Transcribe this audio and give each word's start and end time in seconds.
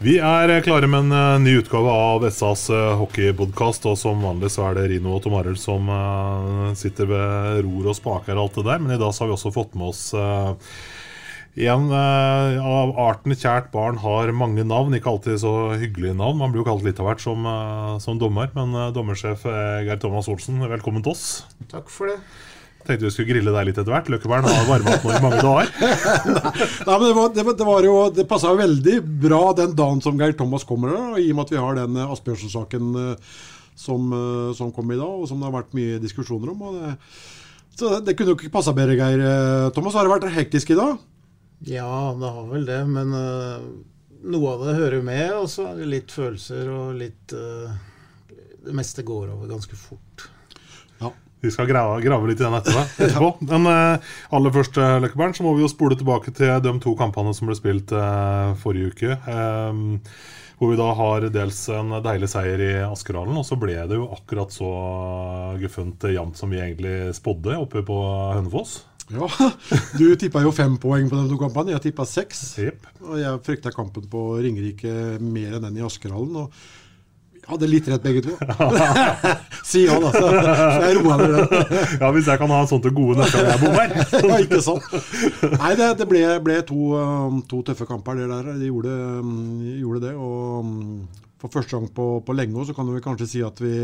Vi 0.00 0.14
er 0.16 0.48
klare 0.64 0.88
med 0.88 1.10
en 1.10 1.12
eh, 1.12 1.40
ny 1.44 1.58
utgave 1.60 1.92
av 1.92 2.22
SAs 2.32 2.62
uh, 2.72 2.94
hockeypodkast. 3.02 3.84
Og 3.90 3.98
som 4.00 4.22
vanlig 4.24 4.48
så 4.54 4.70
er 4.70 4.78
det 4.78 4.86
Rino 4.94 5.18
og 5.18 5.26
Tom 5.26 5.36
Arild 5.36 5.60
som 5.60 5.90
eh, 5.92 6.70
sitter 6.80 7.10
ved 7.10 7.60
ror 7.66 7.90
og 7.92 7.98
spaker 7.98 8.32
og 8.38 8.46
alt 8.46 8.56
det 8.56 8.64
der. 8.70 8.80
Men 8.80 8.94
i 8.96 9.00
dag 9.02 9.12
så 9.12 9.26
har 9.26 9.28
vi 9.28 9.36
også 9.36 9.52
fått 9.52 9.76
med 9.76 9.90
oss 9.92 10.06
eh, 10.16 10.54
en 11.68 11.90
eh, 11.90 12.56
av 12.62 12.92
arten 13.02 13.34
kjært 13.34 13.68
barn 13.74 14.00
har 14.00 14.30
mange 14.32 14.64
navn. 14.64 14.94
Ikke 14.96 15.10
alltid 15.12 15.40
så 15.42 15.54
hyggelige 15.76 16.16
navn. 16.16 16.38
Man 16.40 16.54
blir 16.54 16.62
jo 16.62 16.70
kalt 16.70 16.86
litt 16.86 17.00
av 17.02 17.10
hvert 17.10 17.24
som, 17.24 17.44
eh, 17.44 17.96
som 18.00 18.20
dommer. 18.20 18.48
Men 18.56 18.72
eh, 18.72 18.92
dommersjef 18.96 19.44
eh, 19.50 19.82
Geir 19.88 20.00
Thomas 20.00 20.30
Olsen, 20.32 20.62
velkommen 20.70 21.04
til 21.04 21.12
oss. 21.12 21.26
Takk 21.72 21.92
for 21.92 22.14
det. 22.14 22.20
Tenkte 22.86 23.04
vi 23.04 23.12
skulle 23.12 23.28
grille 23.34 23.52
deg 23.52 23.68
litt 23.68 23.78
etter 23.78 23.92
hvert. 23.92 24.08
Løkkebæren 24.12 24.48
har 24.48 24.68
varma 24.68 24.94
opp 24.96 25.04
nå 25.04 25.12
i 25.12 25.22
mange 25.24 25.42
dager. 25.44 25.72
Nei, 26.88 26.94
men 26.94 27.04
det, 27.04 27.14
var, 27.18 27.32
det, 27.36 27.44
det, 27.50 27.66
var 27.68 27.86
jo, 27.86 27.96
det 28.16 28.26
passa 28.30 28.54
veldig 28.56 28.96
bra 29.26 29.42
den 29.58 29.76
dagen 29.76 30.00
som 30.04 30.20
Geir 30.20 30.32
Thomas 30.38 30.64
kommer, 30.68 30.94
og 30.96 31.20
i 31.20 31.28
og 31.28 31.36
med 31.36 31.44
at 31.46 31.52
vi 31.54 31.60
har 31.60 31.76
den 31.76 32.00
eh, 32.00 32.14
Asbjørnsen-saken 32.16 32.96
eh, 33.02 33.36
som, 33.78 34.08
eh, 34.16 34.48
som 34.56 34.72
kom 34.76 34.90
i 34.94 34.98
dag, 34.98 35.12
og 35.12 35.28
som 35.28 35.42
det 35.42 35.50
har 35.50 35.58
vært 35.58 35.76
mye 35.76 36.00
diskusjoner 36.00 36.54
om. 36.54 36.64
Og 36.70 36.80
det, 36.80 36.96
så 37.76 37.92
det, 37.92 38.00
det 38.08 38.16
kunne 38.16 38.32
jo 38.32 38.40
ikke 38.40 38.54
passa 38.56 38.74
bedre, 38.76 38.96
Geir 38.96 39.70
Thomas. 39.76 39.98
Har 39.98 40.08
det 40.08 40.16
vært 40.16 40.32
hektisk 40.40 40.72
i 40.72 40.80
dag? 40.80 40.98
Ja, 41.68 42.16
det 42.16 42.32
har 42.32 42.48
vel 42.48 42.64
det, 42.64 42.80
men 42.88 43.12
uh, 43.12 43.60
noe 44.32 44.52
av 44.54 44.64
det 44.64 44.78
hører 44.78 45.02
med, 45.04 45.26
og 45.36 45.48
så 45.52 45.68
er 45.68 45.80
det 45.80 45.92
litt 45.92 46.12
følelser 46.14 46.70
og 46.72 46.94
litt 46.96 47.34
uh, 47.36 47.68
Det 48.64 48.72
meste 48.76 49.04
går 49.04 49.34
over 49.34 49.50
ganske 49.52 49.76
fort. 49.76 50.30
Vi 51.40 51.52
skal 51.52 51.68
grave, 51.70 52.00
grave 52.04 52.28
litt 52.28 52.40
i 52.40 52.44
den 52.44 52.56
etterpå. 52.58 52.82
etterpå. 53.06 53.30
Men 53.48 53.68
uh, 53.68 54.10
aller 54.36 54.52
først, 54.52 54.76
eh, 54.76 54.98
Løkkeberg, 55.00 55.36
så 55.36 55.46
må 55.46 55.54
vi 55.56 55.64
jo 55.64 55.70
spole 55.72 55.96
tilbake 55.96 56.34
til 56.36 56.52
de 56.60 56.74
to 56.84 56.92
kampene 56.98 57.32
som 57.36 57.48
ble 57.48 57.56
spilt 57.56 57.94
uh, 57.96 58.52
forrige 58.60 58.92
uke. 58.92 59.16
Um, 59.24 59.98
hvor 60.60 60.74
vi 60.74 60.76
da 60.76 60.90
har 60.92 61.24
dels 61.32 61.62
en 61.72 61.94
deilig 62.04 62.28
seier 62.28 62.60
i 62.60 62.72
Askerhallen, 62.84 63.38
og 63.40 63.46
så 63.48 63.56
ble 63.56 63.78
det 63.88 63.96
jo 63.96 64.10
akkurat 64.12 64.52
så 64.52 64.68
guffent 65.62 66.04
jevnt 66.12 66.36
som 66.36 66.52
vi 66.52 66.60
egentlig 66.60 67.14
spådde 67.16 67.56
oppe 67.62 67.80
på 67.88 67.96
Hønefoss. 68.36 68.82
Ja, 69.10 69.26
Du 69.98 70.04
tippa 70.20 70.42
jo 70.44 70.52
fem 70.54 70.76
poeng 70.78 71.08
på 71.10 71.16
de 71.16 71.30
to 71.32 71.38
kampene. 71.40 71.72
Jeg 71.74 71.88
tippa 71.88 72.06
seks. 72.06 72.42
Yep. 72.62 72.90
Og 73.08 73.16
jeg 73.18 73.40
frykta 73.46 73.72
kampen 73.74 74.04
på 74.10 74.26
Ringerike 74.38 74.92
mer 75.18 75.56
enn 75.56 75.64
den 75.64 75.80
i 75.80 75.86
Askerhallen. 75.86 76.44
Og 76.44 76.52
hadde 77.52 77.68
litt 77.70 77.88
rett, 77.90 78.02
begge 78.04 78.22
to. 78.24 78.34
si 79.70 79.84
han, 79.88 80.04
altså. 80.08 80.26
Så 80.30 80.82
jeg 80.86 80.98
roa 81.00 81.18
ned 81.20 81.36
den. 81.36 81.78
Ja, 82.00 82.10
hvis 82.14 82.30
jeg 82.30 82.42
kan 82.42 82.54
ha 82.54 82.60
sånt 82.70 82.86
til 82.86 82.94
gode 82.96 83.20
gang 83.20 83.50
jeg 83.50 83.62
bommer. 83.62 83.94
ja, 84.30 84.40
ikke 84.42 84.60
sant. 84.64 84.90
Nei, 85.56 85.72
det, 85.78 85.92
det 86.00 86.08
ble, 86.10 86.24
ble 86.44 86.60
to, 86.66 86.80
um, 86.98 87.40
to 87.50 87.62
tøffe 87.66 87.88
kamper, 87.88 88.20
det 88.20 88.28
der. 88.32 88.52
De 88.60 88.70
gjorde, 88.70 88.98
um, 89.20 89.32
gjorde 89.80 90.04
det. 90.08 90.14
Og 90.18 90.66
um, 90.66 90.76
for 91.40 91.60
første 91.60 91.76
gang 91.76 91.88
på, 91.96 92.12
på 92.26 92.36
lenge 92.36 92.68
så 92.68 92.76
kan 92.76 92.90
vi 92.90 93.02
kanskje 93.04 93.30
si 93.30 93.42
at 93.46 93.62
vi 93.62 93.74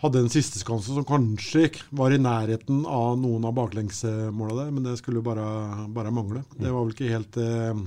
hadde 0.00 0.22
en 0.22 0.32
sisteskanse 0.32 0.94
som 0.96 1.04
kanskje 1.04 1.68
var 1.96 2.14
i 2.14 2.20
nærheten 2.20 2.84
av 2.88 3.18
noen 3.20 3.44
av 3.44 3.56
baklengsmåla 3.58 4.56
der, 4.56 4.70
men 4.72 4.86
det 4.86 4.96
skulle 5.00 5.20
bare, 5.24 5.44
bare 5.92 6.12
mangle. 6.14 6.44
Det 6.56 6.72
var 6.72 6.86
vel 6.86 6.94
ikke 6.94 7.10
helt 7.12 7.36
eh, 7.40 7.82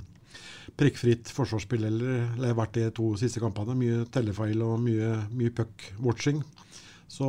prikkfritt 0.79 1.29
forsvarsspill 1.33 1.85
eller, 1.89 2.23
eller 2.35 2.57
vært 2.57 2.77
de 2.79 2.87
to 2.97 3.13
siste 3.19 3.41
kampene. 3.43 3.75
Mye 3.77 4.03
tellefeil 4.13 4.63
og 4.65 4.79
mye, 4.83 5.15
mye 5.33 5.53
puck-watching. 5.55 6.41
Så 7.13 7.27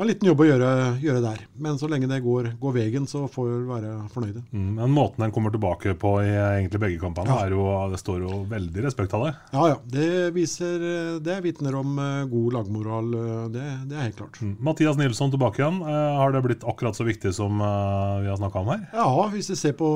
har 0.00 0.06
en 0.06 0.10
liten 0.10 0.28
jobb 0.30 0.40
å 0.40 0.46
gjøre, 0.48 0.68
gjøre 1.04 1.20
der. 1.24 1.40
Men 1.60 1.76
så 1.80 1.88
lenge 1.92 2.08
det 2.08 2.22
går, 2.24 2.50
går 2.60 2.72
veien, 2.76 3.06
så 3.10 3.26
får 3.30 3.48
vi 3.50 3.58
være 3.68 3.90
fornøyde. 4.14 4.42
Mm, 4.50 4.70
Men 4.80 4.94
måten 4.96 5.20
den 5.26 5.32
kommer 5.36 5.52
tilbake 5.52 5.92
på 6.00 6.14
i 6.24 6.30
egentlig 6.32 6.80
begge 6.80 7.00
kampene, 7.02 7.28
Ja. 7.28 7.44
er 7.46 7.50
jo, 7.54 7.64
det 7.92 8.00
står 8.00 8.24
jo 8.24 8.38
veldig 8.48 8.84
respekt 8.86 9.12
av 9.18 9.26
det. 9.28 9.34
Ja 9.52 9.66
ja, 9.74 9.76
det 9.92 10.08
viser 10.34 10.86
Det 11.20 11.36
vitner 11.44 11.74
om 11.76 11.98
eh, 12.00 12.24
god 12.32 12.52
lagmoral. 12.56 13.12
eh, 13.14 13.48
Det, 13.52 13.66
det 13.90 13.96
er 13.98 14.06
helt 14.08 14.16
klart. 14.16 14.40
Mm. 14.40 14.56
Mathias 14.60 14.96
Nilsson 14.96 15.30
tilbake 15.30 15.60
igjen. 15.60 15.82
Eh, 15.82 16.16
Har 16.20 16.32
det 16.32 16.42
blitt 16.48 16.64
akkurat 16.64 16.96
så 16.96 17.04
viktig 17.04 17.34
som 17.36 17.58
vi 17.60 18.28
har 18.30 18.36
snakka 18.40 18.58
om 18.64 18.68
her? 18.72 18.86
Ja, 18.94 19.28
hvis 19.34 19.50
vi 19.52 19.56
ser 19.56 19.72
på, 19.76 19.90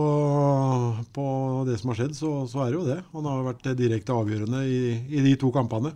på 1.14 1.24
det 1.68 1.78
som 1.80 1.90
har 1.92 1.98
skjedd, 1.98 2.14
så, 2.16 2.30
så 2.50 2.64
er 2.64 2.72
det 2.72 2.78
jo 2.78 2.86
det. 2.88 2.98
Han 3.14 3.28
har 3.28 3.42
vært 3.48 3.68
direkte 3.78 4.14
avgjørende 4.14 4.62
i, 4.68 4.80
i 5.16 5.22
de 5.24 5.34
to 5.40 5.50
kampene. 5.54 5.94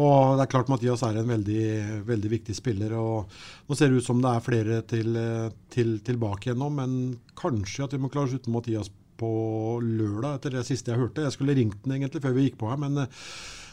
Og 0.00 0.36
det 0.38 0.46
er 0.46 0.52
klart 0.52 0.70
Mathias 0.72 1.02
er 1.06 1.20
en 1.20 1.28
veldig, 1.30 2.04
veldig 2.08 2.32
viktig 2.38 2.56
spiller. 2.56 2.94
og 2.98 3.32
Nå 3.68 3.76
ser 3.78 3.90
det 3.90 4.00
ut 4.00 4.06
som 4.06 4.22
det 4.22 4.32
er 4.32 4.44
flere 4.44 4.80
til, 4.90 5.18
til, 5.72 5.96
tilbake 6.06 6.50
igjen 6.50 6.60
nå, 6.62 6.70
men 6.74 6.96
kanskje 7.38 7.86
at 7.86 7.94
vi 7.94 8.02
må 8.02 8.10
klare 8.12 8.30
oss 8.30 8.40
uten 8.40 8.54
Mathias 8.54 8.90
på 9.20 9.30
lørdag, 9.84 10.38
etter 10.38 10.58
det 10.58 10.66
siste 10.68 10.92
jeg 10.92 11.00
hørte. 11.00 11.24
Jeg 11.26 11.36
skulle 11.36 11.56
ringt 11.56 11.82
den 11.84 11.98
egentlig 11.98 12.22
før 12.24 12.36
vi 12.36 12.46
gikk 12.48 12.60
på 12.60 12.70
her, 12.70 12.78
men 12.80 13.02
eh, 13.02 13.18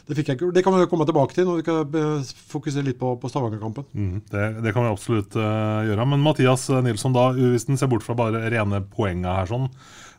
det 0.08 0.16
fikk 0.16 0.30
jeg 0.30 0.38
ikke. 0.38 0.50
Det 0.56 0.64
kan 0.64 0.76
vi 0.76 0.88
komme 0.90 1.06
tilbake 1.08 1.36
til 1.36 1.48
når 1.48 1.60
vi 1.60 1.66
kan 1.66 1.96
eh, 2.00 2.32
fokusere 2.52 2.86
litt 2.86 3.00
på, 3.00 3.14
på 3.20 3.30
Stavanger-kampen. 3.32 3.88
Mm, 3.92 4.18
det, 4.32 4.44
det 4.64 4.74
kan 4.76 4.86
vi 4.86 4.92
absolutt 4.92 5.38
uh, 5.40 5.84
gjøre. 5.88 6.08
Men 6.12 6.24
Mathias 6.24 6.68
Nilsson, 6.84 7.16
da, 7.16 7.30
hvis 7.36 7.68
en 7.68 7.80
ser 7.80 7.90
bort 7.92 8.04
fra 8.06 8.16
bare 8.18 8.44
rene 8.52 8.82
poenget 8.92 9.28
her, 9.28 9.50
sånn, 9.50 9.68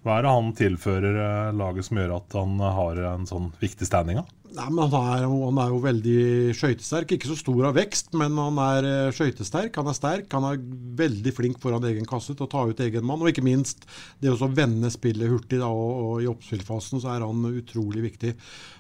hva 0.04 0.18
er 0.18 0.26
det 0.26 0.34
han 0.36 0.52
tilfører 0.56 1.22
eh, 1.26 1.56
laget 1.60 1.88
som 1.90 2.00
gjør 2.00 2.18
at 2.20 2.36
han 2.40 2.60
har 2.80 3.02
en 3.14 3.26
sånn 3.30 3.50
viktig 3.60 3.88
standing? 3.90 4.22
da? 4.22 4.40
Nei, 4.50 4.66
men 4.74 4.90
han 4.90 5.10
er, 5.14 5.26
han 5.30 5.60
er 5.62 5.70
jo 5.70 5.82
veldig 5.84 6.22
skøytesterk. 6.58 7.12
Ikke 7.14 7.30
så 7.30 7.36
stor 7.38 7.68
av 7.70 7.76
vekst, 7.78 8.16
men 8.18 8.38
han 8.40 8.58
er 8.64 8.88
eh, 8.88 9.12
skøytesterk. 9.14 9.76
Han 9.78 9.92
er 9.92 9.98
sterk. 9.98 10.32
Han 10.34 10.48
er 10.48 10.64
veldig 11.00 11.34
flink 11.38 11.60
foran 11.62 11.86
egen 11.86 12.08
kasse 12.10 12.34
til 12.34 12.48
å 12.48 12.50
ta 12.50 12.64
ut 12.66 12.82
egen 12.82 13.06
mann. 13.06 13.22
Og 13.22 13.30
ikke 13.30 13.46
minst 13.46 13.86
det 14.24 14.34
å 14.34 14.50
vende 14.50 14.90
spillet 14.94 15.30
hurtig. 15.30 15.62
Da, 15.62 15.70
og, 15.70 15.92
og 16.06 16.24
I 16.24 16.32
oppspillfasen 16.32 17.04
så 17.04 17.14
er 17.14 17.28
han 17.28 17.46
utrolig 17.52 18.08
viktig 18.08 18.34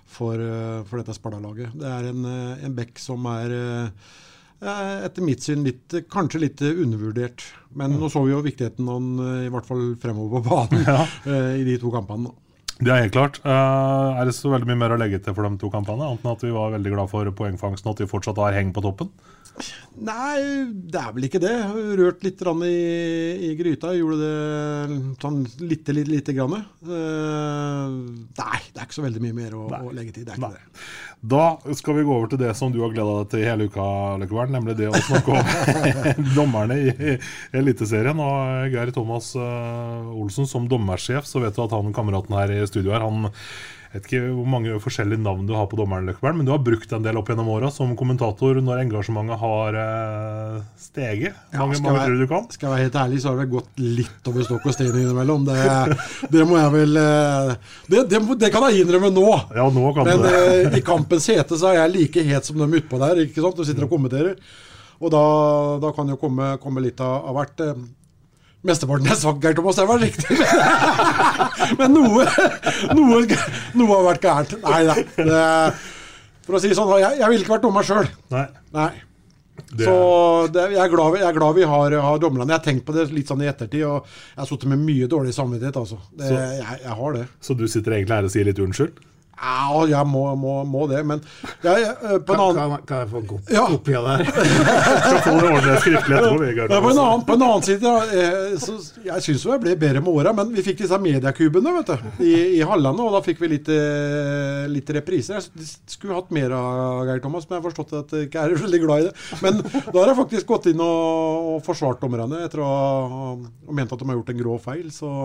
for, 0.09 0.41
eh, 0.41 0.79
for 0.89 1.03
dette 1.03 1.17
Sparta-laget. 1.17 1.77
Det 1.77 1.93
er 1.93 2.09
en, 2.15 2.25
eh, 2.25 2.65
en 2.65 2.79
bekk 2.79 2.97
som 3.03 3.29
er 3.29 3.53
eh, 3.59 3.85
eh, 3.85 4.25
etter 4.59 5.23
mitt 5.23 5.45
syn 5.45 5.63
litt, 5.63 5.95
kanskje 6.11 6.43
litt 6.43 6.61
eh, 6.65 6.81
undervurdert. 6.83 7.45
Men 7.79 7.95
nå 7.99 8.09
så 8.11 8.25
vi 8.25 8.33
jo 8.33 8.43
viktigheten 8.43 8.87
av 8.87 8.99
han 8.99 9.23
eh, 9.23 9.47
i 9.47 9.53
hvert 9.53 9.67
fall 9.67 9.83
fremover 10.01 10.39
på 10.39 10.49
banen 10.49 10.85
ja. 10.93 11.07
i 11.55 11.65
de 11.67 11.77
to 11.81 11.91
kampene. 11.93 12.33
Det 12.79 12.93
er 12.93 13.01
helt 13.03 13.15
klart. 13.15 13.41
Er 13.43 14.21
det 14.23 14.31
så 14.37 14.53
veldig 14.53 14.69
mye 14.69 14.79
mer 14.79 14.93
å 14.95 14.99
legge 14.99 15.17
til 15.19 15.35
for 15.35 15.43
de 15.43 15.59
to 15.59 15.67
kampene? 15.73 16.05
Annet 16.05 16.23
enn 16.23 16.31
at 16.31 16.45
vi 16.45 16.53
var 16.55 16.71
veldig 16.77 16.93
glad 16.93 17.11
for 17.11 17.31
poengfangsten 17.35 17.89
og 17.89 17.97
at 17.97 18.03
vi 18.05 18.07
fortsatt 18.07 18.39
har 18.39 18.55
heng 18.55 18.71
på 18.75 18.83
toppen? 18.85 19.11
Nei, 19.99 20.39
det 20.71 20.99
er 21.01 21.11
vel 21.15 21.25
ikke 21.27 21.41
det. 21.43 21.53
Rørt 21.99 22.23
litt 22.23 22.39
i, 22.39 22.75
i, 23.49 23.51
gryta. 23.59 23.91
Gjorde 23.97 24.19
det 24.21 24.99
sånn 25.19 25.41
lite, 25.59 25.95
lite, 25.95 26.11
lite 26.13 26.35
grann. 26.37 26.55
Uh, 26.85 27.97
nei, 28.39 28.59
det 28.71 28.79
er 28.79 28.85
ikke 28.85 28.97
så 28.99 29.03
veldig 29.03 29.23
mye 29.25 29.35
mer 29.35 29.57
å, 29.59 29.65
å 29.67 29.93
legge 29.95 30.15
til. 30.15 30.27
Det 30.27 30.35
er 30.35 30.39
ikke 30.39 30.51
nei. 30.53 30.59
det. 30.59 30.85
Da 31.33 31.43
skal 31.75 31.97
vi 31.97 32.05
gå 32.07 32.15
over 32.15 32.31
til 32.31 32.39
det 32.39 32.53
som 32.55 32.71
du 32.71 32.79
har 32.79 32.93
gleda 32.93 33.17
deg 33.17 33.33
til 33.33 33.43
hele 33.43 33.67
uka, 33.67 33.87
Løkkevern, 34.21 34.53
nemlig 34.55 34.77
det 34.79 34.87
å 34.87 35.01
snakke 35.03 35.35
om 35.35 36.29
dommerne 36.37 36.79
i, 36.79 37.17
Eliteserien. 37.59 38.23
Og 38.23 38.71
Geir 38.71 38.93
Thomas 38.95 39.33
uh, 39.35 40.15
Olsen 40.15 40.47
som 40.47 40.69
dommersjef, 40.71 41.27
så 41.27 41.43
vet 41.43 41.57
du 41.57 41.65
at 41.65 41.75
han 41.75 41.91
kameraten 41.95 42.39
her 42.39 42.55
i 42.55 42.63
studio 42.69 42.95
her, 42.95 43.03
han 43.03 43.27
vet 43.93 44.05
ikke 44.05 44.21
hvor 44.35 44.47
mange 44.49 44.75
forskjellige 44.83 45.21
navn 45.23 45.47
du 45.49 45.55
har 45.57 45.65
på 45.69 45.77
dommeren, 45.79 46.05
Løkkeberg, 46.05 46.37
men 46.37 46.45
du 46.45 46.51
har 46.53 46.61
brukt 46.61 46.91
en 46.93 47.05
del 47.05 47.17
opp 47.17 47.31
gjennom 47.31 47.49
åra 47.49 47.71
som 47.73 47.95
kommentator 47.97 48.59
når 48.61 48.83
engasjementet 48.83 49.41
har 49.41 49.77
eh, 49.81 50.59
steget. 50.77 51.39
Mange, 51.55 51.79
ja, 51.79 51.83
mange 51.87 52.03
jeg, 52.03 52.19
du 52.21 52.29
kan? 52.29 52.45
Skal 52.53 52.69
jeg 52.69 52.75
være 52.75 52.85
helt 52.85 52.99
ærlig, 53.03 53.21
så 53.23 53.33
har 53.33 53.41
det 53.41 53.49
gått 53.55 53.81
litt 53.81 54.31
over 54.31 54.45
stokk 54.45 54.69
og 54.69 54.77
stein 54.77 54.93
innimellom. 54.93 55.49
Det, 55.49 55.59
det, 56.35 56.45
må 56.49 56.59
jeg 56.61 56.73
vel 56.77 57.01
eh, 57.01 57.53
det, 57.89 58.05
det, 58.13 58.23
det, 58.45 58.53
kan 58.53 58.69
jeg 58.69 58.85
innrømme 58.85 59.13
nå. 59.15 59.27
Ja, 59.57 59.69
nå 59.73 59.93
kan 59.97 60.09
men 60.11 60.25
du. 60.25 60.31
Eh, 60.31 60.79
i 60.79 60.85
kampens 60.85 61.29
hete 61.33 61.57
så 61.57 61.73
er 61.73 61.81
jeg 61.81 61.95
like 61.97 62.25
het 62.29 62.49
som 62.49 62.61
dem 62.61 62.77
utpå 62.81 63.01
der. 63.01 63.25
ikke 63.25 63.41
sant? 63.41 63.57
Du 63.57 63.65
sitter 63.65 63.89
og 63.89 63.95
kommenterer. 63.95 64.37
Og 64.99 65.09
da, 65.13 65.23
da 65.81 65.95
kan 65.95 66.11
jo 66.11 66.19
komme, 66.19 66.57
komme 66.61 66.83
litt 66.83 67.01
av, 67.01 67.23
av 67.31 67.39
hvert. 67.39 67.65
Mesteparten 68.67 69.07
er 69.07 69.15
sagt, 69.15 69.43
Geir 69.43 69.55
Thomas, 69.55 69.77
det 69.79 69.85
var 69.87 70.01
riktig. 70.03 70.35
Men 71.79 71.93
noe, 71.95 72.25
noe, 72.97 73.21
noe, 73.79 73.91
har 73.93 74.07
vært 74.09 74.25
gærent. 74.25 74.57
Nei 74.65 74.81
da. 74.89 74.95
For 76.43 76.57
å 76.57 76.63
si 76.63 76.73
sånn, 76.75 76.91
jeg, 76.99 77.21
jeg 77.21 77.31
ville 77.31 77.45
ikke 77.45 77.55
vært 77.55 77.67
dommer 77.67 77.87
sjøl. 77.87 78.09
Nei. 78.33 78.47
Nei. 78.75 78.89
Det... 79.69 79.85
Så 79.85 79.95
det, 80.53 80.65
jeg, 80.73 80.81
er 80.81 80.91
glad, 80.91 81.17
jeg, 81.19 81.27
er 81.27 81.35
glad, 81.35 81.55
vi 81.55 81.67
har, 81.67 81.95
har 82.03 82.19
dommerne. 82.21 82.47
Jeg 82.49 82.57
har 82.57 82.65
tenkt 82.65 82.85
på 82.87 82.95
det 82.95 83.05
litt 83.13 83.29
sånn 83.29 83.43
i 83.43 83.49
ettertid, 83.51 83.83
og 83.87 84.07
jeg 84.07 84.41
har 84.41 84.49
sittet 84.49 84.71
med 84.71 84.81
mye 84.83 85.07
dårlig 85.11 85.35
samvittighet. 85.35 85.79
altså. 85.79 85.99
Det, 86.11 86.25
så, 86.25 86.39
jeg, 86.57 86.79
jeg, 86.83 86.95
har 87.01 87.15
det. 87.15 87.25
Så 87.45 87.55
du 87.59 87.65
sitter 87.71 87.95
egentlig 87.99 88.17
her 88.17 88.27
og 88.27 88.33
sier 88.33 88.49
litt 88.49 88.61
unnskyld? 88.63 89.03
Ja, 89.39 89.83
jeg 89.87 90.07
må, 90.09 90.23
må, 90.35 90.53
må 90.67 90.85
det, 90.91 90.99
men 91.07 91.21
jeg, 91.63 91.83
eh, 91.87 92.17
på 92.25 92.35
en 92.35 92.41
annen 92.43 92.57
kan, 92.57 92.81
kan, 92.89 93.03
jeg 93.05 93.09
få 93.13 93.21
kopi 93.29 93.55
ja. 93.55 93.63
av 93.63 94.07
det 94.07 94.15
her? 94.19 94.25
ja, 96.67 96.79
på, 96.83 96.89
en 96.91 96.99
annen, 96.99 97.23
på 97.27 97.37
en 97.37 97.45
annen 97.47 97.63
side, 97.63 97.93
eh, 98.19 98.57
så 98.59 98.75
jeg 99.05 99.25
syns 99.25 99.45
jeg 99.47 99.63
ble 99.63 99.75
bedre 99.79 100.03
med 100.03 100.11
åra, 100.11 100.33
men 100.35 100.51
vi 100.55 100.65
fikk 100.65 100.81
disse 100.83 100.99
mediekubene 100.99 101.73
vet 101.77 101.93
du, 101.93 102.09
i, 102.27 102.33
i 102.57 102.65
Hallandet, 102.67 103.05
og 103.05 103.15
da 103.15 103.23
fikk 103.23 103.39
vi 103.45 103.51
litt, 103.53 103.71
eh, 103.71 104.65
litt 104.71 104.91
repriser. 104.99 105.39
Jeg 105.39 105.69
skulle 105.95 106.19
hatt 106.19 106.35
mer 106.35 106.57
av 106.57 107.07
Geir 107.07 107.23
Thomas, 107.23 107.47
men 107.47 107.57
jeg 107.57 107.63
har 107.63 107.69
forstått 107.69 107.95
at 108.01 108.17
jeg 108.17 108.27
ikke 108.27 108.43
er 108.43 108.57
veldig 108.65 108.83
glad 108.83 109.05
i 109.05 109.07
det. 109.07 109.15
Men 109.45 109.63
da 109.63 109.95
har 110.01 110.11
jeg 110.11 110.19
faktisk 110.19 110.51
gått 110.51 110.67
inn 110.73 110.83
og, 110.83 111.55
og 111.55 111.63
forsvart 111.67 112.03
dommerne 112.03 112.43
etter 112.43 112.65
å 112.65 112.69
ha 112.69 113.31
ment 113.71 113.95
at 113.95 114.03
de 114.03 114.11
har 114.11 114.19
gjort 114.19 114.35
en 114.35 114.43
grå 114.43 114.59
feil. 114.67 114.91
så 114.91 115.15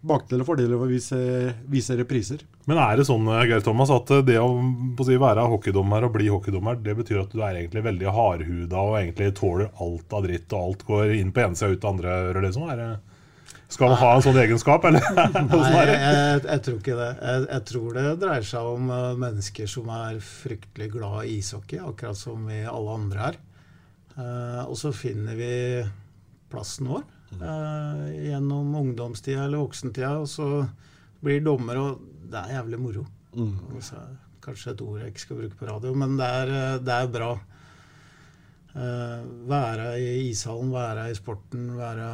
bakdeler 0.00 0.44
og 0.44 0.48
fordeler 0.48 0.78
ved 0.78 0.86
å 0.86 0.90
vise, 0.90 1.18
vise, 1.68 1.96
repriser. 1.98 2.42
Men 2.68 2.80
er 2.80 2.96
det 3.00 3.06
sånn 3.08 3.26
Geir 3.44 3.62
Thomas, 3.64 3.92
at 3.92 4.08
det 4.26 4.38
å 4.40 4.48
si, 5.04 5.18
være 5.20 5.44
hockeydommer 5.52 6.06
og 6.06 6.14
bli 6.14 6.30
hockeydommer, 6.32 6.80
det 6.80 6.96
betyr 7.02 7.22
at 7.24 7.34
du 7.34 7.42
er 7.42 7.58
egentlig 7.60 7.84
veldig 7.84 8.14
hardhuda 8.16 8.80
og 8.80 8.96
egentlig 9.02 9.34
tåler 9.36 9.68
alt 9.84 10.16
av 10.16 10.24
dritt, 10.24 10.48
og 10.54 10.70
alt 10.70 10.86
går 10.88 11.14
inn 11.18 11.34
på 11.36 11.44
ene 11.44 11.58
sida 11.58 11.72
og 11.72 11.76
ut 11.76 11.88
andre 11.92 12.16
øret? 12.30 12.46
Liksom? 12.46 12.66
Er 12.72 12.80
det, 12.80 12.88
skal 13.70 13.92
man 13.92 14.00
ha 14.00 14.14
en 14.16 14.24
sånn 14.24 14.40
egenskap, 14.40 14.88
eller? 14.88 15.04
Nei, 15.20 15.84
jeg, 15.84 16.00
jeg, 16.00 16.40
jeg, 16.46 16.64
tror 16.66 16.80
ikke 16.80 16.98
det. 17.02 17.12
Jeg, 17.20 17.44
jeg, 17.44 17.66
tror 17.74 17.92
det 18.00 18.08
dreier 18.24 18.50
seg 18.54 18.72
om 18.72 18.90
mennesker 19.20 19.70
som 19.76 19.94
er 20.00 20.18
fryktelig 20.24 20.90
glad 20.96 21.22
i 21.28 21.38
ishockey, 21.38 21.82
akkurat 21.84 22.18
som 22.18 22.48
vi 22.48 22.64
alle 22.64 22.98
andre 22.98 23.30
er. 23.30 23.40
Uh, 24.16 24.64
og 24.66 24.74
så 24.80 24.90
finner 24.96 25.36
vi 25.38 25.54
plassen 26.50 26.88
vår 26.90 27.04
gjennom 27.30 28.74
ungdomstida 28.74 29.44
eller 29.44 29.62
voksentida, 29.62 30.16
og 30.18 30.28
så 30.28 30.48
blir 31.20 31.42
dommer, 31.44 31.78
og 31.78 32.00
det 32.30 32.40
er 32.40 32.56
jævlig 32.58 32.80
moro. 32.80 33.04
Mm. 33.36 33.56
Altså, 33.76 34.02
kanskje 34.44 34.74
et 34.74 34.84
ord 34.84 35.00
jeg 35.00 35.12
ikke 35.12 35.24
skal 35.24 35.40
bruke 35.40 35.58
på 35.58 35.68
radio, 35.68 35.94
men 35.94 36.16
det 36.18 36.28
er, 36.40 36.54
eh, 36.58 36.78
det 36.84 36.96
er 36.96 37.14
bra. 37.18 37.32
Uh, 38.70 39.24
være 39.50 39.96
i 39.98 40.28
ishallen, 40.28 40.68
være 40.70 41.08
i 41.10 41.14
sporten, 41.18 41.72
være 41.74 42.06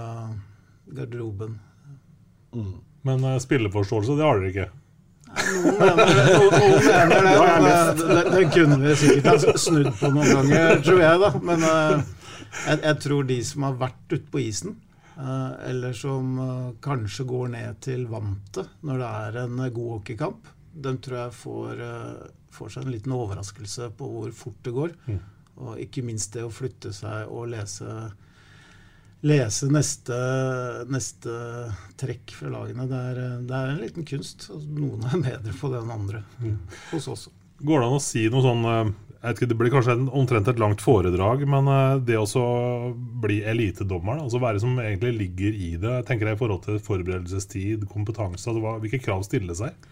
i 0.89 0.95
garderoben. 0.97 1.59
Mm. 2.55 2.71
Men 3.05 3.25
uh, 3.25 3.37
spilleforståelse, 3.39 4.17
det 4.17 4.25
har 4.25 4.41
dere 4.41 4.53
ikke? 4.55 4.69
Noen 5.37 5.77
mener, 5.83 6.31
noen, 6.31 6.55
noen 6.57 6.87
mener 6.89 7.27
det. 7.27 7.43
Men, 7.53 8.15
det, 8.15 8.23
det 8.33 8.47
kunne 8.55 8.79
vi 8.81 8.95
sikkert 9.03 9.45
ha 9.51 9.55
snudd 9.61 9.93
på 10.01 10.13
noen 10.15 10.33
ganger, 10.33 10.81
tror 10.87 11.05
jeg. 11.05 11.21
da. 11.27 11.31
Men 11.51 11.69
uh, 11.69 12.33
jeg, 12.57 12.81
jeg, 12.81 12.99
tror 13.05 13.29
de 13.29 13.39
som 13.51 13.69
har 13.69 13.79
vært 13.85 14.17
ute 14.17 14.33
på 14.33 14.45
isen, 14.47 14.79
Eh, 14.79 14.86
eller 15.17 15.93
som 15.93 16.39
eh, 16.39 16.75
kanskje 16.81 17.25
går 17.25 17.49
ned 17.55 17.81
til 17.81 18.05
vantet 18.11 18.69
når 18.85 19.01
det 19.01 19.09
er 19.21 19.39
en 19.47 19.63
eh, 19.65 19.73
god 19.73 19.95
hockeykamp. 19.95 20.53
De 20.77 20.93
tror 21.01 21.19
jeg 21.19 21.33
får, 21.33 21.79
får, 22.53 22.73
seg 22.75 22.85
en 22.85 22.93
liten 22.93 23.15
overraskelse 23.17 23.89
på 23.97 24.09
hvor 24.13 24.35
fort 24.37 24.59
det 24.67 24.75
går. 24.77 24.93
Mm. 25.09 25.23
Og 25.65 25.79
ikke 25.81 26.05
minst 26.05 26.37
det 26.37 26.45
å 26.45 26.53
flytte 26.53 26.93
seg 26.93 27.31
og 27.33 27.47
lese, 27.55 27.95
lese 29.25 29.71
neste, 29.73 30.19
neste, 30.93 31.39
trekk 31.97 32.37
fra 32.37 32.53
lagene. 32.53 32.85
Det 32.91 33.01
er, 33.15 33.23
det 33.49 33.57
er, 33.57 33.73
en 33.73 33.81
liten 33.81 34.05
kunst. 34.05 34.51
Noen 34.53 35.09
er 35.09 35.25
bedre 35.31 35.57
på 35.57 35.73
det 35.73 35.81
enn 35.81 35.97
andre 35.97 36.21
mm. 36.45 36.61
hos 36.93 37.09
oss. 37.15 37.25
Går 37.65 37.81
det 37.81 37.89
an 37.89 37.97
å 37.97 38.05
si 38.05 38.27
noe 38.29 38.45
sånn 38.45 38.93
ikke, 39.35 39.49
Det 39.51 39.57
blir 39.59 39.73
kanskje 39.73 39.97
en, 39.97 40.09
omtrent 40.15 40.49
et 40.51 40.61
langt 40.61 40.83
foredrag, 40.85 41.45
men 41.49 41.69
uh, 41.71 41.99
det 42.03 42.19
å 42.21 42.47
bli 43.23 43.41
elitedommer, 43.49 44.21
altså 44.23 44.41
hva 44.41 44.51
er 44.51 44.59
det 44.59 44.65
som 44.65 44.79
egentlig 44.83 45.15
ligger 45.17 45.61
i 45.67 45.71
det? 45.83 45.95
Tenker 46.09 46.31
jeg 46.31 46.39
I 46.39 46.41
forhold 46.41 46.65
til 46.67 46.81
forberedelsestid, 46.83 47.87
kompetanse, 47.91 48.49
altså, 48.51 48.77
hvilke 48.83 49.03
krav 49.03 49.25
stiller 49.27 49.59
seg? 49.59 49.89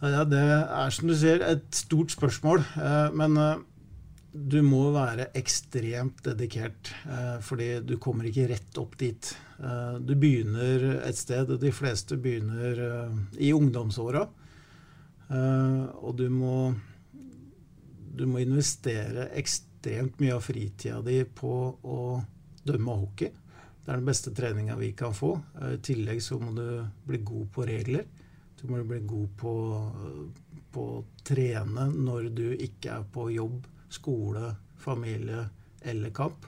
Ja, 0.00 0.24
Det 0.24 0.40
er 0.40 0.94
som 0.96 1.10
du 1.10 1.16
sier 1.18 1.42
et 1.44 1.66
stort 1.76 2.14
spørsmål. 2.14 2.64
Uh, 2.78 3.10
men 3.20 3.36
uh, 3.36 3.58
du 4.30 4.60
må 4.62 4.86
være 4.94 5.32
ekstremt 5.34 6.22
dedikert, 6.22 6.92
fordi 7.42 7.80
du 7.82 7.96
kommer 7.98 8.28
ikke 8.28 8.44
rett 8.46 8.76
opp 8.78 8.92
dit. 9.00 9.32
Du 10.06 10.12
begynner 10.14 10.84
et 11.00 11.18
sted, 11.18 11.50
og 11.50 11.58
de 11.58 11.72
fleste 11.74 12.14
begynner 12.14 12.78
i 13.42 13.50
ungdomsåra. 13.50 14.22
Og 15.34 16.14
du 16.14 16.28
må 16.30 16.54
du 18.16 18.26
må 18.26 18.42
investere 18.42 19.28
ekstremt 19.38 20.18
mye 20.20 20.34
av 20.36 20.44
fritida 20.44 21.00
di 21.04 21.22
på 21.24 21.52
å 21.82 22.00
dømme 22.66 22.96
hockey. 23.02 23.30
Det 23.80 23.92
er 23.92 24.00
den 24.00 24.08
beste 24.08 24.32
treninga 24.36 24.76
vi 24.78 24.92
kan 24.98 25.14
få. 25.16 25.32
I 25.70 25.78
tillegg 25.84 26.20
så 26.22 26.38
må 26.42 26.52
du 26.56 26.82
bli 27.06 27.22
god 27.26 27.46
på 27.54 27.66
regler. 27.68 28.04
Du 28.60 28.66
må 28.68 28.82
bli 28.84 29.00
god 29.08 29.30
på, 29.40 29.54
på 30.74 30.86
å 30.98 31.04
trene 31.24 31.86
når 31.94 32.28
du 32.36 32.46
ikke 32.52 32.98
er 32.98 33.06
på 33.14 33.30
jobb, 33.32 33.64
skole, 33.88 34.52
familie 34.80 35.46
eller 35.80 36.12
kamp. 36.12 36.44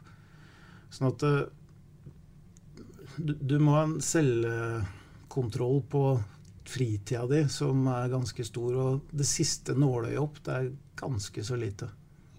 Sånn 0.93 1.09
at 1.09 1.25
eh, 1.25 1.41
du, 3.17 3.33
du 3.41 3.57
må 3.63 3.79
ha 3.79 3.87
en 3.87 3.99
selvkontroll 4.05 5.81
på 5.89 6.05
fritida 6.69 7.25
di 7.31 7.47
som 7.49 7.87
er 7.91 8.13
ganske 8.13 8.45
stor. 8.45 8.77
Og 8.77 9.15
det 9.17 9.29
siste 9.29 9.77
nåløyet 9.79 10.21
opp, 10.21 10.43
det 10.45 10.59
er 10.59 10.71
ganske 10.97 11.45
så 11.45 11.57
lite. 11.57 11.89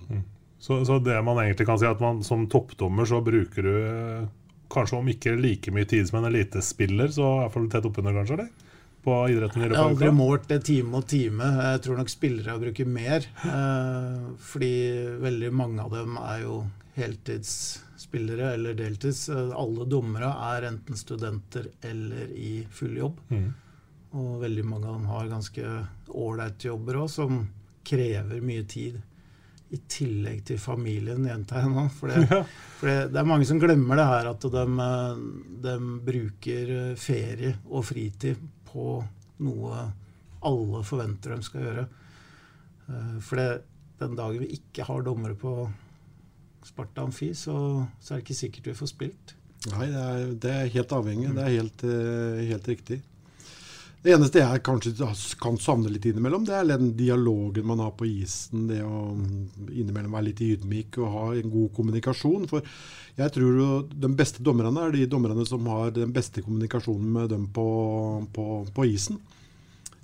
Mm. 0.10 0.24
Så, 0.60 0.86
så, 0.86 1.00
det 1.00 1.22
man 1.22 1.39
egentlig 1.43 1.67
kan 1.67 1.79
si, 1.79 1.86
at 1.86 2.00
man 2.00 2.22
som 2.24 2.45
toppdommer 2.48 3.05
så 3.05 3.22
bruker 3.22 3.65
du 3.67 3.74
eh, 3.83 4.27
kanskje 4.72 5.00
om 5.00 5.10
ikke 5.12 5.36
like 5.36 5.74
mye 5.75 5.88
tid 5.89 6.07
som 6.07 6.22
en 6.22 6.29
elitespiller, 6.29 7.10
så 7.12 7.25
iallfall 7.41 7.65
tett 7.72 7.88
oppunder, 7.89 8.15
kanskje? 8.15 8.38
eller? 8.38 8.69
På 9.03 9.17
idretten 9.27 9.60
i 9.60 9.67
Jeg 9.67 9.75
har 9.75 9.89
aldri 9.91 10.12
målt 10.15 10.48
det 10.48 10.62
time 10.63 11.01
og 11.01 11.10
time. 11.12 11.50
Jeg 11.67 11.81
tror 11.83 12.00
nok 12.00 12.12
spillere 12.13 12.55
bruker 12.62 12.88
mer. 12.88 13.27
Eh, 13.43 14.22
fordi 14.39 14.75
veldig 15.19 15.50
mange 15.51 15.83
av 15.83 15.91
dem 15.98 16.15
er 16.22 16.45
jo 16.45 16.62
heltidsspillere 16.95 18.53
eller 18.53 18.77
deltids. 18.79 19.25
Alle 19.33 19.89
dommere 19.91 20.29
er 20.53 20.69
enten 20.69 20.95
studenter 20.95 21.67
eller 21.83 22.31
i 22.31 22.53
full 22.72 22.95
jobb. 23.01 23.19
Mm. 23.33 23.50
Og 24.13 24.39
veldig 24.45 24.65
mange 24.69 24.88
av 24.88 24.95
dem 24.95 25.12
har 25.12 25.27
ganske 25.31 25.75
ålreite 26.07 26.69
jobber 26.69 27.01
òg, 27.03 27.12
som 27.12 27.43
krever 27.86 28.44
mye 28.44 28.68
tid. 28.70 29.00
I 29.74 29.80
tillegg 29.90 30.44
til 30.46 30.60
familien, 30.62 31.25
gjentar 31.25 31.63
jeg 31.63 31.72
nå. 31.74 31.88
For, 31.98 32.12
det, 32.13 32.44
for 32.78 32.92
det, 32.92 32.98
det, 33.13 33.20
er 33.22 33.30
mange 33.30 33.48
som 33.50 33.62
glemmer 33.62 33.98
det 33.98 34.06
her 34.12 34.30
at 34.30 34.48
de, 34.54 34.90
de 35.66 35.75
bruker 36.12 36.74
ferie 37.02 37.56
og 37.66 37.88
fritid 37.90 38.42
på 38.70 38.98
noe 39.44 39.84
alle 40.44 40.82
forventer 40.86 41.36
de 41.36 41.46
skal 41.46 41.66
gjøre. 41.68 41.86
Eh, 42.90 43.16
for 43.24 43.40
det, 43.40 43.48
den 44.02 44.18
dagen 44.20 44.44
vi 44.44 44.52
ikke 44.58 44.88
har 44.88 45.06
dommere 45.06 45.38
på 45.40 45.56
Sparta 46.63 47.04
Amfi, 47.04 47.34
så, 47.36 47.56
så, 48.00 48.13
er 48.13 48.20
det 48.20 48.25
ikke 48.25 48.40
sikkert 48.40 48.70
vi 48.72 48.78
får 48.78 48.92
spilt. 48.92 49.36
Nei, 49.72 49.88
det 49.92 50.04
er, 50.04 50.22
det 50.44 50.54
er 50.54 50.72
helt 50.75 50.96
avhengig. 50.96 51.32
Det 51.36 51.44
er 51.44 51.58
helt, 51.58 51.84
eh, 51.88 52.44
helt 52.52 52.70
riktig. 52.74 53.00
Det 54.03 54.12
eneste 54.12 54.41
jeg 54.41 54.60
kanskje 54.67 55.07
kan 55.39 55.55
savne 55.63 55.88
litt 55.88 56.03
innimellom, 56.10 56.43
det 56.43 56.57
er 56.57 56.65
den 56.74 56.89
dialogen 57.00 57.69
man 57.69 57.79
har 57.79 57.93
på 57.95 58.03
isen. 58.10 58.65
Det 58.67 58.81
å 58.83 59.13
innimellom 59.72 60.12
være 60.12 60.27
litt 60.27 60.41
ydmyk 60.43 60.98
og 61.00 61.13
ha 61.13 61.22
en 61.38 61.53
god 61.53 61.69
kommunikasjon. 61.77 62.50
For 62.51 62.67
jeg 63.15 63.31
tror 63.31 63.62
jo 63.62 63.69
de 63.88 64.10
beste 64.19 64.43
dommerne 64.43 64.89
er 64.89 64.98
de 64.98 65.07
dommerne 65.07 65.45
som 65.48 65.72
har 65.72 65.95
den 65.95 66.12
beste 66.12 66.43
kommunikasjonen 66.43 67.15
med 67.15 67.31
dem 67.31 67.48
på, 67.55 67.67
på, 68.36 68.48
på 68.75 68.88
isen. 68.91 69.22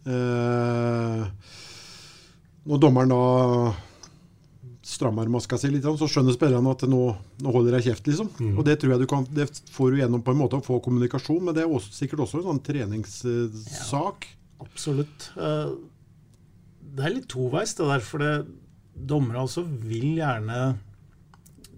Eh, 0.08 1.27
når 2.72 2.84
dommeren 2.86 3.12
da 3.12 3.24
strammer 4.89 5.29
maska 5.31 5.58
si 5.60 5.69
litt, 5.72 5.86
så 5.86 6.08
skjønner 6.10 6.36
spillerne 6.36 6.74
at 6.74 6.86
nå, 6.89 7.01
nå 7.43 7.53
holder 7.53 7.77
jeg 7.77 7.91
kjeft. 7.91 8.10
liksom. 8.10 8.31
Mm. 8.39 8.55
Og 8.58 8.65
Det 8.67 8.79
tror 8.81 8.96
jeg 8.96 9.03
du 9.03 9.10
kan, 9.12 9.27
det 9.36 9.50
får 9.74 9.91
du 9.91 10.01
gjennom 10.01 10.24
på 10.25 10.34
en 10.34 10.41
måte 10.41 10.60
å 10.60 10.65
få 10.65 10.79
kommunikasjon, 10.86 11.43
men 11.46 11.58
det 11.58 11.65
er 11.65 11.72
også, 11.72 11.93
sikkert 12.01 12.25
også 12.25 12.41
en 12.41 12.48
sånn 12.50 12.63
treningssak. 12.65 14.29
Ja, 14.34 14.65
absolutt. 14.65 15.29
Eh, 15.38 15.72
det 16.89 17.05
er 17.05 17.15
litt 17.15 17.29
toveis, 17.31 17.75
det 17.77 17.88
der. 17.91 18.03
For 18.05 18.25
det, 18.25 18.34
dommere 19.00 19.46
altså 19.46 19.63
vil 19.63 20.17
gjerne 20.19 20.60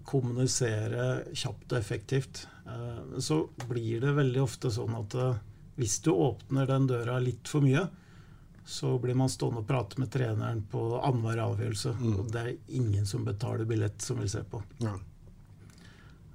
kommunisere 0.08 1.28
kjapt 1.30 1.72
og 1.72 1.78
effektivt. 1.78 2.46
Eh, 2.66 3.18
så 3.22 3.44
blir 3.68 4.02
det 4.02 4.16
veldig 4.18 4.42
ofte 4.42 4.72
sånn 4.72 4.96
at 4.98 5.16
eh, 5.18 5.40
hvis 5.80 6.00
du 6.04 6.12
åpner 6.12 6.68
den 6.68 6.88
døra 6.90 7.18
litt 7.22 7.48
for 7.48 7.64
mye, 7.64 7.86
så 8.64 8.98
blir 8.98 9.16
man 9.18 9.30
stående 9.30 9.62
og 9.62 9.66
prate 9.66 9.98
med 10.00 10.10
treneren 10.12 10.62
på 10.70 10.82
annenhver 11.00 11.40
avgjørelse. 11.42 11.94
Mm. 11.98 12.12
Og 12.20 12.28
det 12.32 12.42
er 12.42 12.76
ingen 12.78 13.06
som 13.08 13.24
betaler 13.26 13.66
billett, 13.68 14.02
som 14.02 14.20
vil 14.22 14.30
se 14.30 14.42
på. 14.48 14.62
Ja. 14.84 14.94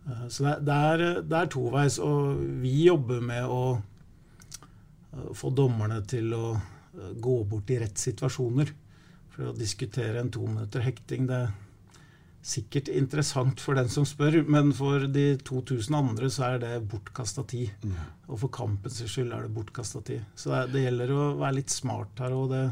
Eh, 0.07 0.25
så 0.27 0.43
det, 0.43 0.55
det, 0.67 0.79
er, 0.91 1.05
det 1.23 1.37
er 1.39 1.53
toveis. 1.53 1.99
Og 2.03 2.41
vi 2.63 2.73
jobber 2.87 3.23
med 3.23 3.47
å 3.47 3.61
eh, 3.77 5.29
få 5.37 5.53
dommerne 5.55 6.01
til 6.09 6.33
å 6.35 6.43
eh, 6.57 7.13
gå 7.15 7.37
bort 7.47 7.71
i 7.71 7.79
rett 7.83 8.01
situasjoner. 8.01 8.73
For 9.31 9.51
å 9.51 9.55
diskutere 9.55 10.19
en 10.19 10.33
to 10.33 10.43
minutter 10.49 10.83
hekting, 10.83 11.29
det 11.29 11.41
er 11.45 11.55
sikkert 12.47 12.87
interessant 12.87 13.59
for 13.61 13.75
den 13.77 13.89
som 13.91 14.05
spør, 14.07 14.39
men 14.47 14.71
for 14.75 15.03
de 15.11 15.25
2000 15.45 15.97
andre 15.97 16.29
så 16.31 16.53
er 16.53 16.61
det 16.63 16.73
bortkasta 16.89 17.43
tid. 17.49 17.73
Mm. 17.83 17.97
Og 18.31 18.41
for 18.45 18.53
kampens 18.55 19.01
skyld 19.03 19.33
er 19.35 19.47
det 19.47 19.53
bortkasta 19.55 20.01
tid. 20.07 20.23
Så 20.35 20.53
det, 20.53 20.61
det, 20.75 20.85
gjelder 20.85 21.13
å 21.15 21.25
være 21.41 21.57
litt 21.59 21.73
smart 21.73 22.23
her. 22.23 22.35
og 22.37 22.53
det, 22.53 22.63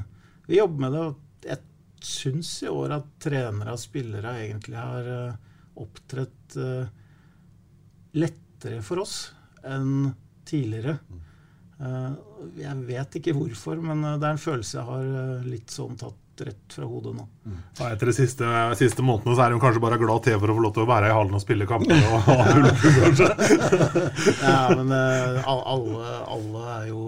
Vi 0.48 0.62
jobber 0.62 0.86
med 0.86 0.96
det. 0.96 1.04
og 1.04 1.50
Jeg 1.50 1.62
syns 2.06 2.54
i 2.64 2.72
år 2.72 2.98
at 3.02 3.12
trenere 3.28 3.76
og 3.76 3.82
spillere 3.82 4.36
egentlig 4.46 4.80
har 4.80 5.12
uh, 5.12 5.54
opptrådt 5.84 6.60
uh, 6.62 6.88
lettere 8.16 8.82
for 8.86 9.04
oss 9.04 9.18
enn 9.66 10.14
tidligere. 10.48 11.00
Uh, 11.82 12.16
jeg 12.62 12.88
vet 12.88 13.20
ikke 13.20 13.36
hvorfor, 13.36 13.82
men 13.84 14.06
det 14.06 14.24
er 14.24 14.38
en 14.38 14.46
følelse 14.46 14.78
jeg 14.80 14.88
har 14.88 15.50
litt 15.50 15.74
sånn 15.74 16.00
tatt 16.00 16.22
rett 16.42 16.74
fra 16.74 16.86
hodet 16.86 17.14
nå. 17.16 17.28
Mm. 17.46 17.58
Ja, 17.80 17.90
etter 17.94 18.10
de 18.10 18.14
siste, 18.18 18.46
siste, 18.80 19.04
månedene 19.06 19.36
så 19.38 19.46
er 19.46 19.56
hun 19.56 19.62
kanskje 19.64 19.84
bare 19.84 20.00
glad 20.02 20.24
til 20.26 20.40
for 20.42 20.52
å 20.52 20.56
få 20.58 20.64
lov 20.66 20.74
til 20.76 20.84
å 20.86 20.90
være 20.90 21.10
i 21.10 21.16
hallen 21.16 21.38
og 21.38 21.44
spille 21.44 21.68
kamper. 21.70 21.96
ja, 24.42 24.60
men 24.76 24.92
uh, 24.92 25.52
alle, 25.52 26.14
alle, 26.36 26.64
er 26.76 26.86
jo 26.92 27.04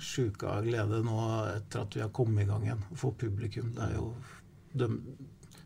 sjuke 0.00 0.48
av 0.48 0.64
glede 0.64 1.02
nå 1.04 1.18
etter 1.56 1.84
at 1.84 1.96
vi 1.98 2.04
har 2.04 2.12
kommet 2.14 2.44
i 2.44 2.48
gang 2.50 2.62
igjen. 2.66 2.82
Få 2.98 3.12
publikum. 3.20 3.74
Det 3.76 3.84
er 3.88 3.98
jo 3.98 4.06
døm, 4.72 5.00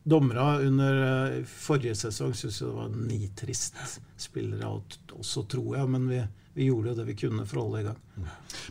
Dommere 0.05 0.67
under 0.67 0.99
uh, 1.01 1.45
forrige 1.49 1.95
sesong 1.97 2.35
syntes 2.37 2.61
det 2.61 2.73
var 2.77 2.91
nitrist 2.93 3.79
spillere 4.21 4.69
også, 4.69 5.47
tror 5.49 5.79
jeg. 5.79 5.89
Men 5.95 6.11
vi, 6.11 6.19
vi 6.55 6.69
gjorde 6.69 6.93
jo 6.93 6.97
det 7.01 7.07
vi 7.09 7.17
kunne 7.19 7.45
for 7.51 7.61
å 7.61 7.67
holde 7.67 7.83
i 7.83 7.87
gang. 7.89 8.27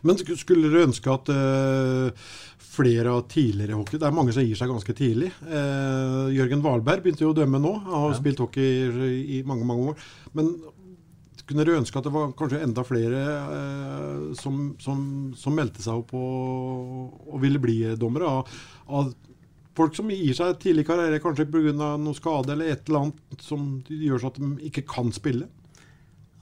Men 0.08 0.20
skulle 0.20 0.70
dere 0.72 0.86
ønske 0.88 1.12
at 1.12 1.32
uh, 1.34 2.28
flere 2.74 3.12
av 3.12 3.26
tidligere 3.32 3.76
hockey 3.78 4.00
Det 4.00 4.08
er 4.08 4.16
mange 4.16 4.36
som 4.36 4.46
gir 4.46 4.58
seg 4.58 4.72
ganske 4.72 4.96
tidlig. 4.98 5.34
Uh, 5.44 6.32
Jørgen 6.34 6.64
Wahlberg 6.64 7.04
begynte 7.04 7.26
jo 7.26 7.34
å 7.34 7.38
dømme 7.38 7.60
nå. 7.62 7.74
Han 7.84 8.06
har 8.06 8.14
ja. 8.14 8.20
spilt 8.22 8.40
hockey 8.44 8.88
i, 8.88 9.18
i, 9.40 9.42
mange 9.48 9.68
mange 9.68 9.92
år. 9.92 10.08
Men 10.38 10.54
kunne 11.44 11.66
dere 11.66 11.82
ønske 11.82 12.00
at 12.00 12.08
det 12.08 12.14
var 12.14 12.32
kanskje 12.40 12.62
enda 12.64 12.86
flere 12.88 13.24
uh, 13.52 14.32
som, 14.40 14.64
som, 14.80 15.04
som, 15.36 15.56
meldte 15.58 15.84
seg 15.84 16.00
opp 16.06 16.16
og, 16.16 17.20
og 17.28 17.44
ville 17.44 17.60
bli 17.62 17.82
dommere? 18.00 18.32
Av, 18.32 18.64
av, 18.96 19.12
folk 19.76 19.98
som 19.98 20.12
gir 20.14 20.36
seg 20.38 20.56
tidlig 20.62 20.86
karriere, 20.88 21.20
kanskje 21.20 21.50
pga. 21.52 21.74
noe 22.00 22.16
skade 22.16 22.56
eller 22.56 22.72
et 22.72 22.88
eller 22.88 23.10
annet 23.10 23.44
som 23.44 23.76
gjør 23.90 24.22
så 24.22 24.32
at 24.32 24.40
de 24.40 24.54
ikke 24.70 24.86
kan 24.88 25.12
spille? 25.12 25.50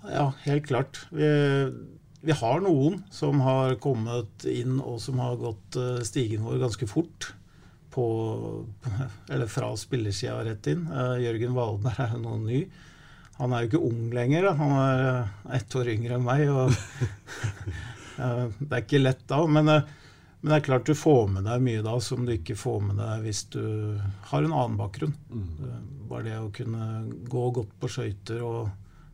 Ja, 0.10 0.34
helt 0.44 0.68
klart. 0.68 1.06
Vi, 1.10 1.28
vi, 2.22 2.32
har 2.32 2.62
noen 2.64 3.02
som 3.14 3.42
har 3.46 3.76
kommet 3.82 4.46
inn 4.50 4.80
og 4.80 4.98
som 5.02 5.22
har 5.22 5.38
gått 5.42 5.78
eh, 5.78 6.02
stigen 6.06 6.46
vår 6.46 6.62
ganske 6.64 6.90
fort. 6.90 7.34
På, 7.92 8.06
eller 9.28 9.50
fra 9.52 9.74
spillersida 9.78 10.40
rett 10.48 10.68
inn. 10.72 10.86
Uh, 10.88 11.18
Jørgen 11.20 11.58
Valberg 11.58 11.98
er 12.00 12.14
jo 12.16 12.22
noe 12.24 12.38
ny. 12.40 12.62
Han 13.36 13.52
er 13.52 13.66
jo 13.66 13.72
ikke 13.72 13.82
ung 13.90 14.06
lenger. 14.16 14.48
Da. 14.48 14.54
Han 14.62 14.76
er 14.80 15.02
uh, 15.04 15.34
ett 15.58 15.76
år 15.76 15.90
yngre 15.92 16.16
enn 16.16 16.24
meg. 16.24 16.46
og 16.48 16.72
Det 18.62 18.70
er 18.70 18.86
ikke 18.86 19.02
lett 19.02 19.26
da. 19.28 19.42
Men, 19.44 19.68
men, 19.68 20.48
det 20.48 20.56
er 20.56 20.66
klart 20.70 20.88
du 20.88 20.96
får 20.96 21.34
med 21.36 21.50
deg 21.50 21.66
mye 21.68 21.84
da 21.84 21.98
som 22.06 22.24
du 22.24 22.32
ikke 22.38 22.56
får 22.56 22.80
med 22.88 23.02
deg 23.02 23.26
hvis 23.28 23.44
du 23.58 23.64
har 24.32 24.40
en 24.40 24.56
annen 24.56 24.80
bakgrunn. 24.80 25.18
Mm. 25.28 26.08
Bare 26.08 26.30
det 26.30 26.40
å 26.40 26.52
kunne 26.56 26.88
gå 27.28 27.50
godt 27.60 27.76
på 27.82 27.92
skøyter 27.92 28.40
og 28.46 28.72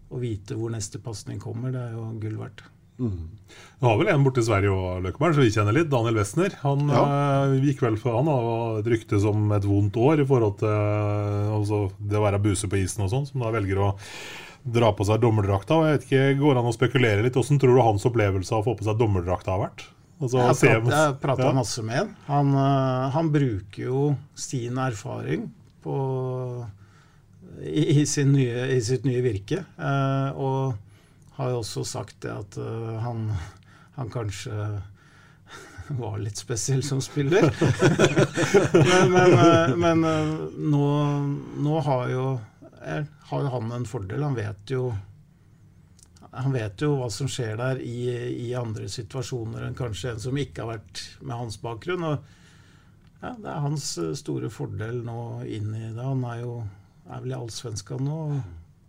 å 0.07 0.19
vite 0.21 0.55
hvor 0.57 0.71
neste 0.73 1.01
pasning 1.03 1.39
kommer, 1.41 1.73
det 1.73 1.83
er 1.83 1.95
jo 1.97 2.09
gull 2.21 2.37
verdt. 2.39 2.63
Mm. 2.97 3.29
Du 3.77 3.85
har 3.85 3.97
vel 3.99 4.09
en 4.09 4.23
borte 4.25 4.41
i 4.41 4.45
Sverige 4.47 4.73
og 4.73 5.03
Løkkeberg, 5.05 5.35
så 5.37 5.43
vi 5.43 5.53
kjenner 5.53 5.75
litt. 5.75 5.89
Daniel 5.91 6.17
Westner. 6.17 6.55
Han 6.63 6.89
ja. 6.89 7.03
øh, 7.45 7.57
gikk 7.61 7.83
vel 7.85 7.99
for 8.01 8.17
han 8.17 8.31
og 8.31 8.79
et 8.79 8.89
rykte 8.95 9.19
som 9.21 9.51
et 9.53 9.67
vondt 9.69 9.99
år 10.01 10.23
i 10.23 10.27
forhold 10.27 10.57
til 10.63 10.71
øh, 10.71 11.51
altså 11.59 11.83
det 11.99 12.17
å 12.17 12.23
være 12.25 12.41
buse 12.41 12.69
på 12.71 12.79
isen 12.81 13.05
og 13.05 13.13
sånn, 13.13 13.27
som 13.29 13.45
da 13.45 13.53
velger 13.53 13.83
å 13.85 13.91
dra 14.67 14.89
på 14.95 15.05
seg 15.07 15.21
dommerdrakta. 15.23 15.77
Jeg 15.85 15.99
vet 15.99 16.07
ikke, 16.07 16.23
Går 16.41 16.59
an 16.59 16.71
å 16.71 16.73
spekulere 16.75 17.23
litt? 17.23 17.37
Hvordan 17.37 17.61
tror 17.61 17.77
du 17.77 17.83
hans 17.85 18.07
opplevelse 18.09 18.55
av 18.55 18.63
å 18.63 18.67
få 18.71 18.75
på 18.79 18.87
seg 18.87 18.97
dommerdrakta 18.99 19.53
har 19.53 19.63
vært? 19.67 19.85
Altså, 20.17 20.41
jeg 20.65 20.81
har 20.89 21.13
prata 21.21 21.51
ja. 21.51 21.53
masse 21.53 21.83
med 21.85 21.99
han. 21.99 22.13
Han, 22.25 22.55
uh, 22.57 23.13
han 23.13 23.27
bruker 23.29 23.83
jo 23.83 24.07
sin 24.33 24.79
erfaring 24.81 25.45
på 25.85 25.97
i, 27.61 28.05
sin 28.05 28.31
nye, 28.31 28.67
i 28.75 28.81
sitt 28.81 29.05
nye 29.07 29.21
virke. 29.25 29.63
Eh, 29.77 30.29
og 30.37 30.77
har 31.37 31.53
jo 31.53 31.61
også 31.61 31.83
sagt 31.85 32.21
det 32.25 32.33
at 32.33 32.57
uh, 32.57 32.97
han, 33.03 33.27
han, 33.97 34.09
kanskje 34.09 34.53
var 36.01 36.15
litt 36.21 36.39
spesiell 36.39 36.81
som 36.85 37.01
spiller. 37.03 37.45
men, 38.91 39.13
men, 39.13 39.35
uh, 39.37 39.75
men 39.77 40.01
nå, 40.57 40.87
nå, 41.61 41.75
har, 41.85 42.07
jo, 42.09 42.23
er, 42.81 43.05
har 43.29 43.51
han 43.53 43.75
en 43.77 43.85
fordel. 43.85 44.25
Han 44.25 44.37
vet 44.37 44.73
jo 44.73 44.89
han 46.37 46.53
vet 46.53 46.81
jo 46.83 46.91
hva 46.99 47.07
som 47.09 47.29
skjer 47.31 47.55
der 47.57 47.79
i, 47.81 48.09
i, 48.45 48.49
andre 48.57 48.89
situasjoner 48.91 49.63
enn 49.65 49.77
kanskje 49.77 50.11
en 50.11 50.19
som 50.21 50.37
ikke 50.37 50.65
har 50.65 50.75
vært 50.75 51.01
med 51.21 51.33
hans 51.33 51.57
bakgrunn. 51.61 52.03
og 52.05 53.21
ja, 53.23 53.31
Det 53.31 53.49
er 53.53 53.63
hans 53.63 53.87
store 54.19 54.51
fordel 54.53 54.99
nå 55.05 55.21
inn 55.45 55.71
i 55.73 55.87
det. 55.87 56.03
Han 56.03 56.21
er 56.29 56.43
jo 56.43 56.59
er 57.07 57.23
vel 57.23 57.33
i 57.33 57.37
Allsvenskan 57.37 58.03
nå 58.03 58.21
og 58.27 58.37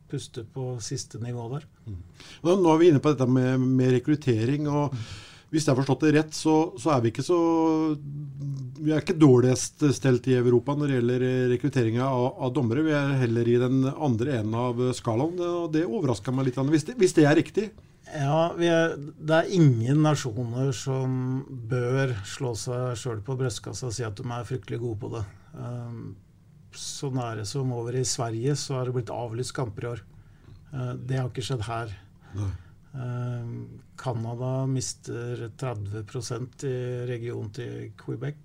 puster 0.08 0.44
på 0.48 0.74
siste 0.80 1.20
nivå 1.20 1.48
der. 1.52 1.64
Mm. 1.86 1.98
Nå 2.48 2.70
er 2.72 2.78
vi 2.80 2.92
inne 2.92 3.02
på 3.04 3.12
dette 3.12 3.26
med, 3.28 3.60
med 3.60 3.92
rekruttering. 3.98 4.68
og 4.68 4.94
mm. 4.94 5.08
Hvis 5.48 5.64
jeg 5.64 5.72
har 5.72 5.80
forstått 5.80 6.04
det 6.04 6.12
rett, 6.18 6.34
så, 6.36 6.54
så, 6.76 6.92
er 6.92 7.04
vi 7.04 7.12
ikke 7.12 7.24
så 7.24 7.38
Vi 8.84 8.92
er 8.92 9.00
ikke 9.00 9.16
dårligst 9.16 9.84
stelt 9.96 10.28
i 10.28 10.36
Europa 10.36 10.74
når 10.76 10.90
det 10.90 10.98
gjelder 10.98 11.26
rekrutteringa 11.54 12.04
av, 12.04 12.26
av, 12.36 12.52
dommere. 12.56 12.84
Vi 12.84 12.96
er 12.96 13.14
heller 13.22 13.48
i 13.48 13.58
den 13.62 13.82
andre 13.88 14.40
enden 14.42 14.58
av 14.60 14.82
skalaen. 14.96 15.40
og 15.40 15.70
Det 15.72 15.86
overrasker 15.88 16.36
meg 16.36 16.50
litt, 16.50 16.60
hvis 16.74 16.88
det, 16.90 16.98
hvis 17.00 17.16
det 17.16 17.28
er 17.28 17.38
riktig? 17.40 17.68
Ja, 18.08 18.52
er, 18.56 18.94
Det 18.96 19.40
er 19.40 19.56
ingen 19.56 20.04
nasjoner 20.04 20.72
som 20.76 21.42
bør 21.70 22.14
slå 22.28 22.54
seg 22.56 22.96
sjøl 23.00 23.20
på 23.24 23.36
brystkassa 23.40 23.88
og 23.88 23.96
si 23.96 24.04
at 24.04 24.16
de 24.20 24.24
er 24.28 24.48
fryktelig 24.48 24.80
gode 24.84 25.00
på 25.00 25.12
det. 25.16 25.24
Um, 25.56 26.16
så 26.78 27.10
nære 27.14 27.44
som 27.48 27.72
over 27.74 27.98
i 27.98 28.06
Sverige, 28.06 28.54
så 28.58 28.78
har 28.78 28.88
det 28.88 28.96
blitt 28.96 29.12
avlyst 29.14 29.54
kamper 29.56 29.84
i 29.86 29.90
år. 29.92 30.02
Uh, 30.72 30.94
det 30.94 31.18
har 31.18 31.28
ikke 31.30 31.44
skjedd 31.44 31.64
her. 31.68 31.92
Uh, 32.38 33.52
Canada 33.98 34.52
mister 34.70 35.48
30% 35.58 36.64
i 36.68 36.78
regionen 37.10 37.52
til 37.54 37.92
Quebec, 38.00 38.40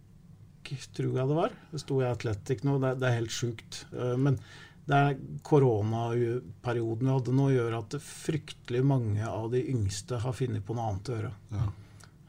tror 0.63 1.17
jeg 1.19 1.29
det 1.29 1.37
var. 1.37 1.55
Det 1.71 1.81
sto 1.83 1.99
i 2.01 2.07
Athletic 2.07 2.63
nå. 2.65 2.79
Det, 2.81 2.95
er 3.03 3.19
helt 3.19 3.33
sjukt. 3.33 3.83
Uh, 3.93 4.15
men 4.17 4.39
det 4.87 4.99
er 4.99 5.19
koronaperioden 5.47 7.07
vi 7.07 7.13
hadde 7.13 7.35
nå, 7.37 7.47
gjør 7.53 7.77
at 7.79 7.95
fryktelig 8.03 8.83
mange 8.87 9.27
av 9.27 9.47
de 9.53 9.61
yngste 9.71 10.19
har 10.23 10.35
funnet 10.35 10.65
på 10.65 10.75
noe 10.75 10.89
annet 10.89 11.11
å 11.11 11.17
gjøre. 11.17 11.33
Ja. 11.55 11.69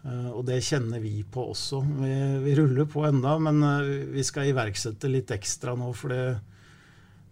Uh, 0.05 0.31
og 0.37 0.43
det 0.49 0.61
kjenner 0.67 1.01
vi 1.01 1.23
på 1.25 1.47
også. 1.55 1.81
Vi, 2.01 2.15
vi 2.45 2.57
ruller 2.59 2.89
på 2.91 3.07
enda, 3.09 3.39
men 3.41 3.63
uh, 3.65 4.11
vi 4.13 4.25
skal 4.27 4.51
iverksette 4.51 5.09
litt 5.09 5.33
ekstra 5.33 5.73
nå. 5.81 5.89
For 5.97 6.13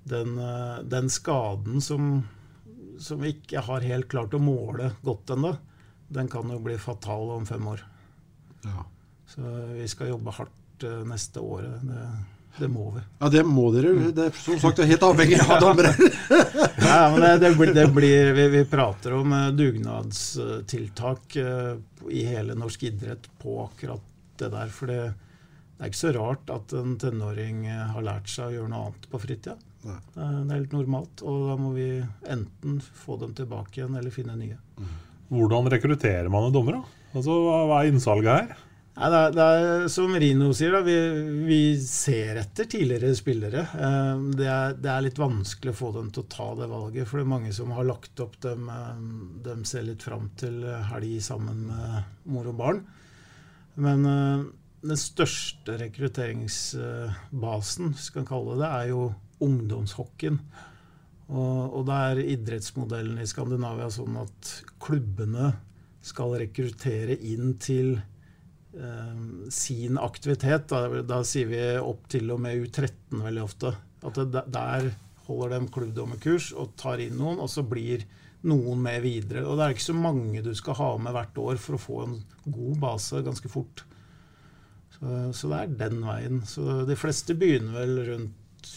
den, 0.09 0.38
uh, 0.38 0.81
den, 0.81 1.11
skaden 1.12 1.85
som, 1.85 2.14
som, 2.99 3.21
vi 3.21 3.37
ikke 3.37 3.64
har 3.69 3.85
helt 3.85 4.09
klart 4.12 4.35
å 4.35 4.41
måle 4.43 4.95
godt 5.05 5.35
ennå, 5.37 5.52
den 6.12 6.33
kan 6.33 6.49
jo 6.52 6.61
bli 6.64 6.79
fatal 6.81 7.37
om 7.37 7.45
fem 7.49 7.69
år. 7.69 7.85
Ja. 8.64 8.87
Så 9.35 9.43
vi 9.73 9.88
skal 9.88 10.11
jobbe 10.11 10.35
hardt 10.37 10.85
eh, 10.85 11.02
neste 11.09 11.41
året. 11.41 11.81
Det, 11.88 12.00
det 12.59 12.68
må 12.68 12.90
vi. 12.90 13.00
Ja, 13.18 13.28
det 13.32 13.42
må 13.49 13.71
dere. 13.73 13.92
Det 14.12 14.28
er 14.28 14.37
som 14.37 14.59
sagt 14.61 14.82
helt 14.85 15.06
avhengig 15.06 15.40
av 15.40 15.61
dommere. 15.64 15.92
ja, 16.88 17.00
men 17.12 17.21
det, 17.25 17.32
det, 17.40 17.50
blir, 17.56 17.75
det 17.76 17.87
blir, 17.94 18.32
vi, 18.37 18.47
vi, 18.52 18.62
prater 18.68 19.16
om 19.16 19.32
eh, 19.32 19.49
dugnadstiltak 19.56 21.37
uh, 21.40 21.75
i 22.12 22.25
hele 22.28 22.56
norsk 22.59 22.85
idrett 22.90 23.28
på 23.42 23.56
akkurat 23.64 24.04
det 24.40 24.50
der. 24.52 24.73
For 24.75 24.92
det, 24.92 25.00
det 25.76 25.87
er 25.87 25.92
ikke 25.92 26.02
så 26.02 26.14
rart 26.18 26.52
at 26.52 26.75
en 26.76 26.97
tenåring 27.00 27.64
har 27.71 28.04
lært 28.04 28.28
seg 28.32 28.50
å 28.50 28.56
gjøre 28.59 28.73
noe 28.73 28.88
annet 28.88 29.09
på 29.12 29.23
fritida. 29.23 29.56
Det 29.82 30.23
er 30.23 30.42
helt 30.52 30.75
normalt, 30.76 31.25
og 31.26 31.49
da 31.49 31.56
må 31.59 31.73
vi 31.75 31.87
enten 32.30 32.76
få 32.82 33.16
dem 33.18 33.32
tilbake 33.35 33.80
igjen 33.80 33.97
eller 33.99 34.14
finne 34.14 34.37
nye. 34.38 34.59
Hvordan 35.32 35.71
rekrutterer 35.73 36.28
man 36.30 36.47
en 36.47 36.54
dommer? 36.54 36.78
da? 36.78 37.00
Altså, 37.16 37.35
Hva 37.66 37.80
er 37.80 37.90
innsalget 37.90 38.30
her? 38.30 38.61
Ja, 38.92 39.08
det, 39.08 39.18
er, 39.18 39.30
det 39.32 39.42
er, 39.42 39.87
som 39.88 40.12
Rino 40.20 40.50
sier, 40.52 40.75
da, 40.76 40.82
vi, 40.84 40.92
vi, 41.49 41.80
ser 41.80 42.37
etter 42.42 42.66
tidligere 42.68 43.14
spillere. 43.16 43.62
Eh, 43.72 44.20
det 44.37 44.44
er, 44.52 44.75
det 44.76 44.90
er, 44.92 45.00
litt 45.06 45.16
vanskelig 45.20 45.72
å 45.72 45.78
få 45.78 45.92
dem 45.94 46.11
til 46.12 46.22
å 46.26 46.32
ta 46.34 46.49
det 46.58 46.68
valget, 46.68 47.08
for 47.08 47.18
det 47.18 47.25
er 47.25 47.32
mange 47.32 47.52
som 47.56 47.72
har 47.72 47.88
lagt 47.88 48.20
opp 48.20 48.37
dem, 48.44 48.68
de 48.68 49.49
dem 49.49 49.64
ser 49.68 49.82
litt 49.88 50.02
fram 50.04 50.28
til 50.37 50.61
helg 50.90 51.22
sammen 51.25 51.58
med 51.70 51.92
mor 52.34 52.46
og 52.52 52.56
barn. 52.61 52.84
Men 53.80 54.04
eh, 54.04 54.44
den 54.84 55.00
største 55.00 55.80
rekrutteringsbasen, 55.80 57.96
skal 57.96 58.22
vi 58.26 58.28
kalle 58.28 58.61
det, 58.61 58.68
er 58.68 58.92
jo 58.92 59.16
ungdomshockeyen. 59.42 60.38
Og, 61.32 61.78
og 61.78 61.82
da 61.88 61.96
er 62.11 62.28
idrettsmodellen 62.28 63.16
i 63.22 63.30
Skandinavia 63.30 63.88
sånn 63.94 64.16
at 64.20 64.38
klubbene 64.84 65.56
skal 66.04 66.37
rekruttere 66.42 67.16
inn 67.25 67.56
til 67.62 67.94
eh, 67.96 68.02
sin 69.52 69.99
aktivitet. 70.00 70.69
Da, 70.71 71.02
da, 71.05 71.21
sier 71.29 71.50
vi 71.50 71.62
opp 71.79 72.07
til 72.12 72.31
og 72.33 72.41
med 72.45 72.62
U13 72.64 73.21
veldig 73.21 73.45
ofte. 73.45 73.75
At 74.02 74.19
det, 74.33 74.45
der 74.52 74.91
holder 75.26 75.55
de 75.59 75.71
klubbdommerkurs 75.73 76.50
og 76.59 76.75
tar 76.81 77.02
inn 77.05 77.19
noen, 77.21 77.41
og 77.43 77.50
så 77.52 77.64
blir 77.67 78.07
noen 78.49 78.81
med 78.83 79.02
videre. 79.05 79.45
Og 79.47 79.59
det 79.59 79.67
er 79.67 79.76
ikke 79.76 79.91
så 79.91 79.97
mange 79.97 80.43
du 80.45 80.52
skal 80.59 80.79
ha 80.81 80.91
med 81.00 81.14
hvert 81.14 81.43
år 81.45 81.61
for 81.62 81.76
å 81.76 81.83
få 81.83 81.99
en 82.07 82.17
god 82.47 82.81
base 82.83 83.23
ganske 83.26 83.50
fort. 83.52 83.85
Så, 84.97 85.19
så 85.37 85.52
det 85.52 85.61
er 85.61 85.76
den 85.85 86.02
veien. 86.07 86.43
Så 86.49 86.83
de 86.88 86.99
fleste 86.99 87.37
begynner 87.38 87.76
vel 87.83 88.02
rundt 88.09 88.73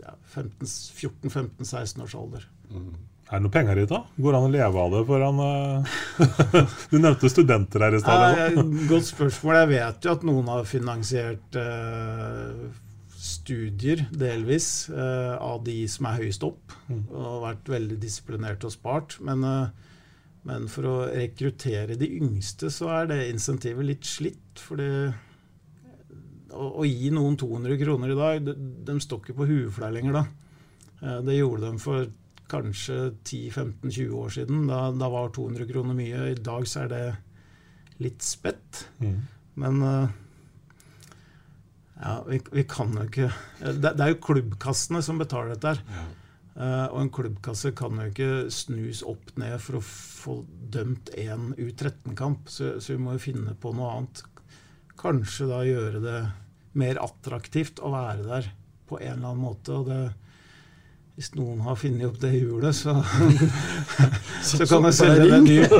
ja, 0.00 0.16
14-15-16 0.32 2.02
års 2.02 2.16
alder. 2.18 2.48
Mm. 2.70 2.92
Er 3.30 3.38
det 3.38 3.46
noe 3.46 3.54
penger 3.54 3.78
i 3.78 3.86
det? 3.86 3.98
Går 4.18 4.32
det 4.34 4.38
an 4.40 4.48
å 4.48 4.50
leve 4.50 4.84
av 4.84 4.94
det 4.96 5.00
foran 5.06 5.36
uh... 5.38 5.98
Du 6.90 6.96
nevnte 6.98 7.30
studenter 7.30 7.84
her 7.86 7.94
i 7.94 8.00
stad. 8.02 8.24
Ja, 8.40 8.64
godt 8.90 9.06
spørsmål. 9.06 9.58
Jeg 9.60 9.70
vet 9.70 10.06
jo 10.06 10.14
at 10.16 10.24
noen 10.26 10.50
har 10.50 10.66
finansiert 10.66 11.58
uh, 11.60 12.64
studier, 13.14 14.02
delvis, 14.10 14.88
uh, 14.90 15.38
av 15.38 15.62
de 15.62 15.78
som 15.92 16.10
er 16.10 16.24
høyest 16.24 16.48
opp. 16.48 16.74
Mm. 16.90 17.04
Og 17.06 17.38
vært 17.46 17.70
veldig 17.70 18.00
disiplinerte 18.02 18.66
og 18.66 18.74
spart. 18.74 19.20
Men, 19.22 19.46
men, 20.50 20.66
for 20.74 20.90
å 20.90 20.98
rekruttere 21.14 22.00
de 22.00 22.10
yngste, 22.18 22.72
så 22.74 22.90
er 22.98 23.12
det 23.12 23.22
insentivet 23.30 23.92
litt 23.92 24.10
slitt. 24.10 24.58
For 24.58 24.82
å, 24.82 26.66
å, 26.66 26.82
gi 26.82 27.14
noen 27.14 27.38
200 27.38 27.78
kroner 27.86 28.10
i 28.10 28.22
dag, 28.24 28.42
de, 28.50 28.58
de 28.90 29.02
står 29.06 29.22
ikke 29.22 29.38
på 29.38 29.52
huet 29.52 29.70
for 29.70 29.86
deg 29.86 30.00
lenger 30.00 30.18
da. 30.18 30.30
Det 31.22 31.38
gjorde 31.38 31.70
de 31.70 31.78
for 31.80 32.10
kanskje 32.50 32.98
10-15-20 33.24 34.16
år 34.20 34.32
siden. 34.34 34.64
Da, 34.70 34.82
da, 34.92 35.10
var 35.12 35.32
200 35.36 35.68
kroner 35.70 35.96
mye. 35.96 36.30
I 36.32 36.38
dag 36.38 36.66
så 36.68 36.84
er 36.84 36.92
det 36.92 37.04
litt 38.02 38.24
spett. 38.24 38.86
Mm. 39.00 39.18
Men 39.60 39.82
eh, 39.86 40.16
ja, 42.00 42.14
vi, 42.28 42.40
vi, 42.52 42.64
kan 42.68 42.94
jo 42.96 43.04
ikke 43.08 43.28
det, 43.60 43.92
det, 43.92 44.00
er 44.00 44.14
jo 44.14 44.22
klubbkassene 44.24 45.02
som 45.04 45.20
betaler 45.20 45.54
dette 45.54 45.74
her. 45.74 45.84
Ja. 45.92 46.06
Uh, 46.60 46.86
og 46.90 46.96
en 46.98 47.12
klubbkasse 47.14 47.70
kan 47.78 47.96
jo 48.02 48.08
ikke 48.10 48.30
snus 48.52 49.04
opp 49.06 49.30
ned 49.40 49.54
for 49.62 49.78
å 49.78 49.84
få 49.84 50.34
dømt 50.74 51.12
én 51.16 51.52
U13-kamp, 51.54 52.50
så, 52.50 52.74
så, 52.82 52.96
vi 52.96 53.00
må 53.00 53.14
jo 53.14 53.22
finne 53.22 53.54
på 53.56 53.70
noe 53.76 53.92
annet 53.94 54.24
kanskje 55.00 55.46
da 55.48 55.60
gjøre 55.64 56.02
det 56.04 56.18
mer 56.80 57.00
attraktivt 57.00 57.80
å 57.80 57.92
være 57.94 58.26
der 58.26 58.50
på 58.90 58.98
en 58.98 59.14
eller 59.14 59.30
annen 59.30 59.44
måte. 59.44 59.78
og 59.78 59.88
det 59.88 60.02
hvis 61.20 61.34
noen 61.36 61.58
har 61.60 61.76
funnet 61.76 62.06
opp 62.06 62.14
det 62.22 62.30
hjulet, 62.32 62.72
så, 62.72 62.94
så 64.48 64.64
kan 64.64 64.86
jeg 64.88 64.96
selge 64.96 65.26
det 65.28 65.40
dyrt. 65.44 65.74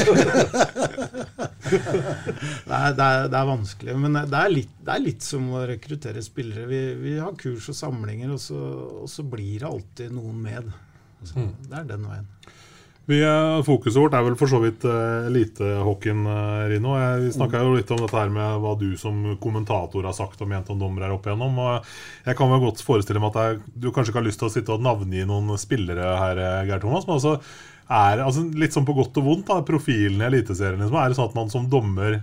det, 1.65 2.75
er, 2.77 2.93
det, 2.93 3.07
er, 3.07 3.25
det, 3.25 3.39
er, 3.39 3.47
vanskelig. 3.49 3.95
Men 4.03 4.19
det 4.19 4.37
er, 4.37 4.53
litt, 4.53 4.75
det 4.85 4.93
er, 4.93 5.01
litt, 5.07 5.25
som 5.25 5.47
å 5.57 5.63
rekruttere 5.71 6.21
spillere. 6.21 6.67
Vi, 6.69 6.81
vi 7.01 7.15
har 7.17 7.33
kurs 7.41 7.71
og 7.73 7.79
samlinger, 7.79 8.35
og 8.37 8.43
så, 8.45 8.61
og 9.01 9.09
så, 9.09 9.25
blir 9.33 9.63
det 9.63 9.71
alltid 9.71 10.13
noen 10.13 10.45
med. 10.45 10.69
Så 11.25 11.41
mm. 11.41 11.49
det 11.71 11.79
er 11.79 11.89
den 11.95 12.05
veien. 12.11 12.29
Vi, 13.09 13.19
fokuset 13.67 13.99
vårt 13.99 14.15
er 14.15 14.23
vel 14.23 14.37
for 14.39 14.51
så 14.51 14.61
vidt 14.63 14.85
uh, 14.87 15.27
elitehockeyen, 15.27 16.21
uh, 16.29 16.67
Rino. 16.71 16.93
Vi 17.25 17.33
snakka 17.35 17.63
jo 17.65 17.73
litt 17.75 17.91
om 17.91 18.03
dette 18.05 18.15
her 18.15 18.31
med 18.31 18.61
hva 18.63 18.75
du 18.79 18.93
som 19.01 19.17
kommentator 19.43 20.07
har 20.07 20.15
sagt 20.15 20.43
og 20.45 20.51
ment 20.51 20.69
om 20.71 20.79
dommere 20.79 21.11
opp 21.17 21.27
igjennom. 21.27 21.59
Og 21.59 21.89
jeg 22.29 22.39
kan 22.39 22.53
vel 22.53 22.63
godt 22.63 22.85
forestille 22.87 23.23
meg 23.23 23.33
at 23.35 23.41
jeg, 23.43 23.61
du 23.75 23.89
kanskje 23.91 24.13
ikke 24.13 24.21
har 24.21 24.29
lyst 24.29 24.43
til 24.43 24.51
å 24.51 24.53
sitte 24.55 24.77
og 24.77 24.85
navngi 24.87 25.25
noen 25.27 25.51
spillere 25.59 26.13
her, 26.21 26.43
eh, 26.45 26.61
Geir 26.69 26.85
Thomas. 26.85 27.09
men 27.09 27.17
altså, 27.17 27.35
er, 27.91 28.23
altså, 28.23 28.45
Litt 28.63 28.77
sånn 28.77 28.87
på 28.87 28.95
godt 29.01 29.19
og 29.19 29.27
vondt, 29.27 29.49
da, 29.49 29.59
profilen 29.67 30.23
i 30.23 30.29
Eliteserien. 30.29 30.79
Liksom, 30.79 31.01
er 31.01 31.11
det 31.11 31.19
sånn 31.19 31.33
at 31.33 31.41
man 31.41 31.51
som 31.51 31.67
dommer 31.73 32.21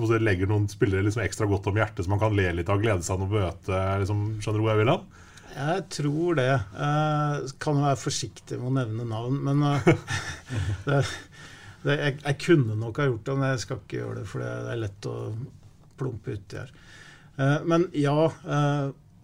legger 0.00 0.48
noen 0.48 0.68
spillere 0.70 1.02
liksom 1.04 1.24
ekstra 1.24 1.48
godt 1.50 1.66
om 1.68 1.76
hjertet, 1.76 2.06
så 2.06 2.12
man 2.12 2.22
kan 2.22 2.36
le 2.36 2.46
litt 2.54 2.70
av 2.70 2.78
og 2.78 2.86
glede 2.86 3.02
seg 3.02 3.18
av 3.18 3.26
å 3.26 3.32
møte? 3.34 3.82
Liksom, 4.04 4.22
skjønner 4.38 4.62
du 4.62 4.64
hvor 4.64 4.72
jeg 4.76 4.84
vil 4.84 4.94
hen? 4.94 5.08
Jeg 5.50 5.84
tror 5.90 6.38
det. 6.38 6.48
Jeg 6.50 7.50
kan 7.62 7.80
være 7.82 7.98
forsiktig 7.98 8.58
med 8.60 8.70
å 8.70 8.76
nevne 8.78 9.06
navn, 9.08 9.40
men 9.48 9.64
uh, 9.66 9.90
det, 10.86 11.02
det, 11.82 11.96
jeg, 11.96 12.16
jeg, 12.22 12.38
kunne 12.44 12.78
nok 12.78 13.00
ha 13.02 13.08
gjort 13.10 13.26
det, 13.26 13.36
men 13.36 13.52
jeg 13.52 13.64
skal 13.64 13.82
ikke 13.82 14.00
gjøre 14.00 14.16
det, 14.20 14.24
for 14.30 14.44
det 14.44 14.54
er 14.72 14.80
lett 14.84 15.10
å 15.10 15.16
plumpe 16.00 16.38
uti 16.38 16.60
her. 16.60 16.72
Uh, 17.40 17.58
men 17.68 17.86
ja, 17.96 18.16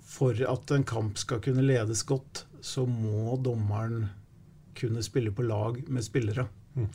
for 0.07 0.45
at 0.51 0.73
en 0.73 0.87
kamp 0.89 1.19
skal 1.21 1.43
kunne 1.45 1.65
ledes 1.67 2.05
godt, 2.09 2.47
så 2.65 2.87
må 2.89 3.37
dommeren 3.43 4.09
kunne 4.77 5.05
spille 5.05 5.33
på 5.33 5.47
lag 5.47 5.81
med 5.89 6.05
spillere. 6.05 6.49
Mm. 6.77 6.89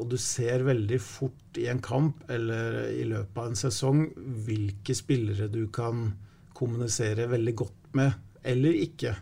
og 0.00 0.06
du 0.08 0.14
ser 0.20 0.62
veldig 0.64 0.96
fort 1.00 1.58
i 1.60 1.66
en 1.68 1.80
kamp 1.84 2.22
eller 2.32 2.86
i 2.88 3.02
løpet 3.04 3.36
av 3.36 3.50
en 3.50 3.58
sesong 3.58 3.98
hvilke 4.46 4.96
spillere 4.96 5.50
du 5.52 5.66
kan 5.72 6.06
kommunisere 6.56 7.26
veldig 7.28 7.54
godt 7.60 7.90
med 8.00 8.14
eller 8.44 8.76
ikke. 8.84 9.14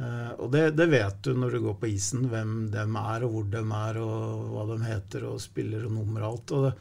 Uh, 0.00 0.32
og 0.40 0.46
det, 0.54 0.62
det, 0.78 0.86
vet 0.92 1.18
du 1.26 1.34
når 1.36 1.56
du 1.56 1.60
går 1.66 1.76
på 1.82 1.90
isen, 1.92 2.24
hvem 2.32 2.70
dem 2.72 2.96
er, 2.96 3.26
og 3.26 3.34
hvor 3.34 3.50
dem 3.52 3.74
er, 3.76 4.00
og 4.00 4.46
hva 4.54 4.64
de 4.70 4.78
heter, 4.86 5.26
og 5.28 5.42
spiller 5.42 5.84
og 5.88 5.94
nummer 5.98 6.24
og 6.24 6.30
alt. 6.30 6.54
Og 6.56 6.66
det, 6.66 6.72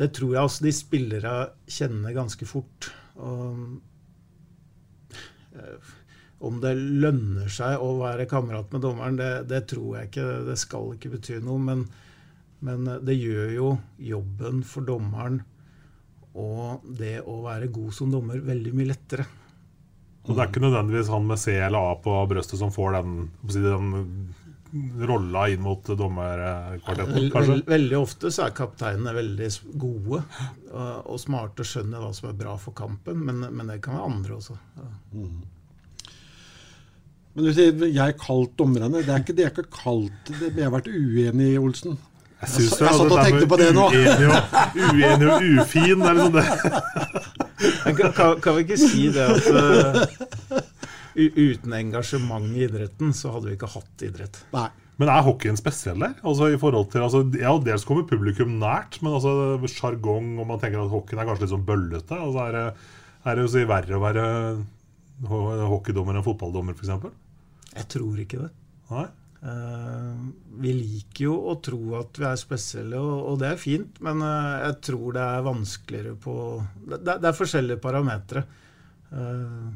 det 0.00 0.10
tror 0.16 0.34
jeg 0.34 0.48
også 0.48 0.64
de 0.64 0.74
spillere 0.74 1.34
kjenner 1.68 2.16
ganske 2.16 2.48
fort. 2.48 2.90
Og, 3.20 3.64
uh, 5.58 5.96
om 6.40 6.56
det 6.62 6.72
lønner 6.78 7.50
seg 7.52 7.82
å 7.84 7.92
være 7.98 8.24
kamerat 8.30 8.70
med 8.72 8.86
dommeren, 8.86 9.18
det, 9.20 9.32
det, 9.50 9.66
tror 9.68 9.98
jeg 9.98 10.08
ikke. 10.08 10.28
Det 10.48 10.56
skal 10.56 10.94
ikke 10.94 11.12
bety 11.18 11.42
noe. 11.44 11.60
Men, 11.60 11.84
men 12.64 12.88
det 13.04 13.18
gjør 13.20 13.52
jo 13.52 13.72
jobben 14.00 14.64
for 14.64 14.88
dommeren 14.88 15.42
og 16.38 16.84
det 16.98 17.18
å 17.26 17.40
være 17.42 17.70
god 17.74 17.94
som 17.94 18.10
dommer 18.12 18.40
veldig 18.44 18.72
mye 18.76 18.90
lettere. 18.92 19.26
Og 20.30 20.36
det 20.36 20.44
er 20.44 20.52
ikke 20.52 20.62
nødvendigvis 20.62 21.10
han 21.10 21.26
med 21.26 21.40
C 21.42 21.56
eller 21.58 21.90
A 21.90 21.96
på 21.98 22.14
brøstet 22.30 22.60
som 22.60 22.70
får 22.74 23.00
den, 23.00 23.16
den 23.50 23.90
rolla 25.08 25.48
inn 25.50 25.62
mot 25.64 25.86
dommerkvartetten, 25.98 27.30
kanskje? 27.34 27.56
Veldig 27.66 27.96
ofte 27.98 28.30
så 28.30 28.46
er 28.46 28.54
kapteinene 28.54 29.14
veldig 29.16 29.48
gode 29.80 30.20
og, 30.70 31.16
smarte 31.18 31.64
og 31.64 31.70
skjønner 31.72 32.04
hva 32.04 32.12
som 32.14 32.30
er 32.30 32.36
bra 32.38 32.54
for 32.60 32.76
kampen, 32.78 33.24
men, 33.26 33.42
men 33.50 33.72
det 33.72 33.80
kan 33.82 33.98
være 33.98 34.12
andre 34.12 34.36
også. 34.38 34.58
Ja. 34.78 34.92
Mm. 35.16 35.40
Men 37.34 37.46
du 37.46 37.50
sier 37.54 37.82
jeg 37.94 38.16
kalt 38.20 38.54
dommerne. 38.58 39.02
Det 39.02 39.10
er 39.10 39.22
ikke 39.22 39.36
det 39.38 39.44
jeg 39.46 39.54
har 39.54 39.68
kalt 39.74 40.32
det. 40.32 40.54
Jeg 40.56 40.66
har 40.66 40.72
vært 40.74 40.88
uenig 40.90 41.52
i 41.52 41.60
Olsen. 41.60 41.98
Jeg, 42.40 42.48
jeg, 42.56 42.70
jeg 42.70 42.96
satt 42.96 43.04
og 43.04 43.20
tenkte 43.20 43.50
på 43.50 43.58
det 43.60 43.68
nå. 43.76 43.84
Uenig 43.92 44.30
og, 44.32 44.56
uenig 44.94 45.28
og 45.28 45.46
ufin, 45.60 46.02
er 46.02 46.18
liksom 46.18 46.38
det. 46.38 46.46
Kan, 47.60 48.12
kan, 48.16 48.38
kan, 48.40 48.56
vi 48.56 48.64
ikke 48.64 48.78
si 48.80 49.08
det 49.12 49.24
at 49.24 49.48
uh, 49.52 50.60
uten 51.14 51.74
engasjement 51.76 52.46
i 52.56 52.64
idretten, 52.66 53.12
så 53.16 53.34
hadde 53.34 53.50
vi 53.50 53.56
ikke 53.58 53.70
hatt 53.74 54.06
idrett? 54.06 54.40
Nei. 54.54 54.68
Men 55.00 55.08
er 55.08 55.24
hockeyen 55.24 55.56
spesiell 55.56 56.02
der? 56.02 56.18
Altså 56.20 56.50
i 56.52 56.58
forhold 56.60 56.90
til, 56.92 57.04
altså, 57.06 57.22
ja, 57.40 57.54
Dels 57.64 57.86
kommer 57.88 58.04
publikum 58.08 58.58
nært, 58.60 58.98
men 59.00 59.16
altså 59.16 59.70
sjargong, 59.72 60.34
og 60.42 60.48
man 60.50 60.60
tenker 60.60 60.82
at 60.82 60.92
hockeyen 60.92 61.22
er 61.22 61.28
kanskje 61.28 61.46
litt 61.46 61.54
sånn 61.54 61.68
bøllete. 61.68 62.18
Altså, 62.18 62.44
er, 62.44 62.58
det, 62.58 62.90
er 63.24 63.38
det 63.38 63.46
jo 63.46 63.52
si 63.54 63.64
verre 63.70 63.96
å 63.96 64.02
være 64.02 64.26
hockeydommer 65.70 66.18
enn 66.18 66.26
fotballdommer, 66.26 66.76
f.eks.? 66.76 67.08
Jeg 67.76 67.88
tror 67.94 68.20
ikke 68.20 68.42
det. 68.42 68.50
Nei? 68.90 69.06
Uh, 69.40 70.28
vi 70.60 70.72
liker 70.76 71.24
jo 71.24 71.34
å 71.48 71.54
tro 71.64 71.78
at 71.96 72.18
vi 72.20 72.26
er 72.28 72.40
spesielle, 72.40 72.98
og, 73.00 73.38
det 73.40 73.48
er 73.48 73.60
fint, 73.60 74.00
men 74.04 74.20
uh, 74.20 74.66
jeg 74.66 74.74
tror 74.90 75.14
det 75.16 75.22
er 75.24 75.46
vanskeligere 75.46 76.16
på 76.20 76.34
Det, 76.76 76.98
det 77.08 77.30
er 77.30 77.38
forskjellige 77.38 77.80
parametere. 77.80 78.42
Uh, 79.08 79.70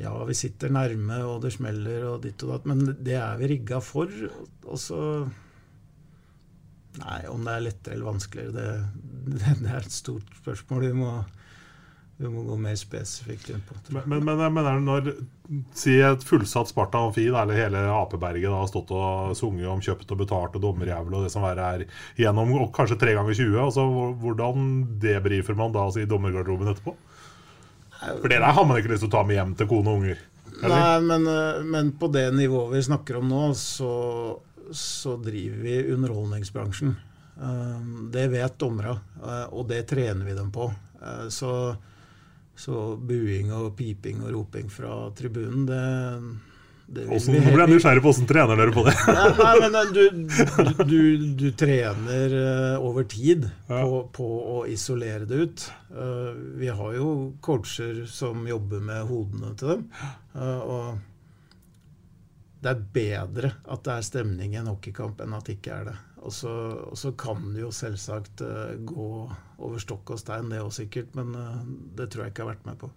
ja, 0.00 0.12
vi 0.28 0.36
sitter 0.36 0.72
nærme, 0.72 1.20
og 1.28 1.44
det 1.44 1.52
smeller 1.52 2.08
og 2.08 2.22
ditt 2.24 2.42
og 2.46 2.54
datt, 2.54 2.70
men 2.72 2.80
det 2.96 3.18
er 3.20 3.36
vi 3.40 3.52
rigga 3.52 3.82
for. 3.84 4.12
Og 4.64 4.80
så 4.80 5.02
Nei, 6.96 7.26
om 7.28 7.42
det 7.44 7.52
er 7.52 7.64
lettere 7.66 7.92
eller 7.92 8.08
vanskeligere, 8.08 8.52
det, 8.56 9.32
det, 9.36 9.56
det 9.60 9.68
er 9.68 9.82
et 9.82 9.92
stort 9.92 10.30
spørsmål. 10.38 10.86
Vi 10.86 10.94
må 10.96 11.10
vi 12.16 12.28
må 12.32 12.42
gå 12.46 12.54
mer 12.60 12.76
spesifikt 12.80 13.50
inn 13.52 13.64
på 13.66 13.76
det. 13.76 13.92
Men, 13.92 14.22
men, 14.24 14.38
men, 14.40 14.54
men 14.56 14.84
når 14.86 15.10
si 15.76 15.96
et 16.02 16.24
fullsatt 16.26 16.70
Sparta 16.70 17.00
Amfi, 17.06 17.26
eller 17.28 17.58
hele 17.58 17.82
Apeberget 17.94 18.50
har 18.50 18.68
stått 18.70 18.90
og 18.94 19.34
sunget 19.38 19.68
om 19.70 19.82
kjøpt 19.84 20.12
og 20.14 20.20
betalt 20.22 20.56
og 20.58 20.64
dommerjævel 20.64 21.18
og 21.18 21.26
det 21.26 21.32
som 21.34 21.46
verre 21.46 21.68
er, 21.76 21.84
gjennom 22.18 22.54
og 22.58 22.72
kanskje 22.76 22.98
tre 23.00 23.14
ganger 23.16 23.36
20, 23.36 23.58
altså, 23.62 23.86
hvordan 24.22 24.70
debrifer 25.02 25.58
man 25.58 25.74
da 25.74 25.86
altså, 25.86 26.02
i 26.02 26.10
dommergarderoben 26.10 26.72
etterpå? 26.72 26.96
For 27.96 28.28
det 28.28 28.40
der 28.42 28.52
har 28.52 28.66
man 28.68 28.80
ikke 28.80 28.92
lyst 28.92 29.06
til 29.06 29.10
å 29.12 29.16
ta 29.16 29.24
med 29.26 29.38
hjem 29.38 29.54
til 29.56 29.70
kone 29.70 29.92
og 29.92 30.02
unger? 30.02 30.22
Eller? 30.56 30.76
Nei, 30.76 31.00
men, 31.08 31.30
men, 31.72 31.90
på 32.00 32.08
det 32.12 32.28
nivået 32.34 32.76
vi 32.76 32.86
snakker 32.88 33.20
om 33.20 33.28
nå, 33.30 33.42
så, 33.58 33.92
så 34.72 35.16
driver 35.20 35.62
vi 35.64 35.80
underholdningsbransjen. 35.94 36.94
Um, 37.36 38.06
det 38.12 38.30
vet 38.32 38.56
dommerne, 38.60 38.96
uh, 39.20 39.46
og 39.52 39.68
det 39.68 39.82
trener 39.90 40.24
vi 40.28 40.36
dem 40.36 40.48
på. 40.52 40.70
Så 41.30 41.50
så 42.56 42.96
buing 42.96 43.52
og 43.54 43.74
piping 43.76 44.22
og 44.24 44.32
roping 44.32 44.70
fra 44.72 45.10
tribunen, 45.16 45.66
det, 45.68 45.80
det 46.86 47.04
Nå 47.10 47.18
ble 47.18 47.64
jeg 47.64 47.72
nysgjerrig 47.74 48.02
på 48.04 48.10
åssen 48.12 48.28
trener 48.30 48.58
dere 48.58 48.72
på 48.74 48.84
det? 48.86 48.94
nei, 49.42 49.54
men 49.60 49.76
du, 49.92 50.04
du, 50.22 50.84
du, 50.86 51.00
du, 51.34 51.48
trener 51.58 52.36
uh, 52.36 52.84
over 52.86 53.04
tid 53.10 53.48
på, 53.68 54.00
på, 54.14 54.28
å 54.54 54.60
isolere 54.70 55.26
det 55.28 55.40
ut. 55.42 55.66
Uh, 55.90 56.30
vi 56.62 56.70
har 56.70 56.94
jo 56.96 57.10
coacher 57.44 58.04
som 58.10 58.46
jobber 58.48 58.84
med 58.86 59.04
hodene 59.10 59.52
til 59.58 59.74
dem. 59.74 59.84
Uh, 60.36 60.60
og 60.62 60.86
det 62.62 62.72
er 62.72 62.86
bedre 62.94 63.50
at 63.66 63.82
det 63.84 63.96
er 63.98 64.06
stemning 64.06 64.54
i 64.54 64.62
en 64.62 64.70
hockeykamp 64.70 65.20
enn 65.22 65.34
at 65.36 65.50
det 65.50 65.58
ikke 65.58 65.74
er 65.80 65.90
det. 65.90 65.96
Og 66.26 66.32
så, 66.34 67.12
kan 67.18 67.50
det 67.52 67.60
jo 67.66 67.74
selvsagt 67.74 68.42
gå 68.88 69.10
over 69.56 69.80
stokk 69.80 70.14
og 70.14 70.20
stein, 70.20 70.50
det 70.52 70.62
òg 70.62 70.72
sikkert, 70.74 71.12
men 71.16 71.34
uh, 71.36 71.58
det 71.96 72.10
tror 72.12 72.26
jeg 72.26 72.34
ikke 72.34 72.42
jeg 72.42 72.48
har 72.48 72.54
vært 72.54 72.70
med 72.70 72.80
på. 72.80 72.90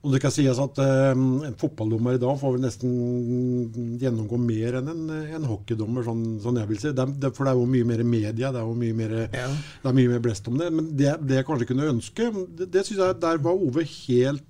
Og 0.00 0.14
det 0.14 0.22
kan 0.22 0.32
sies 0.32 0.56
at 0.56 0.78
uh, 0.80 1.10
En 1.12 1.56
fotballdommer 1.60 2.16
i 2.16 2.20
dag 2.22 2.38
får 2.40 2.54
vel 2.54 2.62
nesten 2.64 3.96
gjennomgå 4.00 4.38
mer 4.40 4.78
enn 4.78 4.92
en, 4.94 5.02
en 5.36 5.48
hockeydommer, 5.50 6.06
sånn, 6.06 6.22
sånn, 6.40 6.60
jeg 6.62 6.70
vil 6.70 6.80
si. 6.80 6.92
Det, 6.96 7.06
det, 7.20 7.32
for 7.36 7.46
det 7.46 7.52
er 7.52 7.60
jo 7.60 7.72
mye 7.74 7.88
mer 7.90 8.04
media, 8.06 8.52
det 8.52 8.62
er 8.62 8.68
jo 8.68 8.78
mye 8.80 8.96
mer, 8.96 9.16
ja. 9.26 9.48
det 9.82 9.90
er 9.90 9.98
mye 9.98 10.14
mer 10.14 10.22
blest 10.24 10.48
om 10.48 10.60
det. 10.60 10.70
Men 10.72 10.92
det, 10.96 11.16
det 11.26 11.40
jeg 11.40 11.48
kanskje 11.50 11.72
kunne 11.72 11.90
ønske, 11.96 12.30
det, 12.60 12.70
det 12.72 12.86
syns 12.86 13.02
jeg 13.02 13.18
der 13.26 13.42
var 13.44 13.66
Ove 13.66 13.84
helt 13.84 14.46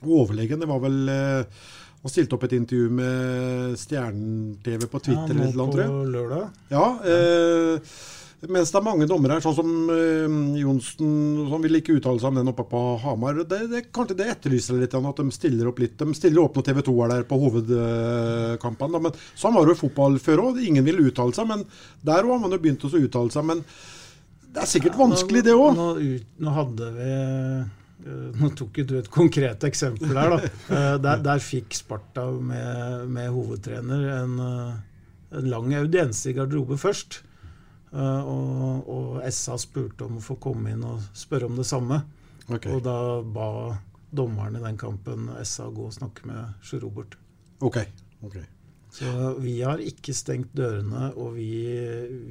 overlegen. 0.00 0.62
Det 0.62 0.70
var 0.70 0.82
vel 0.82 0.98
uh, 1.12 1.62
han 2.00 2.12
stilte 2.12 2.36
opp 2.36 2.46
et 2.46 2.54
intervju 2.56 2.92
med 2.96 3.74
Stjernen-TV 3.76 4.86
på 4.88 5.02
Twitter. 5.04 5.36
Ja, 5.36 5.50
nå 5.52 5.66
på 5.68 5.88
lørdag. 6.08 6.46
Ja, 6.72 6.84
eh, 7.04 7.90
mens 8.48 8.70
det 8.72 8.78
er 8.78 8.84
mange 8.86 9.08
dommere 9.08 9.36
her, 9.36 9.44
sånn 9.44 9.56
som 9.58 9.90
eh, 9.92 10.36
Johnsen, 10.62 11.10
som 11.50 11.64
vil 11.66 11.80
ikke 11.80 11.98
uttale 11.98 12.22
seg 12.22 12.30
om 12.30 12.40
den 12.40 12.52
oppe 12.52 12.64
på 12.70 12.82
Hamar. 13.02 13.42
Det, 13.44 13.60
det, 13.72 13.82
kanskje 13.92 14.16
det 14.22 14.28
etterlyser 14.32 14.80
litt 14.80 14.96
at 14.96 15.22
de 15.22 15.36
stiller 15.36 15.68
opp 15.68 15.82
litt. 15.82 15.98
De 16.00 16.16
stiller 16.16 16.44
opp 16.44 16.56
når 16.56 16.68
TV 16.70 16.82
2 16.88 16.96
er 17.04 17.14
der 17.14 17.26
på 17.28 17.40
hovedkampene. 17.44 19.02
Men 19.08 19.18
sånn 19.34 19.56
var 19.56 19.66
det 19.66 19.74
jo 19.76 19.82
fotball 19.82 20.20
før 20.22 20.46
òg. 20.48 20.62
Ingen 20.64 20.86
ville 20.86 21.04
uttale 21.10 21.36
seg. 21.36 21.50
Men 21.50 21.66
der 22.06 22.24
òg 22.24 22.36
har 22.36 22.44
man 22.46 22.56
jo 22.56 22.62
begynt 22.62 22.86
å 22.88 22.92
uttale 22.94 23.34
seg. 23.34 23.44
Men 23.50 23.60
det 24.50 24.64
er 24.64 24.72
sikkert 24.72 24.96
vanskelig, 24.98 25.44
det 25.46 25.58
òg. 25.58 25.76
Nå, 25.76 25.90
nå, 26.40 26.54
hadde 26.56 26.94
vi 26.96 27.12
Eh, 28.06 28.36
nå 28.40 28.50
tok 28.56 28.80
du 28.88 28.94
et 28.98 29.08
konkret 29.12 29.64
eksempel 29.68 30.14
her. 30.16 30.36
Da. 30.36 30.52
Eh, 30.70 30.94
der, 31.02 31.24
der 31.24 31.42
fikk 31.42 31.74
Sparta 31.76 32.26
med, 32.30 33.08
med 33.10 33.32
hovedtrener 33.34 34.06
en, 34.20 34.36
en, 34.40 35.48
lang 35.50 35.74
audiens 35.74 36.22
i 36.30 36.34
garderobe 36.36 36.78
først. 36.80 37.20
Og, 37.90 38.86
og, 38.86 39.06
SA 39.34 39.56
spurte 39.58 40.06
om 40.06 40.20
å 40.20 40.22
få 40.22 40.36
komme 40.42 40.74
inn 40.74 40.84
og 40.86 41.02
spørre 41.16 41.48
om 41.50 41.56
det 41.58 41.66
samme. 41.66 42.02
Okay. 42.46 42.70
Og 42.74 42.84
da 42.86 42.96
ba 43.22 43.48
dommeren 44.14 44.58
i 44.58 44.62
den 44.62 44.78
kampen 44.78 45.28
SA 45.46 45.68
gå 45.74 45.88
og 45.88 45.96
snakke 45.96 46.26
med 46.30 46.62
Sjur 46.66 46.84
Robert. 46.86 47.16
Okay. 47.60 47.90
Okay. 48.22 48.46
Så 48.90 49.10
vi 49.38 49.60
har 49.62 49.78
ikke 49.82 50.14
stengt 50.16 50.50
dørene, 50.58 51.12
og 51.14 51.36
vi, 51.36 51.50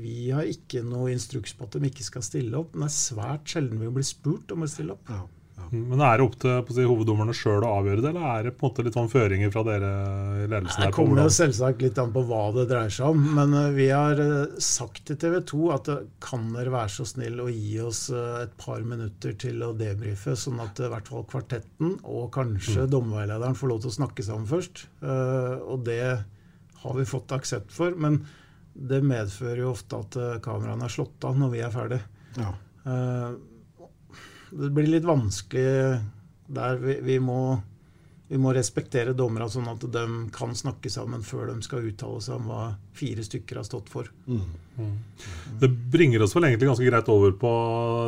vi, 0.02 0.16
har 0.36 0.48
ikke 0.50 0.84
noe 0.84 1.14
instruks 1.14 1.56
på 1.56 1.68
at 1.68 1.78
de 1.80 1.88
ikke 1.88 2.04
skal 2.04 2.26
stille 2.26 2.60
opp. 2.60 2.74
Men 2.76 2.88
det 2.88 2.92
er 2.92 2.98
svært 2.98 3.54
sjelden 3.54 3.80
vi 3.80 3.92
blir 3.96 4.08
spurt 4.08 4.52
om 4.56 4.66
å 4.66 4.70
stille 4.70 4.98
opp. 4.98 5.12
Ja. 5.12 5.24
Men 5.72 6.02
Er 6.02 6.18
det 6.18 6.26
opp 6.26 6.36
til 6.42 6.74
si, 6.74 6.86
hoveddommerne 6.88 7.34
sjøl 7.36 7.66
å 7.66 7.74
avgjøre 7.80 8.02
det, 8.04 8.12
eller 8.12 8.28
er 8.30 8.48
det 8.48 8.54
på 8.58 8.66
en 8.66 8.72
måte 8.72 8.86
litt 8.86 8.96
sånn 8.98 9.12
føringer 9.12 9.52
fra 9.54 9.64
dere 9.68 9.90
i 10.44 10.48
ledelsen? 10.50 10.86
Det 10.86 10.96
kommer 10.96 11.22
jo 11.24 11.34
selvsagt 11.34 11.84
litt 11.86 12.00
an 12.02 12.14
på 12.16 12.24
hva 12.30 12.42
det 12.56 12.66
dreier 12.72 12.94
seg 12.94 13.14
om. 13.14 13.28
Men 13.38 13.54
uh, 13.58 13.68
vi 13.76 13.90
har 13.94 14.22
uh, 14.22 14.56
sagt 14.64 15.04
til 15.10 15.20
TV 15.22 15.40
2 15.52 15.62
at 15.76 15.92
uh, 15.94 16.02
kan 16.24 16.48
dere 16.56 16.74
være 16.74 16.94
så 16.96 17.06
snill 17.12 17.42
å 17.44 17.50
gi 17.52 17.76
oss 17.84 18.02
et 18.10 18.56
par 18.62 18.82
minutter 18.86 19.36
til 19.40 19.62
å 19.66 19.74
debrife, 19.78 20.36
sånn 20.40 20.62
at 20.64 20.82
i 20.82 20.90
hvert 20.92 21.12
fall 21.12 21.28
kvartetten 21.30 22.00
og 22.00 22.30
kanskje 22.36 22.86
mm. 22.86 22.92
dommerveilederen 22.96 23.58
får 23.60 23.74
lov 23.74 23.84
til 23.84 23.92
å 23.92 23.98
snakke 24.00 24.26
sammen 24.26 24.50
først. 24.50 24.88
og 25.04 25.86
det 25.86 26.04
har 26.80 26.96
vi 26.96 27.06
fått 27.08 27.34
aksept 27.36 27.74
for. 27.76 27.94
Men 28.00 28.22
det 28.74 29.02
medfører 29.04 29.64
jo 29.64 29.74
ofte 29.74 30.00
at 30.00 30.18
kameraene 30.46 30.88
er 30.88 30.94
slått 30.94 31.28
av 31.28 31.38
når 31.40 31.54
vi 31.54 31.64
er 31.66 31.74
ferdig. 31.74 32.02
Ja 32.40 32.54
det 34.52 34.70
blir 34.74 34.90
litt 34.90 35.08
vanskelig 35.08 36.00
der. 36.50 36.80
Vi, 36.82 36.96
vi, 37.06 37.18
må, 37.22 37.60
vi 38.30 38.40
må, 38.42 38.54
respektere 38.56 39.14
dommerne 39.18 39.50
sånn 39.52 39.70
at 39.72 39.84
de 39.94 40.06
kan 40.36 40.56
snakke 40.58 40.92
sammen 40.94 41.26
før 41.26 41.52
de 41.52 41.60
skal 41.66 41.86
uttale 41.90 42.22
seg 42.24 42.40
om 42.40 42.50
hva 42.52 42.64
fire 42.98 43.26
stykker 43.26 43.62
har 43.62 43.68
stått 43.68 43.92
for. 43.94 44.10
Mm. 44.30 44.48
Mm. 44.80 44.96
Det 45.62 45.70
bringer 45.94 46.24
oss 46.24 46.36
vel 46.36 46.48
egentlig 46.50 46.72
ganske 46.72 46.88
greit 46.88 47.12
over 47.12 47.36
på 47.40 47.54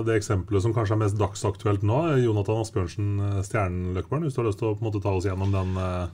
det 0.08 0.18
eksempelet 0.22 0.66
som 0.66 0.76
kanskje 0.76 0.98
er 0.98 1.04
mest 1.04 1.20
dagsaktuelt 1.20 1.86
nå. 1.88 2.02
Jonathan 2.24 2.64
Asbjørnsen, 2.64 3.14
eh, 3.28 3.42
Stjerneløkkbarn. 3.48 4.26
Hvis 4.28 4.38
du 4.38 4.44
har 4.44 4.50
lyst 4.50 4.62
til 4.64 4.72
å 4.72 4.76
på 4.76 4.86
en 4.86 4.90
måte 4.90 5.04
ta 5.04 5.16
oss 5.16 5.28
gjennom 5.28 5.54
den 5.56 5.78
uh, 5.78 6.08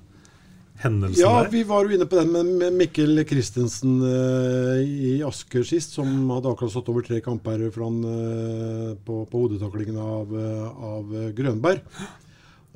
hendelsen 0.81 1.23
ja, 1.23 1.31
der? 1.39 1.47
Ja, 1.47 1.53
vi 1.53 1.63
var 1.67 1.85
jo 1.85 1.95
inne 1.95 2.07
på 2.09 2.19
den 2.19 2.53
med 2.59 2.77
Mikkel 2.77 3.23
Kristensen 3.27 3.97
uh, 4.03 4.77
i 4.81 5.17
Asker 5.25 5.65
sist, 5.67 5.95
som 5.97 6.07
hadde 6.33 6.51
akkurat 6.51 6.73
stått 6.73 6.91
over 6.93 7.05
tre 7.05 7.19
kamper 7.25 7.65
han, 7.79 7.99
uh, 8.05 8.93
på, 9.05 9.23
på 9.29 9.43
hodetaklingen 9.43 9.99
av, 10.01 10.33
uh, 10.33 10.87
av 10.93 11.13
Grønberg. 11.37 11.83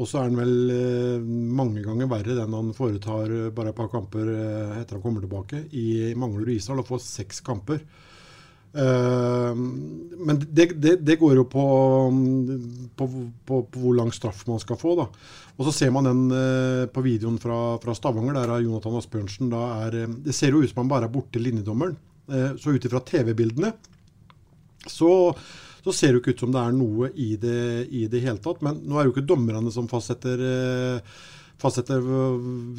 Og 0.01 0.07
så 0.09 0.17
er 0.17 0.29
han 0.31 0.39
vel 0.39 1.25
mange 1.53 1.83
ganger 1.85 2.07
verre 2.09 2.33
den 2.33 2.53
han 2.55 2.71
foretar 2.73 3.51
bare 3.53 3.69
et 3.69 3.77
par 3.77 3.89
kamper 3.91 4.31
etter 4.79 4.95
han 4.95 5.03
kommer 5.03 5.21
tilbake, 5.21 5.59
i 5.77 6.15
Manglerud 6.17 6.55
Isdal, 6.55 6.79
og 6.81 6.87
får 6.87 7.03
seks 7.05 7.43
kamper. 7.45 7.83
Uh, 8.71 9.51
men 10.21 10.37
det, 10.39 10.65
det, 10.79 10.95
det, 11.03 11.17
går 11.19 11.35
jo 11.35 11.43
på, 11.51 11.63
på, 12.95 13.07
på, 13.45 13.57
på, 13.67 13.79
hvor 13.81 13.95
lang 13.97 14.11
straff 14.15 14.45
man 14.47 14.61
skal 14.63 14.79
få. 14.79 14.95
da. 14.99 15.07
Og 15.57 15.67
så 15.67 15.73
ser 15.75 15.91
man 15.91 16.07
den 16.07 16.21
uh, 16.31 16.85
på 16.91 17.03
videoen 17.03 17.39
fra, 17.41 17.57
fra, 17.83 17.95
Stavanger, 17.97 18.37
der 18.37 18.53
er 18.53 18.63
Jonathan 18.63 18.95
Asbjørnsen 19.01 19.51
da 19.51 19.65
er, 19.87 19.97
uh, 20.05 20.13
Det 20.23 20.35
ser 20.35 20.55
jo 20.55 20.63
ut 20.63 20.71
som 20.71 20.85
han 20.85 20.93
bare 20.93 21.09
er 21.09 21.13
borte 21.13 21.41
linjedommeren. 21.41 21.99
så 22.31 22.71
ut 22.71 22.85
ifra 22.85 23.01
TV-bildene 23.03 23.73
så, 24.87 25.09
så, 25.83 25.91
ser 25.91 26.07
det 26.07 26.13
jo 26.13 26.19
ikke 26.21 26.33
ut 26.37 26.43
som 26.45 26.53
det 26.53 26.61
er 26.61 26.75
noe 26.77 27.09
i 27.19 27.33
det 27.35 27.87
i 27.91 28.05
det 28.07 28.21
hele 28.23 28.39
tatt. 28.39 28.61
Men 28.63 28.79
nå 28.85 28.95
er 28.95 29.03
det 29.03 29.09
jo 29.09 29.15
ikke 29.17 29.27
dommerne 29.33 29.73
som 29.73 29.89
fastsetter, 29.91 30.39
fastsetter 31.59 32.07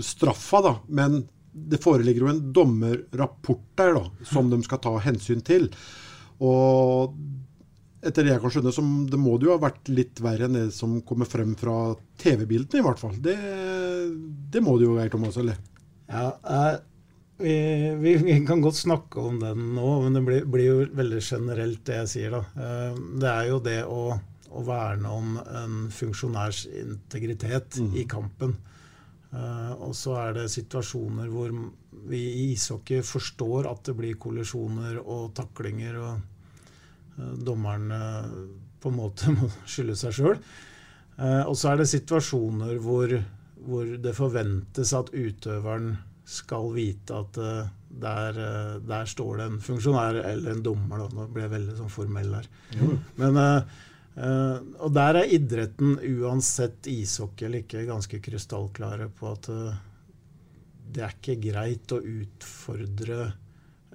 straffa, 0.01 0.63
da. 0.65 0.73
men 0.89 1.21
det 1.53 1.81
foreligger 1.83 2.25
jo 2.25 2.33
en 2.33 2.43
dommerrapport 2.57 3.65
der 3.77 3.97
da, 3.99 4.05
som 4.29 4.49
de 4.51 4.59
skal 4.65 4.81
ta 4.83 4.97
hensyn 5.05 5.43
til. 5.45 5.69
Og 6.43 7.13
etter 8.03 8.27
det 8.27 8.33
jeg 8.33 8.43
kan 8.43 8.55
skjønne, 8.55 8.73
så 8.75 8.85
det 9.13 9.21
må 9.21 9.37
det 9.39 9.47
jo 9.47 9.55
ha 9.55 9.63
vært 9.63 9.91
litt 9.93 10.23
verre 10.25 10.49
enn 10.49 10.57
det 10.59 10.65
som 10.75 10.97
kommer 11.07 11.29
frem 11.29 11.53
fra 11.59 11.93
TV-bildene, 12.19 12.81
i 12.81 12.87
hvert 12.87 13.03
fall. 13.03 13.15
Det, 13.23 13.37
det, 14.51 14.65
må 14.65 14.75
det 14.79 14.89
jo 14.89 14.97
være, 14.97 15.13
Thomas, 15.13 15.39
eller? 15.39 15.61
Ja, 16.09 16.33
eh, 16.43 16.81
vi, 17.43 17.55
vi, 18.01 18.17
vi, 18.25 18.35
kan 18.47 18.65
godt 18.65 18.81
snakke 18.81 19.23
om 19.23 19.39
den 19.43 19.71
nå, 19.77 19.87
men 20.03 20.19
det 20.19 20.25
blir, 20.27 20.51
blir, 20.51 20.67
jo 20.67 20.91
veldig 20.99 21.23
generelt, 21.23 21.85
det 21.87 22.01
jeg 22.01 22.13
sier. 22.17 22.35
da. 22.35 22.43
Eh, 22.67 23.01
det 23.23 23.31
er 23.31 23.49
jo 23.53 23.63
det 23.63 23.79
å, 23.87 24.03
å 24.51 24.67
verne 24.67 25.15
om 25.21 25.39
en 25.45 25.79
funksjonærs 25.95 26.65
integritet 26.83 27.79
mm. 27.79 27.95
i 28.03 28.07
kampen. 28.11 28.59
Uh, 29.33 29.73
og 29.89 29.95
så 29.97 30.17
er 30.21 30.35
det 30.37 30.51
situasjoner 30.53 31.31
hvor 31.33 31.55
vi 32.11 32.19
i 32.21 32.45
ishockey 32.53 33.01
forstår 33.07 33.69
at 33.71 33.81
det 33.89 33.95
blir 33.97 34.19
kollisjoner 34.21 34.99
og 35.01 35.31
taklinger, 35.39 35.97
og 35.97 36.19
uh, 37.17 37.33
dommeren 37.41 37.89
uh, 37.97 38.35
på 38.83 38.93
en 38.93 38.99
måte 38.99 39.33
må 39.39 39.49
skylde 39.65 39.97
seg 39.97 40.19
sjøl. 40.19 40.39
og 41.23 41.53
så 41.57 41.71
er 41.71 41.77
det 41.79 41.91
situasjoner 41.91 42.79
hvor, 42.83 43.13
hvor, 43.63 43.91
det 44.05 44.15
forventes 44.17 44.95
at 44.97 45.13
utøveren 45.13 45.93
skal 46.25 46.71
vite 46.75 47.15
at 47.17 47.39
uh, 47.41 47.71
der, 48.03 48.39
uh, 48.39 48.77
der, 48.89 49.09
står 49.09 49.41
det 49.41 49.47
en 49.47 49.61
funksjonær 49.63 50.21
eller 50.23 50.55
en 50.55 50.63
dommer. 50.65 51.03
Da. 51.03 51.09
Nå 51.17 51.29
ble 51.33 51.47
jeg 51.47 51.55
veldig 51.57 51.79
sånn 51.81 51.93
formell 51.93 52.37
her. 52.37 52.49
Mm. 52.79 52.95
Men, 53.21 53.41
uh, 53.41 53.81
og 54.13 54.91
der 54.93 55.17
er 55.23 55.31
idretten, 55.33 55.95
uansett 56.21 56.89
ishockey 56.91 57.47
eller 57.47 57.63
ikke, 57.63 57.87
ganske 57.89 58.21
krystallklare 58.21 59.09
på 59.17 59.31
at 59.31 59.49
det 60.93 61.05
er 61.07 61.15
ikke 61.17 61.39
greit 61.41 61.95
å 61.97 62.03
utfordre 62.05 63.31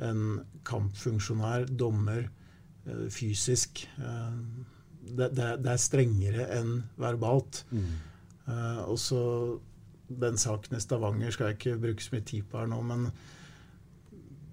en 0.01 0.39
kampfunksjonær, 0.65 1.67
dommer, 1.69 2.25
fysisk. 3.13 3.84
Det, 3.97 5.30
det, 5.38 5.51
det, 5.62 5.71
er 5.71 5.82
strengere 5.82 6.47
enn 6.58 6.80
verbalt. 6.99 7.62
Mm. 7.69 7.93
og 8.89 8.97
så 8.99 9.21
den 10.08 10.39
saken 10.39 10.77
i 10.77 10.82
Stavanger 10.82 11.34
skal 11.36 11.51
jeg 11.51 11.58
ikke 11.60 11.82
bruke 11.84 12.03
så 12.03 12.15
mye 12.15 12.27
tid 12.27 12.47
på 12.47 12.62
her 12.62 12.69
nå, 12.71 12.80
men 12.88 13.10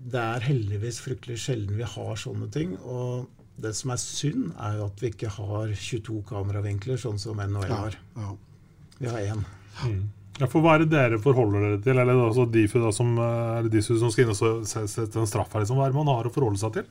det 0.05 0.21
er 0.21 0.47
heldigvis 0.49 1.01
fryktelig 1.01 1.39
sjelden 1.45 1.79
vi 1.79 1.87
har 1.89 2.21
sånne 2.21 2.51
ting. 2.53 2.75
Og 2.81 3.31
det 3.57 3.71
som 3.79 3.93
er 3.95 4.01
synd, 4.03 4.51
er 4.59 4.81
jo 4.81 4.89
at 4.89 5.03
vi 5.03 5.13
ikke 5.13 5.31
har 5.37 5.71
22 5.79 6.21
kameravinkler, 6.29 6.99
sånn 7.01 7.21
som 7.23 7.39
NHL 7.39 7.71
har. 7.71 7.97
Ja, 8.17 8.27
ja. 8.27 8.35
Vi 8.99 9.11
har 9.11 9.27
én. 9.35 9.45
Mm. 9.85 10.03
Ja, 10.41 10.49
for 10.51 10.65
Hva 10.65 10.75
er 10.75 10.83
det 10.83 10.91
dere 10.91 11.21
forholder 11.23 11.63
dere 11.63 11.83
til? 11.83 11.99
Eller 12.03 12.19
altså 12.19 12.47
Difu 12.51 12.81
da, 12.83 12.91
som, 12.95 13.13
er 13.23 13.67
det 13.67 13.77
Difu 13.77 13.95
som 14.01 14.11
skal 14.11 14.27
inn 14.27 14.33
og 14.35 14.67
sette 14.67 15.21
en 15.21 15.31
straff 15.31 15.55
her? 15.55 15.63
Liksom. 15.63 15.79
Hva 15.79 15.87
er 15.87 15.95
det 15.95 16.01
man 16.01 16.11
har 16.11 16.27
å 16.27 16.35
forholde 16.35 16.59
seg 16.63 16.81
til? 16.81 16.89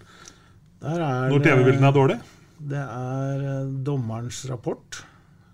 Når 0.84 1.44
TV-bildene 1.44 1.90
er 1.90 1.98
dårlige? 1.98 2.40
Det 2.64 2.80
er 2.80 3.44
eh, 3.50 3.74
dommerens 3.84 4.40
rapport. 4.52 5.02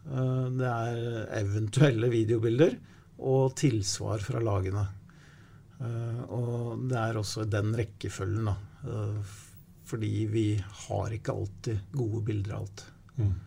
Eh, 0.05 0.45
det 0.59 0.69
er 0.69 1.33
eventuelle 1.39 2.11
videobilder 2.13 2.77
og 3.25 3.57
tilsvar 3.57 4.21
fra 4.23 4.41
lagene. 4.43 4.85
Og 6.35 6.81
det 6.91 6.97
er 6.99 7.15
også 7.15 7.45
den 7.47 7.71
rekkefølgen, 7.75 8.49
da. 8.49 8.55
Fordi 9.89 10.25
vi 10.30 10.47
har 10.88 11.13
ikke 11.15 11.36
alltid 11.36 11.86
gode 11.97 12.23
bilder 12.28 12.58
av 12.58 12.65
alt. 12.65 12.84
Mm. 13.19 13.38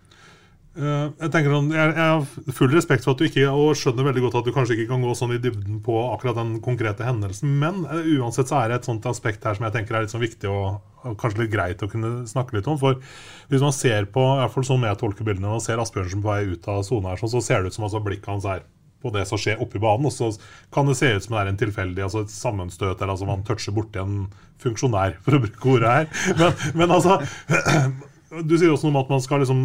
Uh, 0.72 1.10
jeg, 1.20 1.28
tenker 1.34 1.52
sånn, 1.52 1.66
jeg, 1.74 1.90
har 1.98 2.54
full 2.56 2.70
respekt 2.72 3.04
for 3.04 3.12
at 3.12 3.20
du 3.20 3.26
ikke 3.26 3.44
og 3.52 3.74
skjønner 3.76 4.06
veldig 4.06 4.22
godt 4.24 4.38
at 4.40 4.46
du 4.46 4.54
kanskje 4.56 4.78
ikke 4.78 4.94
kan 4.94 5.02
gå 5.04 5.12
sånn 5.18 5.34
i 5.36 5.40
dybden 5.42 5.82
på 5.84 5.98
akkurat 6.14 6.38
den 6.38 6.54
konkrete 6.64 7.04
hendelsen, 7.04 7.58
men 7.60 7.82
uansett 7.84 8.48
så 8.48 8.62
er 8.62 8.72
det 8.72 8.78
et 8.78 8.88
sånt 8.88 9.04
aspekt 9.10 9.44
her 9.44 9.58
som 9.58 9.66
jeg 9.68 9.74
tenker 9.76 9.98
er 9.98 10.06
litt 10.06 10.14
sånn 10.14 10.24
viktig 10.24 10.48
og, 10.48 10.78
og, 11.02 11.18
kanskje 11.20 11.42
litt 11.42 11.52
greit 11.52 11.84
å 11.84 11.90
kunne 11.92 12.14
snakke 12.30 12.56
litt 12.56 12.70
om. 12.72 12.80
For 12.80 12.96
hvis 13.52 13.64
man 13.66 13.76
ser 13.76 14.08
på, 14.14 14.24
i 14.24 14.40
hvert 14.40 14.56
fall 14.56 14.68
sånn 14.70 14.88
jeg 14.88 15.00
tolker 15.02 15.28
bildene, 15.28 15.52
og 15.52 15.60
ser 15.60 15.82
Asbjørnsen 15.82 16.24
på 16.24 16.32
vei 16.32 16.54
ut 16.54 16.70
av 16.72 16.80
sona 16.88 17.12
her, 17.12 17.20
så 17.20 17.44
ser 17.44 17.60
det 17.60 17.68
ut 17.68 17.76
som 17.76 17.84
altså 17.90 18.00
blikket 18.08 18.32
hans 18.32 18.48
er 18.48 18.64
på 19.02 19.12
det 19.14 19.24
som 19.28 19.40
skjer 19.40 19.60
oppi 19.62 19.80
banen. 19.82 20.08
Og 20.08 20.14
så 20.14 20.30
kan 20.74 20.88
det 20.88 20.96
se 20.98 21.10
ut 21.12 21.26
som 21.26 21.36
det 21.36 21.42
er 21.42 21.52
en 21.52 21.60
tilfeldig 21.60 22.06
altså 22.06 22.24
et 22.24 22.34
sammenstøt, 22.34 22.96
eller 22.96 23.14
altså 23.14 23.28
man 23.28 23.44
toucher 23.46 23.74
borti 23.76 24.00
en 24.02 24.26
funksjonær, 24.62 25.18
for 25.24 25.36
å 25.36 25.42
bruke 25.42 25.72
ordet 25.76 25.94
her. 25.96 26.10
Men, 26.38 26.66
men 26.78 26.96
altså 26.98 27.18
Du 28.48 28.54
sier 28.56 28.70
også 28.72 28.88
noe 28.88 28.94
om 28.94 29.02
at 29.02 29.10
man 29.12 29.20
skal 29.20 29.42
liksom 29.42 29.58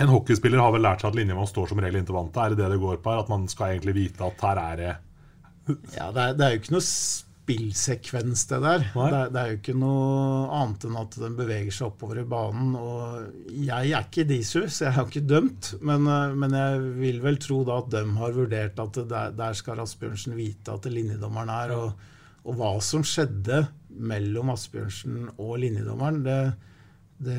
En 0.00 0.10
hockeyspiller 0.12 0.60
har 0.60 0.74
vel 0.74 0.82
lært 0.84 1.00
seg 1.00 1.14
at 1.14 1.16
linjemann 1.16 1.48
står 1.48 1.70
som 1.70 1.80
regel 1.80 2.02
inntil 2.02 2.18
vantet. 2.18 2.42
Er 2.42 2.52
det 2.52 2.60
det 2.60 2.74
det 2.74 2.82
går 2.82 3.00
på 3.00 3.12
her? 3.12 3.22
At 3.24 3.32
man 3.32 3.46
skal 3.48 3.74
egentlig 3.74 3.96
vite 3.96 4.26
at 4.26 4.44
her 4.44 4.60
er 4.66 4.80
det 4.80 4.92
Ja, 5.96 6.10
det 6.12 6.22
er, 6.22 6.36
det 6.36 6.44
er 6.44 6.54
jo 6.54 6.60
ikke 6.60 6.76
noe 6.76 6.84
spillsekvens, 7.50 8.44
det 8.46 8.58
der. 8.62 8.84
Det, 8.94 9.20
det, 9.34 9.40
er 9.40 9.50
jo 9.50 9.58
ikke 9.58 9.74
noe 9.78 10.46
annet 10.54 10.84
enn 10.86 10.98
at 11.00 11.16
den 11.18 11.36
beveger 11.38 11.74
seg 11.74 11.88
oppover 11.88 12.20
i 12.22 12.26
banen. 12.28 12.76
Og 12.78 13.50
jeg 13.50 13.90
er 13.90 14.06
ikke 14.06 14.26
Disu, 14.28 14.62
så 14.68 14.86
jeg 14.86 14.96
har 14.96 15.08
ikke 15.08 15.24
dømt. 15.26 15.72
Men, 15.82 16.06
eh, 16.06 16.36
men, 16.38 16.54
jeg 16.54 16.94
vil 17.00 17.20
vel 17.24 17.40
tro 17.42 17.62
da 17.66 17.80
at 17.82 17.90
de 17.94 18.04
har 18.20 18.36
vurdert 18.36 18.78
at 18.82 19.02
der, 19.10 19.34
der 19.36 19.58
skal 19.58 19.82
Asbjørnsen 19.82 20.36
vite 20.38 20.76
at 20.76 20.86
linjedommeren 20.90 21.52
er. 21.56 21.74
Og, 21.76 22.08
og, 22.44 22.56
hva 22.60 22.72
som 22.84 23.04
skjedde 23.06 23.64
mellom 23.90 24.54
Asbjørnsen 24.54 25.30
og 25.36 25.56
linjedommeren, 25.64 26.22
det, 26.26 26.40
det, 27.18 27.38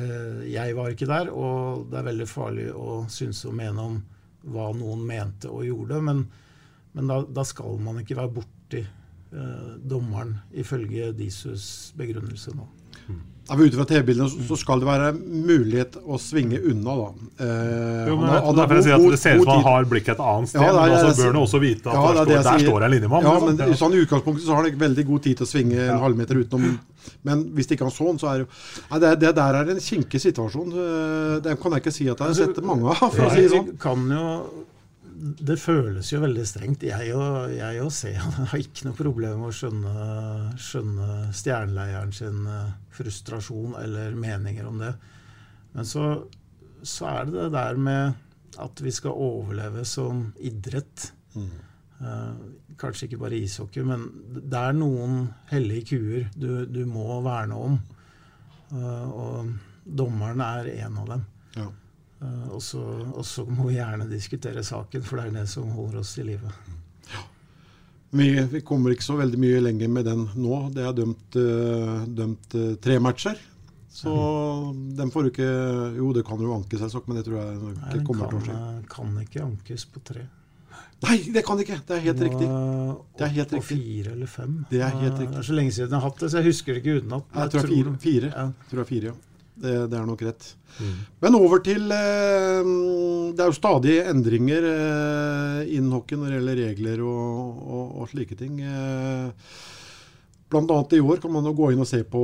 jeg 0.52 0.78
var 0.78 0.92
ikke 0.92 1.10
der, 1.10 1.32
og 1.32 1.88
det 1.90 2.00
er 2.00 2.10
veldig 2.12 2.30
farlig 2.30 2.70
å 2.76 3.02
synes 3.10 3.44
og 3.48 3.56
mene 3.58 3.90
om 3.92 4.00
hva 4.52 4.72
noen 4.76 5.06
mente 5.06 5.48
og 5.48 5.64
gjorde. 5.66 6.02
Men, 6.04 6.26
men 6.92 7.08
da, 7.08 7.22
da, 7.24 7.46
skal 7.48 7.80
man 7.80 8.02
ikke 8.02 8.18
være 8.18 8.36
borti 8.36 8.82
dommeren, 9.88 10.36
ifølge 10.52 11.12
Disus 11.16 11.66
begrunnelse 11.96 12.52
nå. 12.56 12.68
Ja, 13.48 13.56
Ut 13.58 13.74
fra 13.74 13.84
TV-bildene 13.84 14.46
så 14.46 14.56
skal 14.56 14.82
det 14.82 14.86
være 14.86 15.08
mulighet 15.18 15.96
å 16.06 16.16
svinge 16.22 16.60
unna, 16.70 16.94
da. 16.94 17.08
Eh, 17.42 18.06
jo, 18.08 18.18
men 18.20 18.28
han, 18.30 18.44
han, 18.46 18.60
at 18.62 18.70
Det 18.70 19.18
ser 19.18 19.40
ut 19.40 19.42
som 19.42 19.50
han 19.50 19.64
har 19.66 19.88
blikket 19.90 20.14
et 20.14 20.22
annet 20.22 20.52
sted, 20.52 20.62
ja, 20.62 20.70
er, 20.70 20.92
men 20.92 21.02
så 21.02 21.10
bør 21.18 21.32
han 21.32 21.40
også 21.40 21.60
vite 21.62 21.90
at 21.90 21.98
ja, 21.98 22.12
der, 22.20 22.22
står, 22.22 22.46
der 22.46 22.64
står 22.68 22.86
en 22.86 22.94
linjemann. 22.94 23.26
Ja, 23.26 23.34
men 23.42 23.58
ja. 23.58 23.68
sånn, 23.80 23.96
I 23.98 24.04
utgangspunktet 24.06 24.46
så 24.46 24.54
har 24.54 24.68
han 24.68 24.80
veldig 24.84 25.06
god 25.10 25.26
tid 25.26 25.40
til 25.40 25.48
å 25.48 25.50
svinge 25.50 25.88
en 25.88 26.02
halvmeter 26.04 26.38
utenom. 26.38 26.78
Men 27.26 27.42
hvis 27.56 27.68
det 27.68 27.76
ikke 27.76 27.88
er 27.90 27.96
sånn, 27.96 28.20
så 28.22 28.30
er 28.30 28.40
det 28.40 28.46
jo 28.46 29.00
det, 29.02 29.14
det, 29.24 29.32
der 29.40 29.58
er 29.58 29.72
en 29.74 29.82
kinkig 29.82 30.22
situasjon. 30.22 30.76
Eh, 30.86 31.38
det 31.42 31.58
kan 31.60 31.74
jeg 31.74 31.84
ikke 31.84 31.96
si 31.98 32.06
at 32.06 32.22
jeg 32.22 32.30
har 32.30 32.38
sett 32.38 32.62
mange 32.62 32.94
av. 32.94 33.08
for 33.08 33.26
å 33.26 33.32
si 33.34 33.48
det 33.48 33.56
sånn. 33.56 33.72
Kan 33.82 34.06
jo 34.14 34.26
det 35.22 35.54
føles 35.60 36.08
jo 36.10 36.20
veldig 36.22 36.44
strengt. 36.48 36.84
Jeg 36.86 37.14
og, 37.14 37.52
jeg 37.54 37.80
og 37.84 37.92
Sean 37.94 38.36
har 38.50 38.58
ikke 38.58 38.88
noe 38.88 38.98
problem 38.98 39.42
med 39.42 39.52
å 39.52 39.56
skjønne, 39.56 40.06
skjønne 40.60 41.08
stjerneleieren 41.36 42.14
sin 42.16 42.46
eh, 42.50 42.72
frustrasjon 42.96 43.76
eller 43.78 44.16
meninger 44.18 44.66
om 44.68 44.80
det. 44.82 44.92
Men 45.76 45.88
så, 45.88 46.06
så, 46.82 47.08
er 47.12 47.28
det 47.28 47.36
det 47.38 47.50
der 47.54 47.78
med 47.80 48.58
at 48.62 48.82
vi 48.84 48.92
skal 48.92 49.14
overleve 49.16 49.84
som 49.88 50.26
idrett. 50.42 51.12
Mm. 51.36 51.52
Uh, 52.02 52.34
kanskje 52.76 53.06
ikke 53.06 53.20
bare 53.22 53.38
ishockey, 53.38 53.84
men 53.86 54.08
det 54.34 54.58
er 54.58 54.74
noen 54.74 55.28
hellige 55.52 55.94
kuer 55.94 56.24
du, 56.34 56.66
du 56.66 56.82
må 56.90 57.20
verne 57.24 57.60
om. 57.68 57.78
Uh, 58.74 59.06
og 59.06 59.52
dommeren 59.86 60.42
er 60.44 60.68
en 60.82 60.98
av 61.00 61.14
dem. 61.14 61.24
Ja. 61.56 61.68
Eh, 62.22 62.48
og 62.52 62.62
så 63.26 63.44
må 63.48 63.68
vi 63.70 63.78
gjerne 63.78 64.08
diskutere 64.10 64.64
saken, 64.66 65.04
for 65.06 65.18
det 65.18 65.28
er 65.28 65.38
det 65.40 65.46
som 65.50 65.70
holder 65.74 66.02
oss 66.02 66.14
i 66.22 66.26
live. 66.26 66.50
Ja. 67.12 67.22
Vi, 68.12 68.28
vi, 68.52 68.60
kommer 68.66 68.92
ikke 68.92 69.06
så 69.08 69.16
veldig 69.18 69.40
mye 69.40 69.62
lenger 69.62 69.90
med 69.90 70.06
den 70.10 70.26
nå. 70.36 70.58
Det 70.74 70.84
er 70.84 70.92
dømt, 70.96 71.38
uh, 71.38 72.04
dømt 72.06 72.58
uh, 72.58 72.74
tre 72.82 72.98
matcher. 73.02 73.40
Så 73.92 74.12
mm. 74.12 74.84
den 74.96 75.10
får 75.12 75.24
du 75.24 75.28
ikke 75.28 75.48
Jo, 75.98 76.12
det 76.16 76.22
kan 76.24 76.40
jo 76.40 76.54
ankes, 76.54 76.80
selvsagt, 76.80 77.08
men 77.08 77.18
det 77.18 77.26
tror 77.26 77.42
jeg 77.42 77.58
ikke 77.58 77.98
Nei, 77.98 78.04
kommer 78.06 78.30
kan, 78.30 78.30
til 78.30 78.38
å 78.38 78.46
skje. 78.46 78.84
kan 78.94 79.18
ikke 79.20 79.42
ankes 79.44 79.84
på 79.92 80.04
tre. 80.12 80.24
Nei, 81.02 81.16
det 81.34 81.42
kan 81.44 81.58
ikke! 81.60 81.80
Det 81.88 81.96
er 81.96 82.04
helt 82.06 82.22
riktig. 82.22 82.46
Det 83.18 83.26
er 83.26 83.34
helt 83.34 83.52
riktig. 83.56 83.66
fire 83.68 84.14
eller 84.14 84.30
fem. 84.30 84.54
Det 84.70 84.80
er 84.80 84.94
helt 84.94 85.18
riktig. 85.18 85.32
Det 85.34 85.42
er 85.42 85.48
så 85.50 85.56
lenge 85.58 85.74
siden 85.74 85.90
jeg 85.90 85.98
har 85.98 86.06
hatt 86.06 86.22
det, 86.22 86.30
så 86.30 86.40
jeg 86.40 86.52
husker 86.52 86.72
det 86.72 86.82
ikke 86.82 87.02
utenat. 87.02 87.26
Jeg, 87.26 87.42
jeg 87.42 87.52
tror 87.52 87.66
det 87.66 87.68
er 87.68 87.74
fire. 87.74 87.94
fire. 88.06 88.32
Ja. 88.32 88.46
Jeg 88.46 88.70
tror 88.70 88.80
det 88.80 88.84
er 88.84 88.90
fire, 88.92 89.12
ja. 89.12 89.31
Det, 89.52 89.72
det, 89.92 89.98
er 89.98 90.06
nok 90.08 90.22
rett. 90.24 90.46
Mm. 90.80 90.94
Men 91.20 91.36
over 91.36 91.60
til 91.60 91.84
eh, 91.92 92.70
Det 93.36 93.42
er 93.44 93.50
jo 93.50 93.56
stadig 93.56 93.98
endringer 94.00 94.64
eh, 94.64 95.74
innen 95.76 95.92
hockey 95.92 96.16
når 96.16 96.30
det 96.30 96.38
gjelder 96.38 96.60
regler 96.62 97.04
og, 97.04 97.60
og, 97.60 97.84
og 98.00 98.10
slike 98.14 98.38
ting. 98.40 98.62
Eh, 98.64 99.52
annet 100.60 100.92
i 100.96 101.00
år 101.00 101.20
kan 101.20 101.32
man 101.32 101.46
jo 101.48 101.54
gå 101.56 101.70
inn 101.72 101.80
og 101.80 101.88
se 101.88 102.02
på, 102.04 102.22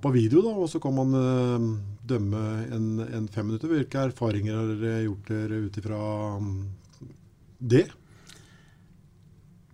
på 0.00 0.12
video, 0.14 0.40
da, 0.44 0.54
og 0.56 0.68
så 0.72 0.80
kan 0.80 0.94
man 0.96 1.16
eh, 1.20 1.66
dømme 2.08 2.44
en, 2.72 2.88
en 3.04 3.28
fem 3.28 3.48
minutter. 3.48 3.72
Hvilke 3.72 4.06
erfaringer 4.10 4.56
har 4.56 4.72
dere 4.72 5.04
gjort 5.06 5.32
dere 5.32 5.62
ut 5.66 5.78
ifra 5.80 6.00
mm, 6.40 6.56
det? 7.72 7.86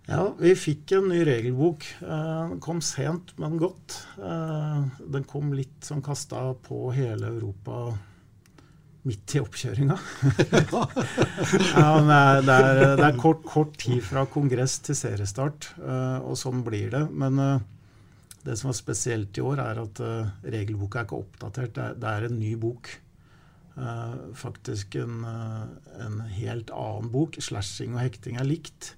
Ja, 0.03 0.23
vi 0.35 0.51
fikk 0.59 0.91
en 0.97 1.05
ny 1.07 1.21
regelbok. 1.23 1.85
Eh, 2.03 2.39
den 2.51 2.59
kom 2.63 2.81
sent, 2.83 3.31
men 3.39 3.55
godt. 3.61 4.01
Eh, 4.19 4.81
den 5.15 5.23
kom 5.29 5.53
litt 5.55 5.85
som 5.87 6.01
kasta 6.03 6.49
på 6.65 6.89
hele 6.95 7.29
Europa 7.31 7.93
midt 9.07 9.35
i 9.35 9.41
oppkjøringa. 9.43 9.95
ja, 10.35 11.91
det, 12.03 12.17
er, 12.17 12.41
det, 12.43 12.57
er, 12.57 12.81
det 12.99 13.05
er 13.07 13.19
kort, 13.19 13.45
kort, 13.47 13.77
tid 13.79 14.03
fra 14.03 14.25
kongress 14.31 14.77
til 14.83 14.95
seriestart, 14.95 15.69
eh, 15.79 16.19
og 16.23 16.35
sånn 16.39 16.63
blir 16.67 16.91
det. 16.91 17.05
Men 17.11 17.39
det 18.43 18.57
som 18.59 18.73
er 18.73 18.75
spesielt 18.75 19.39
i 19.39 19.43
år, 19.43 19.61
er 19.63 19.79
at 19.85 20.01
regelboka 20.43 20.99
er 20.99 21.07
ikke 21.07 21.21
oppdatert. 21.21 21.79
Det 21.79 22.09
er, 22.09 22.27
en 22.27 22.35
ny 22.41 22.57
bok. 22.59 22.91
Faktisk 24.35 24.99
en, 24.99 25.23
en 25.23 26.19
helt 26.35 26.75
annen 26.75 27.07
bok. 27.11 27.39
Slashing 27.39 27.95
og 27.95 28.03
hekting 28.03 28.35
er 28.39 28.51
likt 28.51 28.91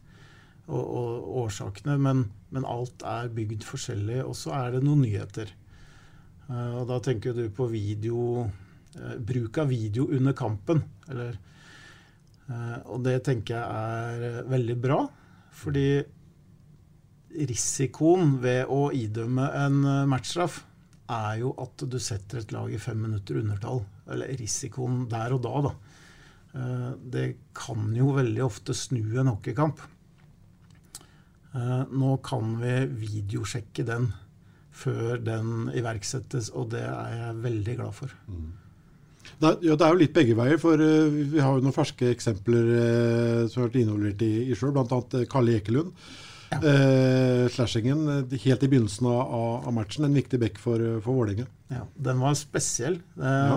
og, 0.65 0.81
og 0.81 1.37
årsakene, 1.45 1.97
men, 2.01 2.25
men, 2.53 2.65
alt 2.65 3.05
er 3.05 3.31
bygd 3.33 3.65
forskjellig. 3.67 4.21
Og 4.25 4.35
så 4.37 4.55
er 4.57 4.75
det 4.75 4.83
noen 4.85 5.03
nyheter. 5.05 5.51
Uh, 6.49 6.81
og 6.81 6.85
da 6.89 6.99
tenker 7.05 7.35
du 7.37 7.47
på 7.53 7.67
video 7.71 8.45
uh, 8.45 9.15
Bruk 9.17 9.61
av 9.61 9.69
video 9.69 10.09
under 10.13 10.35
kampen. 10.37 10.83
Eller, 11.11 11.37
uh, 12.49 12.77
og 12.93 13.05
det 13.05 13.19
tenker 13.27 13.59
jeg 13.59 14.21
er 14.41 14.51
veldig 14.51 14.77
bra. 14.81 15.01
Fordi 15.55 15.89
risikoen 17.35 18.37
ved 18.39 18.71
å 18.71 18.87
idømme 18.95 19.49
en 19.59 19.81
matchstraff 20.07 20.61
er 21.11 21.41
jo 21.41 21.49
at 21.61 21.83
du 21.91 21.97
setter 22.01 22.39
et 22.39 22.53
lag 22.55 22.71
i 22.71 22.79
fem 22.81 22.97
minutter 23.05 23.41
undertall. 23.41 23.83
Eller 24.09 24.33
risikoen 24.39 25.03
der 25.11 25.35
og 25.35 25.43
da, 25.43 25.67
da. 25.67 25.73
Det 26.95 27.25
kan 27.57 27.89
jo 27.91 28.13
veldig 28.15 28.41
ofte 28.45 28.71
snu 28.77 29.01
en 29.19 29.33
hockeykamp. 29.33 29.81
Eh, 31.55 31.81
nå 31.95 32.17
kan 32.25 32.57
vi 32.59 32.75
videosjekke 33.05 33.85
den 33.87 34.09
før 34.75 35.21
den 35.23 35.69
iverksettes, 35.71 36.51
og 36.51 36.73
det 36.73 36.83
er 36.83 37.17
jeg 37.21 37.41
veldig 37.45 37.75
glad 37.79 37.95
for. 37.95 38.15
Det 39.39 39.47
er, 39.47 39.57
ja, 39.63 39.75
det 39.79 39.85
er 39.85 39.93
jo 39.93 40.01
litt 40.01 40.15
begge 40.15 40.35
veier, 40.37 40.59
for 40.61 40.79
uh, 40.79 41.15
vi 41.31 41.39
har 41.39 41.55
jo 41.55 41.63
noen 41.63 41.75
ferske 41.75 42.11
eksempler 42.11 42.67
uh, 42.75 43.39
som 43.47 43.63
har 43.63 43.69
vært 43.69 43.79
involvert 43.81 44.25
i, 44.27 44.31
i 44.51 44.57
sjøl, 44.57 44.73
bl.a. 44.75 45.23
Kalle 45.31 45.55
Ekelund. 45.57 45.95
Ja. 46.51 46.59
Uh, 46.61 47.45
slashingen 47.51 48.03
helt 48.29 48.67
i 48.67 48.69
begynnelsen 48.69 49.07
av, 49.09 49.31
av, 49.63 49.71
matchen, 49.75 50.05
en 50.07 50.19
viktig 50.19 50.39
back 50.43 50.59
for, 50.61 50.83
for 50.99 51.21
Vålerenga. 51.21 51.47
Ja, 51.71 51.87
den 52.09 52.21
var 52.21 52.35
spesiell. 52.37 52.99
Ja. 53.15 53.55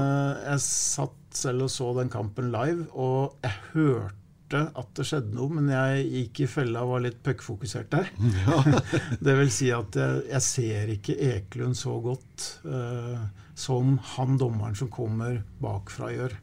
Jeg 0.54 0.64
satt 0.64 1.18
selv 1.36 1.66
og 1.66 1.74
så 1.74 1.90
den 1.98 2.14
kampen 2.14 2.54
live, 2.54 2.86
og 2.94 3.36
jeg 3.44 3.58
hørte 3.74 4.27
at 4.56 4.90
det 4.96 5.04
skjedde 5.08 5.34
noe, 5.36 5.50
men 5.52 5.68
jeg 5.72 6.04
gikk 6.08 6.42
i 6.44 6.48
fella 6.50 6.84
og 6.84 6.94
var 6.94 7.04
litt 7.04 7.18
puckfokusert 7.24 7.90
der. 7.92 8.10
Ja. 8.46 8.80
det 9.26 9.34
vil 9.40 9.50
si 9.52 9.68
at 9.74 9.98
jeg, 9.98 10.22
jeg, 10.30 10.44
ser 10.46 10.92
ikke 10.94 11.18
Ekelund 11.28 11.76
så 11.78 11.96
godt 12.04 12.46
uh, 12.64 13.26
som 13.58 13.96
han 14.14 14.38
dommeren 14.40 14.78
som 14.78 14.90
kommer 14.92 15.42
bakfra, 15.62 16.12
gjør. 16.14 16.38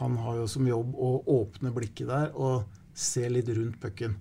Han 0.00 0.18
har 0.22 0.40
jo 0.42 0.46
som 0.50 0.68
jobb 0.68 0.94
å 0.94 1.10
åpne 1.36 1.72
blikket 1.74 2.10
der 2.10 2.32
og 2.34 2.68
se 2.94 3.26
litt 3.30 3.50
rundt 3.54 3.80
pucken. 3.82 4.16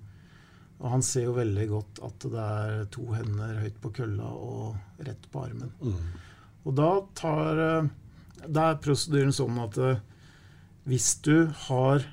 Og 0.83 0.89
han 0.91 1.05
ser 1.05 1.27
jo 1.29 1.37
veldig 1.37 1.65
godt 1.69 2.01
at 2.03 2.25
det 2.33 2.43
er 2.43 2.87
to 2.93 3.05
hender 3.15 3.59
høyt 3.63 3.77
på 3.81 3.91
kølla 4.01 4.29
og 4.35 5.03
rett 5.05 5.29
på 5.31 5.45
armen. 5.45 5.71
Mm. 5.79 5.99
Og 6.63 6.75
da 6.77 6.89
tar 7.17 7.59
eh, 7.59 7.91
Da 8.43 8.69
er 8.71 8.81
prosedyren 8.83 9.35
sånn 9.35 9.59
at 9.63 9.77
eh, 9.79 10.01
hvis 10.89 11.13
du 11.23 11.47
har 11.69 12.03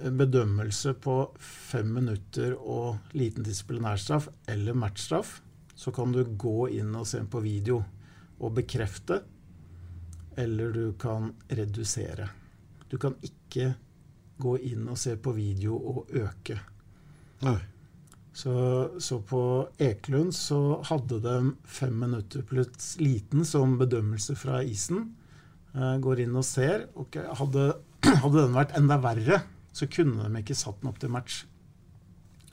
bedømmelse 0.00 0.94
på 1.02 1.16
fem 1.40 1.88
minutter 1.98 2.54
og 2.56 3.14
liten 3.16 3.46
disiplinærstraff 3.46 4.28
eller 4.50 4.76
matchstraff, 4.76 5.40
så 5.76 5.92
kan 5.92 6.12
du 6.12 6.22
gå 6.24 6.68
inn 6.78 6.94
og 6.96 7.06
se 7.08 7.22
på 7.28 7.42
video 7.44 7.82
og 8.40 8.54
bekrefte, 8.58 9.20
eller 10.36 10.72
du 10.72 10.92
kan 11.00 11.32
redusere. 11.48 12.28
Du 12.88 12.98
kan 13.00 13.16
ikke 13.24 13.72
gå 14.40 14.56
inn 14.68 14.84
og 14.92 14.98
se 15.00 15.16
på 15.16 15.32
video 15.36 15.76
og 15.76 16.12
øke. 16.16 16.58
Nei. 17.44 17.58
Så, 18.36 18.52
så, 19.00 19.16
på 19.24 19.40
Ekelund 19.80 20.34
så 20.36 20.82
hadde 20.84 21.22
de 21.24 21.36
fem 21.64 21.94
minutter 21.96 22.42
pluss 22.44 22.98
liten 23.00 23.46
som 23.48 23.78
bedømmelse 23.80 24.36
fra 24.36 24.60
isen. 24.60 25.06
Eh, 25.72 25.94
går 26.04 26.20
inn 26.26 26.36
og 26.36 26.44
ser. 26.44 26.84
Okay, 27.00 27.24
hadde, 27.38 27.70
hadde 28.24 28.42
den 28.42 28.56
vært 28.56 28.76
enda 28.76 28.98
verre, 29.00 29.40
så 29.76 29.88
kunne 29.92 30.24
de 30.24 30.40
ikke 30.40 30.56
satt 30.56 30.80
den 30.80 30.90
opp 30.90 31.00
til 31.02 31.12
match. 31.12 31.42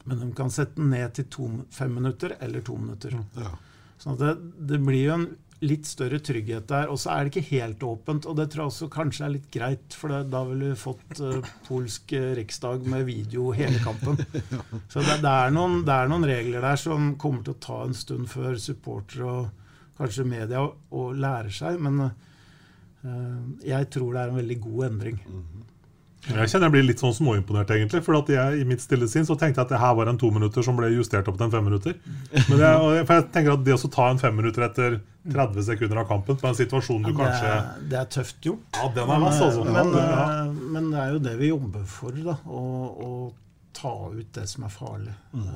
Men 0.04 0.20
de 0.20 0.34
kan 0.36 0.52
sette 0.52 0.76
den 0.80 0.92
ned 0.92 1.16
til 1.16 1.30
to, 1.32 1.48
fem 1.72 1.94
minutter 1.96 2.36
eller 2.44 2.64
to 2.66 2.76
minutter. 2.76 3.16
Ja. 3.40 3.54
Sånn 4.02 4.20
det, 4.20 4.34
det, 4.68 4.82
blir 4.84 5.06
jo 5.06 5.16
en 5.16 5.28
litt 5.64 5.88
større 5.88 6.20
trygghet 6.20 6.68
der. 6.68 6.92
Og 6.92 7.00
så 7.00 7.14
er 7.14 7.24
det 7.24 7.32
ikke 7.32 7.54
helt 7.54 7.86
åpent, 7.88 8.28
og 8.28 8.36
det 8.36 8.50
tror 8.52 8.66
jeg 8.66 8.74
også 8.74 8.90
kanskje 8.92 9.26
er 9.28 9.34
litt 9.38 9.48
greit, 9.54 9.96
for 9.96 10.12
det, 10.12 10.20
da 10.34 10.44
ville 10.50 10.74
vi 10.74 10.82
fått 10.82 11.24
uh, 11.24 11.40
polsk 11.70 12.16
uh, 12.18 12.34
riksdag 12.42 12.84
med 12.92 13.08
video 13.08 13.54
hele 13.56 13.80
kampen. 13.86 14.20
Så 14.92 15.00
det, 15.00 15.22
det, 15.24 15.32
er 15.32 15.56
noen, 15.56 15.82
det, 15.88 15.96
er 15.96 16.12
noen, 16.12 16.28
regler 16.28 16.68
der 16.68 16.84
som 16.84 17.14
kommer 17.22 17.46
til 17.46 17.56
å 17.56 17.64
ta 17.64 17.80
en 17.88 17.96
stund 17.96 18.28
før 18.34 18.60
supportere 18.60 19.30
og 19.38 19.70
kanskje 19.96 20.28
media 20.28 20.66
og, 20.68 21.14
lærer 21.16 21.54
seg, 21.54 21.80
men 21.80 22.10
uh, 22.10 23.44
jeg 23.64 23.88
tror 23.94 24.12
det 24.12 24.26
er 24.26 24.34
en 24.34 24.42
veldig 24.44 24.64
god 24.68 24.90
endring. 24.92 25.24
Mm 25.24 25.44
-hmm. 25.44 25.70
Jeg 26.24 26.52
kjenner 26.54 26.70
jeg 26.70 26.74
blir 26.78 26.86
litt 26.88 27.02
sånn 27.04 27.16
småimponert, 27.16 27.72
egentlig. 27.76 28.00
For 28.06 28.16
at 28.16 28.30
jeg, 28.32 28.62
i 28.62 28.68
mitt 28.68 28.84
stille 28.84 29.10
sinn 29.12 29.26
så 29.28 29.36
tenkte 29.36 29.60
jeg 29.60 29.68
at 29.68 29.74
det 29.74 29.82
her 29.82 29.96
var 29.98 30.08
en 30.08 30.20
to 30.20 30.30
minutter 30.32 30.64
som 30.64 30.78
ble 30.80 30.88
justert 30.94 31.28
opp 31.28 31.36
til 31.40 31.50
en 31.50 31.52
fem 31.52 31.68
minutter. 31.68 31.98
Men 32.48 32.56
for 32.56 33.18
jeg 33.18 33.28
tenker 33.36 33.58
at 33.58 33.66
det 33.68 33.76
å 33.76 33.92
ta 33.92 34.08
en 34.14 34.22
fem 34.22 34.38
minutter 34.40 34.64
etter 34.70 34.98
30 35.34 35.68
sekunder 35.68 36.02
av 36.02 36.08
kampen 36.08 36.40
på 36.40 36.48
en 36.48 36.58
situasjon 36.58 37.04
du 37.04 37.12
det 37.12 37.18
kanskje 37.20 37.52
er, 37.52 37.70
Det 37.92 38.00
er 38.00 38.10
tøft 38.18 38.48
gjort. 38.48 38.66
Ja, 38.80 38.90
den 38.96 39.14
er 39.16 39.24
masse, 39.24 39.46
altså. 39.50 39.64
Men, 39.68 39.94
ja. 40.00 40.26
men, 40.48 40.92
det 40.92 41.00
er 41.04 41.16
jo 41.16 41.24
det 41.28 41.38
vi 41.40 41.52
jobber 41.52 41.86
for, 41.92 42.20
da. 42.32 42.40
Å, 42.48 42.64
å 43.08 43.12
ta 43.74 43.94
ut 44.14 44.34
det 44.36 44.46
som 44.48 44.68
er 44.68 44.74
farlig. 44.74 45.14
Mm. 45.34 45.48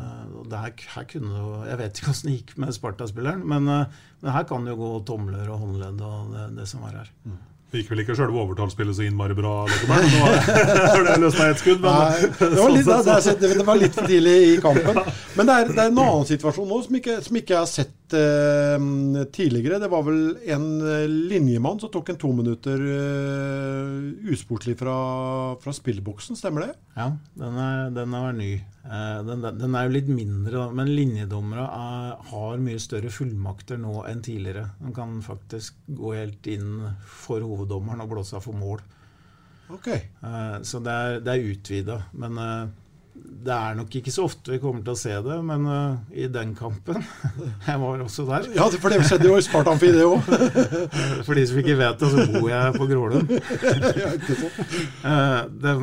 Det 0.52 0.62
her, 0.64 0.88
her 0.96 1.12
kunne, 1.12 1.44
jeg 1.70 1.80
vet 1.84 2.00
ikke 2.00 2.12
hvordan 2.12 2.30
det 2.30 2.38
gikk 2.38 2.56
med 2.64 2.76
Sparta-spilleren, 2.76 3.44
men, 3.48 3.70
uh, 3.72 4.08
men, 4.24 4.32
her 4.36 4.48
kan 4.50 4.66
det 4.66 4.74
jo 4.74 4.82
gå 4.82 4.90
tomler 5.08 5.52
og 5.54 5.62
håndledd 5.64 6.02
og 6.04 6.34
det, 6.34 6.48
det 6.58 6.68
som 6.68 6.84
var 6.84 6.98
her. 7.04 7.14
Mm. 7.28 7.38
Det 7.68 7.82
gikk 7.82 7.90
vel 7.92 8.00
ikke 8.06 8.16
sjølve 8.16 8.40
overtallsspillet 8.46 8.96
så 8.96 9.04
innmari 9.04 9.36
bra? 9.36 9.54
Har 9.68 11.02
det 11.04 11.32
ett 11.50 11.60
skudd? 11.60 11.82
Men, 11.84 11.90
Nei, 11.92 12.30
det, 12.40 12.52
var 12.56 12.72
litt, 12.72 12.88
det, 12.88 13.50
det, 13.58 13.66
var 13.68 13.82
litt 13.82 13.98
for 13.98 14.08
tidlig 14.08 14.36
i 14.54 14.54
kampen. 14.64 15.02
Men 15.36 15.50
det 15.50 15.58
er, 15.58 15.74
det 15.74 15.82
er 15.84 15.92
en 15.92 16.00
annen 16.06 16.30
situasjon 16.30 16.70
nå 16.72 16.80
som 16.86 16.96
ikke, 17.02 17.18
som 17.26 17.40
ikke 17.42 17.58
jeg 17.58 17.60
har 17.60 17.68
sett 18.08 18.82
uh, 18.82 19.24
tidligere. 19.32 19.80
Det 19.80 19.88
var 19.88 20.04
vel 20.04 20.38
en 20.46 20.82
eh, 20.82 21.08
linjemann 21.08 21.80
som 21.80 21.90
tok 21.92 22.10
en 22.10 22.18
to 22.18 22.32
minutter 22.34 22.80
uh, 22.80 24.32
usportlig 24.32 24.78
fra, 24.78 25.56
fra 25.62 25.74
spillboksen, 25.74 26.36
stemmer 26.36 26.62
det? 26.68 26.74
Ja, 26.96 27.12
den 27.36 27.58
er, 27.58 27.90
den 27.92 28.14
er 28.14 28.34
ny. 28.34 28.64
Uh, 28.86 29.24
den, 29.28 29.42
den, 29.60 29.76
er 29.76 29.88
jo 29.88 29.96
litt 29.96 30.10
mindre, 30.10 30.70
men 30.74 30.94
linjedommere 30.96 31.68
har 32.32 32.60
mye 32.60 32.80
større 32.80 33.12
fullmakter 33.12 33.78
nå 33.78 34.04
enn 34.08 34.24
tidligere. 34.24 34.70
De 34.80 34.94
kan 34.96 35.20
faktisk 35.22 35.76
gå 35.88 36.16
helt 36.16 36.48
inn 36.48 36.88
for 37.06 37.42
hoveddommeren 37.44 38.02
og 38.04 38.14
blåse 38.16 38.38
av 38.38 38.46
for 38.46 38.58
mål. 38.58 38.84
Okay. 39.68 40.00
så 40.64 40.80
det 40.80 40.92
er, 40.96 41.18
det 41.20 41.34
er 41.34 41.50
utvida. 41.52 41.96
Men 42.16 42.38
det 43.48 43.56
er 43.56 43.78
nok 43.78 43.96
ikke 44.00 44.12
så 44.12 44.26
ofte 44.28 44.52
vi 44.54 44.60
kommer 44.62 44.84
til 44.84 44.94
å 44.94 45.00
se 45.00 45.14
det, 45.24 45.38
men 45.46 45.66
uh, 45.70 45.96
i 46.12 46.28
den 46.32 46.54
kampen 46.58 47.00
Jeg 47.68 47.80
var 47.82 48.04
også 48.04 48.26
der. 48.28 48.50
Ja, 48.58 48.68
for 48.74 48.94
det 48.94 49.08
skjedde 49.08 49.30
jo 49.30 49.38
i 49.40 49.46
Spartanfi, 49.46 49.94
det 49.96 50.06
òg. 50.08 50.28
for 51.28 51.38
de 51.38 51.46
som 51.48 51.62
ikke 51.62 51.78
vet 51.80 52.04
det, 52.04 52.12
så 52.12 52.28
bor 52.36 52.50
jeg 52.52 52.76
på 52.76 52.90
Grålum. 52.92 53.28
uh, 55.08 55.42
de, 55.48 55.76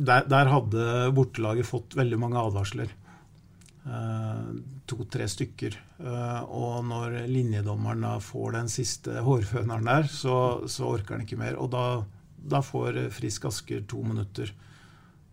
der, 0.00 0.26
der, 0.28 0.52
hadde 0.54 0.88
bortelaget 1.16 1.68
fått 1.68 1.96
veldig 1.98 2.18
mange 2.20 2.40
advarsler. 2.40 2.96
To-tre 4.90 5.24
stykker. 5.28 5.74
og 6.52 6.84
når 6.84 7.14
linjedommeren 7.32 8.04
da 8.04 8.12
får 8.22 8.52
den 8.58 8.68
siste 8.70 9.22
hårføneren 9.24 9.88
der, 9.88 10.08
så, 10.12 10.34
så 10.68 10.90
orker 10.92 11.16
han 11.16 11.24
ikke 11.24 11.38
mer. 11.40 11.56
Og 11.58 11.72
da, 11.72 11.84
da 12.36 12.60
får 12.64 13.00
Frisk 13.16 13.48
Asker 13.48 13.82
to 13.88 14.04
minutter. 14.04 14.52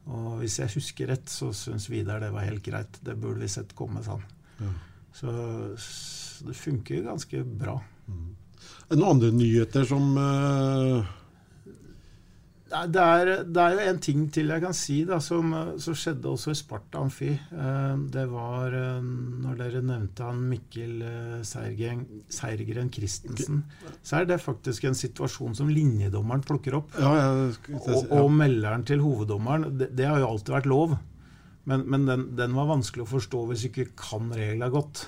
Og 0.08 0.39
hvis 0.41 0.60
jeg 0.62 0.72
husker 0.78 1.12
rett, 1.12 1.28
så 1.30 1.52
syns 1.56 1.89
Vidar 1.91 2.22
det 2.24 2.32
var 2.32 2.48
helt 2.48 2.63
greit. 2.63 3.00
Det 3.04 3.17
burde 3.20 3.43
vi 3.43 3.52
sett 3.52 3.76
komme, 3.76 4.04
sa 4.06 4.15
han. 4.15 4.26
Ja. 4.63 4.74
Så, 5.17 5.32
så, 5.82 6.48
det 6.48 6.56
funker 6.56 7.08
ganske 7.08 7.43
bra. 7.43 7.76
Mm. 8.08 8.28
Noen 8.93 9.08
andre 9.12 9.32
nyheter 9.36 9.88
som 9.89 10.13
uh 10.15 11.15
det 12.67 13.01
er, 13.01 13.30
det 13.47 13.63
er, 13.63 13.73
jo 13.75 13.84
en 13.91 13.99
ting 14.03 14.23
til 14.34 14.51
jeg 14.51 14.63
kan 14.63 14.75
si, 14.75 14.97
da, 15.08 15.19
som, 15.23 15.53
som 15.80 15.95
skjedde 15.97 16.27
også 16.30 16.51
i 16.51 16.58
Sparta 16.60 16.99
Amfi. 16.99 17.30
Eh, 17.32 17.95
det 18.12 18.25
var 18.32 18.75
eh, 18.75 18.99
når 19.43 19.60
dere 19.62 19.82
nevnte 19.86 20.27
han 20.27 20.41
Mikkel 20.49 21.03
eh, 21.08 21.36
Seirgren 21.47 22.91
Christensen. 22.93 23.63
Så 24.01 24.19
er 24.19 24.30
det 24.30 24.41
faktisk 24.43 24.88
en 24.88 24.97
situasjon 24.97 25.56
som 25.60 25.71
linjedommeren 25.71 26.43
plukker 26.47 26.80
opp. 26.82 26.95
Ja, 26.99 27.13
jeg, 27.19 27.80
og, 27.80 28.12
og 28.12 28.32
melderen 28.36 28.84
til 28.88 29.03
hoveddommeren. 29.06 29.69
Det, 29.80 29.91
det, 29.95 30.10
har 30.12 30.19
jo 30.23 30.34
alltid 30.34 30.58
vært 30.60 30.71
lov. 30.71 30.97
Men, 31.67 31.84
men 31.88 32.08
den, 32.08 32.30
den, 32.39 32.56
var 32.56 32.71
vanskelig 32.71 33.08
å 33.08 33.13
forstå 33.17 33.45
hvis 33.49 33.63
du 33.63 33.69
ikke 33.71 33.91
kan 33.99 34.32
reglene 34.36 34.71
godt. 34.73 35.08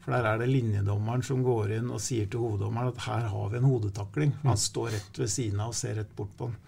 For 0.00 0.16
der 0.16 0.26
er 0.30 0.40
det 0.40 0.48
linjedommeren 0.52 1.22
som 1.24 1.44
går 1.44 1.76
inn 1.76 1.92
og 1.92 2.00
sier 2.00 2.28
til 2.28 2.44
hoveddommeren 2.44 2.92
at 2.92 3.04
her 3.04 3.28
har 3.32 3.52
vi 3.52 3.60
en 3.60 3.68
hodetakling. 3.68 4.36
Han 4.44 4.60
står 4.60 4.94
rett 4.96 5.20
ved 5.20 5.32
siden 5.32 5.60
av 5.60 5.74
og 5.74 5.80
ser 5.80 5.96
rett 6.00 6.12
bort 6.16 6.32
på 6.36 6.48
den. 6.48 6.66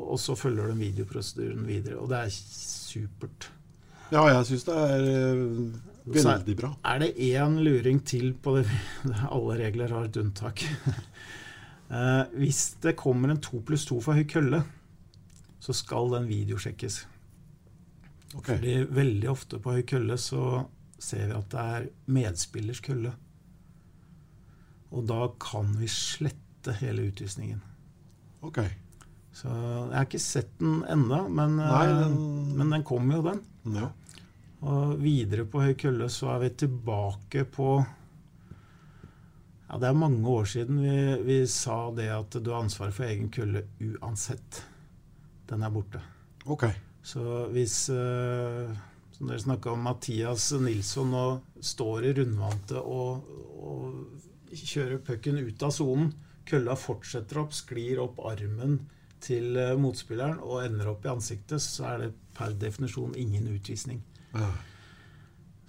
Og 0.00 0.18
så 0.20 0.34
følger 0.38 0.70
de 0.70 0.78
videoprosedyren 0.80 1.66
videre. 1.68 1.98
Og 2.00 2.10
det 2.10 2.24
er 2.24 2.34
supert. 2.34 3.50
Ja, 4.10 4.24
jeg 4.26 4.46
syns 4.48 4.66
det 4.66 4.74
er 4.74 5.04
uh, 5.38 6.14
veldig 6.16 6.56
bra. 6.58 6.72
Så 6.74 6.92
er 6.92 7.02
det 7.04 7.10
én 7.28 7.60
luring 7.62 8.00
til 8.06 8.32
på 8.34 8.56
det 8.58 8.66
Alle 9.30 9.58
regler 9.60 9.94
har 9.94 10.08
et 10.08 10.18
unntak. 10.18 10.64
uh, 11.90 12.24
hvis 12.40 12.64
det 12.82 12.96
kommer 12.98 13.30
en 13.30 13.42
to 13.42 13.62
pluss 13.66 13.86
to 13.86 14.00
for 14.02 14.18
høy 14.18 14.26
kølle, 14.28 14.64
så 15.60 15.76
skal 15.76 16.10
den 16.16 16.28
videosjekkes. 16.30 17.04
Okay. 18.34 18.56
Fordi 18.56 18.76
veldig 18.94 19.30
ofte 19.30 19.58
på 19.62 19.76
høy 19.76 19.82
kølle 19.86 20.18
så 20.18 20.64
ser 21.00 21.30
vi 21.30 21.36
at 21.38 21.50
det 21.52 21.64
er 21.76 21.88
medspillers 22.12 22.82
kølle. 22.84 23.12
Og 24.90 25.06
da 25.06 25.26
kan 25.40 25.70
vi 25.78 25.88
slette 25.90 26.74
hele 26.80 27.08
utvisningen. 27.10 27.62
Okay. 28.42 28.70
Så 29.40 29.48
Jeg 29.48 29.96
har 29.96 30.04
ikke 30.04 30.20
sett 30.20 30.50
den 30.60 30.82
ennå, 30.90 31.22
men, 31.32 31.56
eh, 31.64 32.08
men 32.58 32.74
den 32.74 32.84
kommer 32.84 33.16
jo, 33.16 33.22
den. 33.30 33.40
Ja. 33.78 33.88
Og 34.68 34.98
videre 35.00 35.46
på 35.48 35.62
høy 35.64 35.72
kølle 35.80 36.10
så 36.12 36.34
er 36.34 36.42
vi 36.42 36.50
tilbake 36.64 37.46
på 37.48 37.78
ja, 39.70 39.78
Det 39.80 39.88
er 39.88 39.96
mange 39.96 40.28
år 40.28 40.44
siden 40.44 40.82
vi, 40.82 40.96
vi 41.24 41.38
sa 41.48 41.78
det 41.96 42.10
at 42.12 42.36
du 42.36 42.50
har 42.52 42.66
ansvaret 42.66 42.96
for 42.96 43.08
egen 43.08 43.30
kølle 43.32 43.64
uansett. 43.80 44.60
Den 45.48 45.64
er 45.64 45.72
borte. 45.72 46.02
Okay. 46.44 46.76
Så 47.02 47.46
hvis 47.54 47.88
uh, 47.88 48.68
Som 49.16 49.30
dere 49.30 49.40
snakka 49.40 49.72
om, 49.72 49.86
Mathias 49.88 50.50
Nilsson 50.52 51.14
nå 51.14 51.24
står 51.64 52.10
i 52.10 52.12
rundvante 52.20 52.76
og, 52.76 53.24
og 53.56 54.52
kjører 54.52 55.00
pucken 55.06 55.40
ut 55.40 55.64
av 55.64 55.72
sonen. 55.72 56.12
Kølla 56.44 56.76
fortsetter 56.76 57.40
opp, 57.40 57.54
sklir 57.56 58.02
opp 58.04 58.20
armen 58.28 58.82
til 59.22 59.56
eh, 59.60 59.76
motspilleren 59.78 60.40
og 60.40 60.64
ender 60.64 60.90
opp 60.92 61.06
i 61.06 61.12
ansiktet, 61.12 61.62
så 61.62 61.86
er 61.92 62.04
det 62.04 62.10
per 62.36 62.56
definisjon 62.58 63.14
ingen 63.18 63.48
utvisning. 63.52 64.00
Ja. 64.34 64.48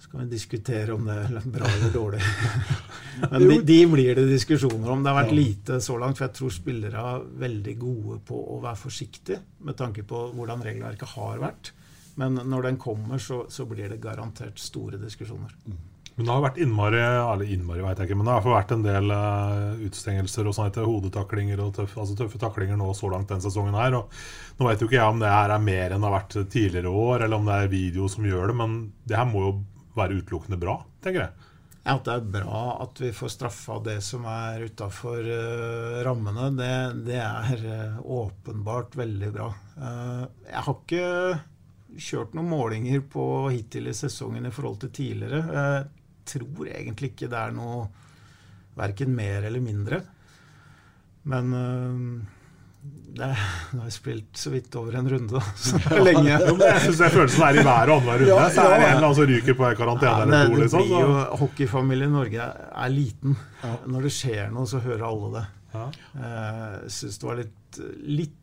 Så 0.02 0.10
kan 0.10 0.24
vi 0.24 0.32
diskutere 0.32 0.94
om 0.96 1.04
det 1.06 1.14
er 1.14 1.44
bra 1.54 1.68
eller 1.68 1.92
dårlig. 1.94 2.22
Men 3.30 3.44
de, 3.46 3.60
de 3.68 3.78
blir 3.86 4.16
det 4.18 4.24
diskusjoner 4.32 4.90
om. 4.90 5.04
Det 5.04 5.12
har 5.12 5.20
vært 5.20 5.36
lite 5.36 5.78
så 5.84 5.98
langt, 6.00 6.18
for 6.18 6.26
jeg 6.26 6.36
tror 6.40 6.54
spillere 6.56 7.04
er 7.12 7.28
veldig 7.44 7.76
gode 7.78 8.18
på 8.26 8.40
å 8.56 8.58
være 8.64 8.80
forsiktige 8.80 9.38
med 9.62 9.78
tanke 9.78 10.02
på 10.08 10.24
hvordan 10.34 10.64
regelverket 10.66 11.14
har 11.14 11.38
vært. 11.44 11.72
Men 12.18 12.40
når 12.50 12.66
den 12.66 12.80
kommer, 12.82 13.22
så, 13.22 13.44
så 13.48 13.64
blir 13.68 13.92
det 13.92 14.02
garantert 14.02 14.58
store 14.60 14.98
diskusjoner. 15.00 15.54
Men 16.14 16.26
det 16.26 16.32
har 16.34 16.42
vært 16.44 16.58
innmari 16.60 16.98
eller 17.00 17.48
innmari 17.48 17.84
vet 17.84 18.00
jeg 18.02 18.10
ikke, 18.10 18.16
men 18.20 18.28
det 18.28 18.34
har 18.34 18.44
vært 18.52 18.74
en 18.74 18.84
del 18.84 19.12
uh, 19.14 19.84
utstengelser 19.86 20.48
og 20.50 20.58
etter 20.66 20.84
hodetaklinger 20.84 21.62
og 21.64 21.70
tøff, 21.78 21.94
altså 21.96 22.16
tøffe 22.18 22.40
taklinger 22.42 22.76
nå 22.76 22.90
så 22.96 23.08
langt 23.12 23.32
den 23.32 23.40
sesongen 23.44 23.78
her. 23.78 23.96
og 23.96 24.58
Nå 24.58 24.68
vet 24.68 24.82
jo 24.82 24.90
ikke 24.90 24.98
jeg 24.98 25.14
om 25.14 25.22
det 25.22 25.32
her 25.32 25.54
er 25.54 25.64
mer 25.64 25.86
enn 25.94 26.04
det 26.04 26.10
har 26.10 26.18
vært 26.18 26.36
tidligere 26.52 26.92
år, 26.92 27.24
eller 27.24 27.40
om 27.40 27.48
det 27.48 27.56
er 27.56 27.72
video 27.72 28.10
som 28.12 28.28
gjør 28.28 28.52
det, 28.52 28.58
men 28.60 28.76
det 29.08 29.16
her 29.16 29.30
må 29.30 29.46
jo 29.46 29.54
være 29.96 30.20
utelukkende 30.20 30.60
bra, 30.60 30.76
tenker 31.04 31.26
jeg. 31.26 31.48
Ja, 31.82 31.96
At 31.96 32.04
det 32.06 32.12
er 32.14 32.28
bra 32.36 32.58
at 32.84 33.00
vi 33.02 33.08
får 33.16 33.32
straffa 33.34 33.78
det 33.82 33.96
som 34.06 34.26
er 34.30 34.68
utafor 34.68 35.24
uh, 35.26 36.02
rammene, 36.06 36.50
det, 36.58 36.74
det 37.08 37.18
er 37.18 37.64
uh, 37.64 38.04
åpenbart 38.20 38.94
veldig 39.00 39.32
bra. 39.34 39.48
Uh, 39.80 40.28
jeg 40.46 40.62
har 40.68 40.76
ikke 40.76 41.08
kjørt 41.98 42.36
noen 42.36 42.52
målinger 42.52 43.02
på 43.12 43.24
hittil 43.52 43.90
i 43.90 43.96
sesongen 43.96 44.46
i 44.46 44.54
forhold 44.54 44.78
til 44.84 44.94
tidligere. 44.94 45.42
Jeg 45.42 46.01
tror 46.32 46.68
egentlig 46.72 47.12
ikke 47.12 47.30
det 47.32 47.40
er 47.40 47.56
noe 47.56 47.86
verken 48.78 49.12
mer 49.14 49.44
eller 49.48 49.62
mindre. 49.64 50.02
Men 51.28 51.52
det, 53.12 53.28
nå 53.76 53.82
har 53.82 53.86
jeg 53.86 53.94
spilt 53.94 54.38
så 54.40 54.50
vidt 54.50 54.74
over 54.80 54.96
en 54.98 55.08
runde, 55.12 55.36
da. 55.38 55.42
Så 55.60 55.78
er 55.92 56.02
lenge. 56.02 56.32
Ja, 56.32 56.38
jeg 56.48 56.80
syns 56.86 57.02
følelsen 57.14 57.44
er 57.46 57.58
i 57.60 57.64
hver 57.66 57.92
og 57.92 57.98
annenhver 58.00 58.22
runde. 58.24 58.30
Ja, 58.32 58.46
så 58.50 58.64
er 58.66 58.82
det 58.82 58.88
en 58.96 59.16
som 59.18 59.28
ryker 59.30 59.58
på 59.58 59.66
en 59.68 59.78
karantene 59.78 60.10
Ja, 60.10 60.22
eller 60.26 60.54
to. 60.56 60.62
Liksom, 60.62 60.86
blir 60.88 61.04
jo. 61.04 61.18
Hockeyfamilien 61.42 62.10
i 62.10 62.16
Norge 62.16 62.48
er 62.48 62.94
liten. 62.94 63.36
Når 63.86 64.08
det 64.08 64.14
skjer 64.16 64.54
noe, 64.54 64.66
så 64.70 64.80
hører 64.82 65.04
alle 65.10 65.32
det. 65.36 65.44
Ja. 65.72 65.84
Uh, 66.16 66.72
Jeg 66.82 66.94
syns 66.96 67.20
det 67.20 67.28
var 67.28 67.38
litt, 67.42 67.82
litt 68.20 68.38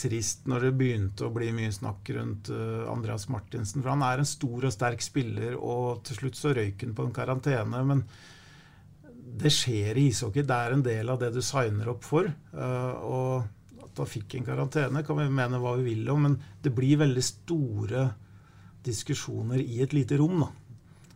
trist 0.00 0.48
når 0.50 0.66
det 0.66 0.76
begynte 0.78 1.26
å 1.26 1.32
bli 1.34 1.50
mye 1.54 1.72
snakk 1.74 2.08
rundt 2.16 2.50
eh, 2.52 2.84
Andreas 2.90 3.28
Martinsen. 3.32 3.82
For 3.82 3.92
han 3.94 4.04
er 4.06 4.22
en 4.22 4.28
stor 4.28 4.68
og 4.68 4.74
sterk 4.74 5.04
spiller, 5.04 5.56
og 5.58 6.02
til 6.06 6.20
slutt 6.22 6.38
så 6.38 6.54
røyk 6.56 6.82
han 6.86 6.96
på 6.96 7.06
en 7.06 7.14
karantene. 7.14 7.82
Men 7.90 8.02
det 9.44 9.52
skjer 9.54 9.98
i 9.98 10.08
ishockey. 10.10 10.44
Det 10.46 10.56
er 10.56 10.74
en 10.74 10.84
del 10.86 11.12
av 11.12 11.20
det 11.22 11.32
du 11.34 11.40
signer 11.44 11.92
opp 11.94 12.04
for. 12.06 12.26
eh, 12.26 12.92
og 13.06 13.84
at 13.84 14.02
han 14.02 14.10
fikk 14.10 14.34
en 14.34 14.46
karantene, 14.48 15.04
kan 15.06 15.20
vi 15.20 15.30
mene 15.30 15.60
hva 15.62 15.76
vi 15.78 15.92
vil 15.92 16.08
om, 16.10 16.26
men 16.26 16.36
det 16.62 16.72
blir 16.74 16.98
veldig 16.98 17.22
store 17.22 18.08
diskusjoner 18.84 19.62
i 19.62 19.80
et 19.84 19.94
lite 19.94 20.18
rom. 20.18 20.40
da. 20.42 20.50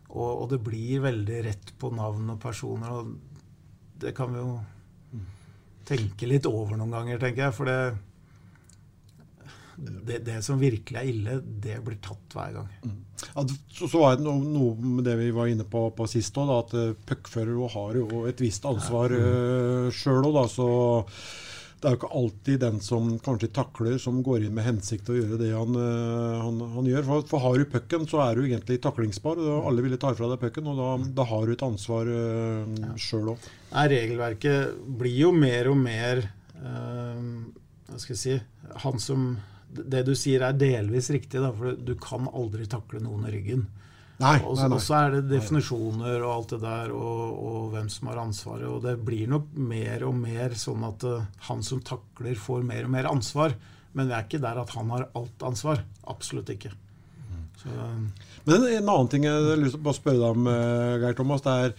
Og, 0.08 0.28
og 0.44 0.50
det 0.52 0.60
blir 0.64 1.02
veldig 1.04 1.40
rett 1.44 1.72
på 1.78 1.90
navn 1.92 2.30
og 2.32 2.38
personer. 2.40 2.92
og 2.94 3.98
Det 3.98 4.14
kan 4.16 4.32
vi 4.32 4.38
jo 4.40 4.52
tenke 5.88 6.28
litt 6.28 6.46
over 6.48 6.76
noen 6.78 6.94
ganger, 6.94 7.18
tenker 7.20 7.48
jeg. 7.48 7.56
For 7.56 7.68
det, 7.68 7.80
det, 9.78 10.22
det 10.26 10.38
som 10.42 10.58
virkelig 10.60 10.98
er 10.98 11.10
ille, 11.10 11.36
det 11.62 11.78
blir 11.86 11.98
tatt 12.02 12.34
hver 12.34 12.56
gang. 12.56 12.70
Ja, 13.34 13.44
så, 13.46 13.86
så 13.86 14.00
var 14.02 14.16
det 14.16 14.26
noe, 14.26 14.42
noe 14.42 14.94
med 14.98 15.06
det 15.06 15.16
vi 15.20 15.30
var 15.34 15.50
inne 15.50 15.66
på, 15.68 15.88
på 15.94 16.06
sist 16.10 16.38
òg, 16.38 16.50
at 16.54 16.74
uh, 16.74 16.96
puckfører 17.08 17.74
har 17.74 17.98
jo 17.98 18.24
et 18.30 18.40
visst 18.42 18.66
ansvar 18.68 19.14
uh, 19.14 19.90
sjøl 19.94 20.26
òg. 20.28 20.40
Så 20.50 20.68
det 21.78 21.86
er 21.86 21.94
jo 21.94 21.98
ikke 22.00 22.10
alltid 22.20 22.62
den 22.64 22.80
som 22.82 23.10
kanskje 23.22 23.52
takler, 23.54 23.98
som 24.02 24.18
går 24.26 24.48
inn 24.48 24.54
med 24.56 24.66
hensikt 24.66 25.06
til 25.06 25.14
å 25.14 25.18
gjøre 25.20 25.38
det 25.44 25.50
han, 25.54 25.78
uh, 25.78 26.40
han, 26.42 26.62
han 26.74 26.88
gjør. 26.90 27.04
For, 27.06 27.28
for 27.34 27.44
har 27.44 27.58
du 27.58 27.68
pucken, 27.70 28.08
så 28.10 28.22
er 28.24 28.38
du 28.38 28.48
egentlig 28.48 28.80
taklingsbar. 28.82 29.38
og 29.38 29.68
Alle 29.70 29.84
ville 29.86 30.00
ta 30.00 30.10
fra 30.18 30.30
deg 30.32 30.42
pucken, 30.42 30.70
og 30.72 30.80
da, 30.82 30.88
da 31.20 31.28
har 31.30 31.46
du 31.46 31.54
et 31.54 31.66
ansvar 31.68 32.10
uh, 32.10 32.96
sjøl 32.98 33.34
òg. 33.36 33.46
Regelverket 33.94 34.74
blir 34.98 35.22
jo 35.26 35.30
mer 35.36 35.68
og 35.70 35.76
mer 35.76 36.22
eh, 36.24 37.24
Hva 37.84 37.98
skal 38.00 38.14
jeg 38.14 38.20
si 38.22 38.36
Han 38.80 38.96
som 39.02 39.26
Det 39.68 40.04
du 40.06 40.14
sier 40.16 40.44
er 40.46 40.56
delvis 40.56 41.10
riktig, 41.12 41.42
da, 41.42 41.52
for 41.52 41.76
du 41.76 41.92
kan 42.00 42.28
aldri 42.32 42.66
takle 42.70 43.02
noen 43.04 43.28
i 43.28 43.34
ryggen. 43.34 43.66
Nei, 44.18 44.40
Og 44.42 44.58
så 44.82 44.96
er 44.98 45.12
det 45.14 45.28
definisjoner 45.30 46.24
og 46.24 46.32
alt 46.32 46.54
det 46.56 46.58
der, 46.64 46.90
og, 46.90 47.36
og 47.38 47.68
hvem 47.74 47.86
som 47.92 48.08
har 48.10 48.18
ansvaret. 48.24 48.66
Og 48.66 48.82
det 48.82 48.96
blir 49.06 49.30
nok 49.30 49.52
mer 49.54 50.02
og 50.08 50.16
mer 50.18 50.56
sånn 50.58 50.82
at 50.88 51.06
uh, 51.06 51.28
han 51.46 51.62
som 51.62 51.84
takler, 51.86 52.34
får 52.34 52.66
mer 52.66 52.88
og 52.88 52.94
mer 52.96 53.06
ansvar. 53.12 53.54
Men 53.94 54.10
vi 54.10 54.16
er 54.16 54.26
ikke 54.26 54.42
der 54.42 54.58
at 54.58 54.74
han 54.74 54.90
har 54.90 55.06
alt 55.18 55.46
ansvar. 55.46 55.84
Absolutt 56.10 56.50
ikke. 56.56 56.72
Så, 57.58 57.68
Men 58.46 58.66
en 58.66 58.90
annen 58.90 59.08
ting 59.10 59.24
jeg 59.26 59.34
har 59.34 59.58
lyst 59.58 59.78
til 59.78 59.90
å 59.90 59.94
spørre 59.96 60.20
deg 60.20 60.36
om, 60.36 60.50
eh, 60.50 60.98
Geir 61.02 61.16
Thomas. 61.18 61.42
det 61.42 61.54
er 61.64 61.72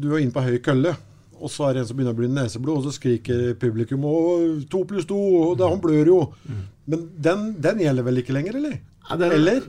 Du 0.00 0.14
er 0.14 0.22
inne 0.22 0.32
på 0.32 0.44
høy 0.44 0.56
kølle, 0.64 0.94
og 1.38 1.52
så 1.52 1.68
er 1.68 1.76
det 1.76 1.82
en 1.82 1.88
som 1.90 1.98
begynner 1.98 2.16
å 2.16 2.18
bli 2.18 2.30
neseblod, 2.32 2.80
og 2.80 2.88
så 2.88 2.94
skriker 2.96 3.54
publikum 3.60 4.06
og 4.08 4.64
to 4.72 4.82
pluss 4.88 5.08
to, 5.10 5.18
og 5.18 5.62
han 5.64 5.82
blør 5.82 6.10
jo. 6.10 6.18
Men 6.90 7.06
den, 7.26 7.46
den 7.64 7.80
gjelder 7.84 8.06
vel 8.06 8.22
ikke 8.22 8.36
lenger, 8.36 8.58
eller? 8.60 8.76
Ja, 9.08 9.18
den, 9.20 9.32
eller? 9.36 9.64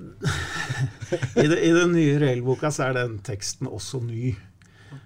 I, 1.44 1.48
det, 1.48 1.60
I 1.60 1.72
den 1.76 1.96
nye 1.96 2.20
regelboka 2.22 2.72
så 2.72 2.90
er 2.90 3.00
den 3.00 3.18
teksten 3.26 3.70
også 3.72 4.04
ny. 4.06 4.36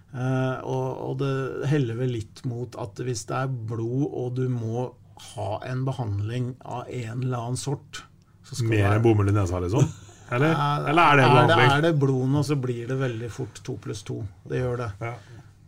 Uh, 0.10 0.58
og, 0.66 0.86
og 1.06 1.18
det 1.22 1.34
heller 1.70 2.00
vel 2.00 2.16
litt 2.18 2.42
mot 2.50 2.74
at 2.82 2.98
hvis 3.06 3.28
det 3.30 3.44
er 3.44 3.58
blod, 3.70 4.08
og 4.10 4.38
du 4.40 4.48
må 4.50 4.90
ha 5.36 5.50
en 5.68 5.84
behandling 5.86 6.54
av 6.64 6.88
en 6.88 7.26
eller 7.26 7.42
annen 7.44 7.60
sort 7.60 8.06
så 8.50 8.56
skal 8.56 8.72
Mer 8.72 8.96
enn 8.96 9.04
bomull 9.04 9.30
i 9.30 9.34
nesa, 9.36 9.60
liksom? 9.62 9.90
Eller, 10.30 10.54
eller 10.90 11.02
er 11.04 11.18
det 11.20 11.26
er 11.26 11.34
det, 11.34 11.34
behandling? 11.34 11.72
er 11.76 11.84
det 11.86 11.92
blod 12.02 12.32
nå, 12.34 12.42
så 12.46 12.58
blir 12.62 12.90
det 12.90 12.98
veldig 12.98 13.30
fort 13.34 13.62
to 13.66 13.76
pluss 13.82 14.02
to. 14.06 14.20
Det 14.50 14.62
gjør 14.62 14.82
det. 14.84 14.90
Ja. 15.02 15.12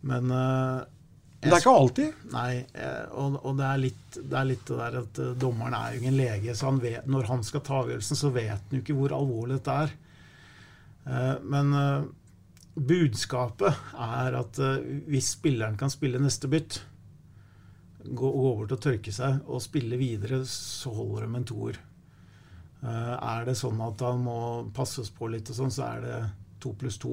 Men 0.08 0.30
uh, 0.34 0.82
det 1.42 1.50
er 1.50 1.58
ikke 1.58 1.74
alltid. 1.74 2.18
Nei, 2.30 2.50
eh, 2.78 3.06
og, 3.18 3.40
og 3.42 3.56
det, 3.58 3.66
er 3.66 3.80
litt, 3.82 4.14
det 4.14 4.38
er 4.38 4.46
litt 4.46 4.62
det 4.68 4.78
der 4.78 4.98
at 5.00 5.18
eh, 5.18 5.32
dommeren 5.42 5.74
er 5.74 5.94
jo 5.94 6.02
ingen 6.02 6.18
lege, 6.20 6.54
så 6.54 6.68
han 6.68 6.78
vet, 6.82 7.08
når 7.10 7.30
han 7.32 7.42
skal 7.46 7.64
ta 7.66 7.80
avgjørelsen, 7.80 8.18
så 8.20 8.30
vet 8.34 8.52
han 8.54 8.76
jo 8.76 8.82
ikke 8.84 8.94
hvor 8.94 9.14
alvorlig 9.16 9.58
dette 9.58 9.78
er. 9.86 9.94
Uh, 11.02 11.34
Men 11.42 11.74
uh, 11.74 12.04
budskapet 12.78 13.80
er 13.98 14.38
at 14.38 14.60
hvis 15.10 15.32
spilleren 15.34 15.74
kan 15.80 15.90
spille 15.90 16.22
neste 16.22 16.46
bytt, 16.52 16.78
gå, 18.04 18.14
gå 18.22 18.30
over 18.52 18.70
til 18.70 18.78
å 18.78 18.84
tørke 18.86 19.14
seg 19.14 19.42
og 19.50 19.64
spille 19.64 19.98
videre, 19.98 20.44
så 20.46 20.94
holder 20.94 21.26
med 21.26 21.42
en 21.42 21.48
toer. 21.50 21.82
Er 22.82 23.44
det 23.46 23.54
sånn 23.60 23.78
at 23.84 24.00
han 24.02 24.24
må 24.24 24.38
passes 24.74 25.12
på 25.14 25.28
litt, 25.30 25.52
og 25.52 25.58
sånn, 25.58 25.74
så 25.74 25.84
er 25.90 26.00
det 26.02 26.16
to 26.64 26.72
pluss 26.78 26.96
to. 27.02 27.12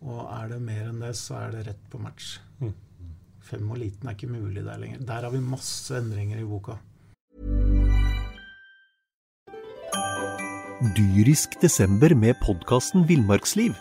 Og 0.00 0.20
er 0.32 0.54
det 0.54 0.60
mer 0.64 0.86
enn 0.88 1.02
det, 1.02 1.12
så 1.18 1.36
er 1.42 1.50
det 1.54 1.66
rett 1.68 1.82
på 1.92 2.00
match. 2.00 2.38
Fem 3.50 3.66
og 3.72 3.80
liten 3.80 4.08
er 4.08 4.16
ikke 4.16 4.30
mulig 4.30 4.62
der 4.64 4.80
lenger. 4.80 5.02
Der 5.04 5.26
har 5.26 5.32
vi 5.32 5.42
masse 5.44 5.96
endringer 5.96 6.40
i 6.40 6.46
boka. 6.48 6.78
Dyrisk 10.96 11.58
desember 11.60 12.14
med 12.16 12.38
podkasten 12.40 13.04
Villmarksliv. 13.08 13.74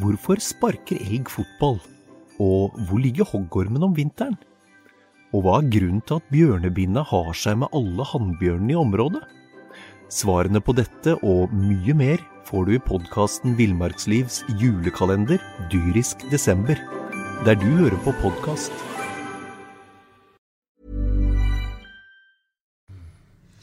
Hvorfor 0.00 0.40
sparker 0.40 0.96
elg 0.96 1.28
fotball? 1.28 1.76
Og 2.40 2.72
hvor 2.88 3.02
ligger 3.02 3.28
hoggormen 3.28 3.84
om 3.84 3.92
vinteren? 3.96 4.38
Og 5.34 5.44
hva 5.44 5.58
er 5.60 5.68
grunnen 5.74 6.00
til 6.06 6.22
at 6.22 6.30
bjørnebinna 6.32 7.04
har 7.10 7.32
seg 7.36 7.60
med 7.60 7.74
alle 7.76 8.06
hannbjørnene 8.08 8.72
i 8.72 8.78
området? 8.80 9.24
Svarene 10.08 10.62
på 10.64 10.72
dette 10.78 11.18
og 11.26 11.52
mye 11.52 11.96
mer 11.98 12.22
får 12.44 12.66
du 12.66 12.74
i 12.76 12.80
podkasten 12.80 13.54
Villmarkslivs 13.56 14.42
julekalender 14.60 15.40
Dyrisk 15.72 16.24
desember, 16.30 16.78
der 17.44 17.56
du 17.60 17.66
hører 17.78 17.96
på 18.04 18.12
podkast. 18.20 18.74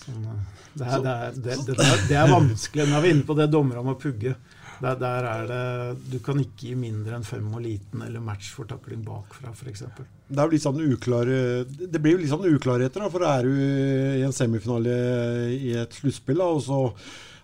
Sånn, 0.02 0.26
eh, 0.26 0.42
det, 0.74 0.88
er, 0.88 1.06
det, 1.06 1.14
er, 1.14 1.38
det, 1.38 1.60
det, 1.68 1.78
er, 1.78 2.04
det 2.10 2.18
er 2.24 2.34
vanskelig. 2.34 2.90
Nå 2.90 2.98
er 2.98 3.06
vi 3.06 3.14
inne 3.16 3.28
på 3.28 3.38
det 3.38 3.52
dommere 3.54 3.86
må 3.86 3.98
pugge. 4.02 4.36
Der, 4.82 4.96
der 4.98 5.28
er 5.30 5.44
det, 5.46 5.64
Du 6.10 6.18
kan 6.26 6.40
ikke 6.42 6.72
gi 6.72 6.76
mindre 6.80 7.20
enn 7.20 7.26
fem 7.28 7.46
og 7.54 7.62
liten 7.62 8.02
eller 8.02 8.24
match 8.24 8.50
for 8.56 8.66
takling 8.70 9.04
bakfra, 9.06 9.54
f.eks. 9.54 9.84
Det 10.32 10.42
er 10.42 10.62
sånn 10.64 10.80
uklare 10.82 11.68
Det 11.70 12.00
blir 12.02 12.16
jo 12.16 12.22
litt 12.24 12.32
sånn 12.32 12.48
uklarheter, 12.50 13.04
da, 13.04 13.12
for 13.14 13.28
er 13.30 13.46
du 13.46 13.60
i 13.62 14.24
en 14.26 14.34
semifinale 14.34 14.96
i 15.54 15.76
et 15.78 16.00
sluttspill, 16.02 16.42
og 16.42 16.64
så 16.66 16.88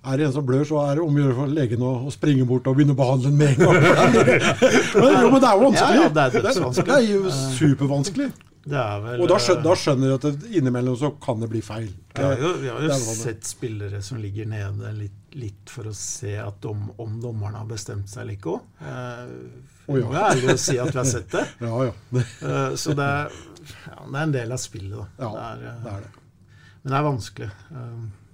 er 0.06 0.18
det 0.20 0.28
en 0.28 0.34
som 0.38 0.46
blør, 0.48 0.66
så 0.70 0.82
er 0.86 1.00
det 1.00 1.04
om 1.04 1.16
å 1.16 1.24
gjøre 1.24 1.38
for 1.38 1.54
legen 1.58 1.86
å, 1.86 1.94
å 2.08 2.12
springe 2.14 2.46
bort 2.48 2.68
og 2.70 2.78
begynne 2.78 2.96
å 2.96 3.00
behandle 3.00 3.32
den 3.32 3.40
med 3.40 3.56
en 3.56 3.64
gang. 3.64 3.80
men, 5.02 5.16
jo, 5.22 5.32
men 5.34 5.42
det 5.42 5.50
er 5.50 5.56
jo 5.56 5.64
vanskelig. 5.64 5.96
Ja, 5.98 6.04
ja, 6.04 6.10
det 6.10 6.26
er 6.28 6.46
dødsvanskelig. 6.48 6.90
Det 6.92 7.00
er 7.00 7.10
jo 7.10 7.38
supervanskelig. 7.58 8.30
Det 8.68 8.76
er 8.76 9.00
vel 9.00 9.22
Og 9.24 9.30
da 9.32 9.38
skjønner, 9.40 9.62
eh, 9.62 9.64
da 9.64 9.76
skjønner 9.80 10.10
du 10.12 10.28
at 10.28 10.46
innimellom 10.60 10.98
så 11.00 11.10
kan 11.24 11.40
det 11.40 11.48
bli 11.52 11.62
feil. 11.64 11.88
Vi 12.18 12.24
har 12.24 12.42
jo, 12.42 12.50
vi 12.60 12.68
har 12.68 12.82
jo 12.84 12.90
Det 12.90 12.98
er 12.98 13.20
sett 13.22 13.48
spillere 13.48 14.02
som 14.04 14.20
ligger 14.20 14.50
nede 14.52 14.92
litt, 14.98 15.16
litt 15.40 15.72
for 15.72 15.88
å 15.88 15.94
se 15.96 16.34
at 16.44 16.60
dom, 16.64 16.90
om 17.00 17.16
dommerne 17.24 17.62
har 17.62 17.70
bestemt 17.70 18.12
seg 18.12 18.26
eller 18.26 18.36
ikke 18.36 18.58
òg. 18.58 18.68
Eh, 18.84 19.24
Å, 19.88 19.96
ja. 19.96 20.02
jo 20.02 20.12
ærlig 20.20 20.52
å 20.52 20.60
si 20.60 20.76
at 20.84 20.92
vi 20.92 21.00
har 21.00 21.08
sett 21.08 21.32
det. 21.32 21.46
Ja, 21.64 21.88
ja. 21.88 21.96
Eh, 22.20 22.76
så 22.76 22.96
det 22.98 23.08
er, 23.08 23.38
ja, 23.88 24.00
det 24.04 24.18
er 24.18 24.24
en 24.26 24.36
del 24.36 24.56
av 24.58 24.60
spillet, 24.62 24.96
da. 24.98 25.08
Ja, 25.24 25.32
det 25.32 25.46
er, 25.48 25.66
eh, 25.72 25.84
det 25.86 25.94
er 25.96 26.08
det. 26.08 26.14
Men 26.82 26.92
det 26.92 26.98
er 27.00 27.08
vanskelig. 27.08 27.52
Eh, 27.72 28.27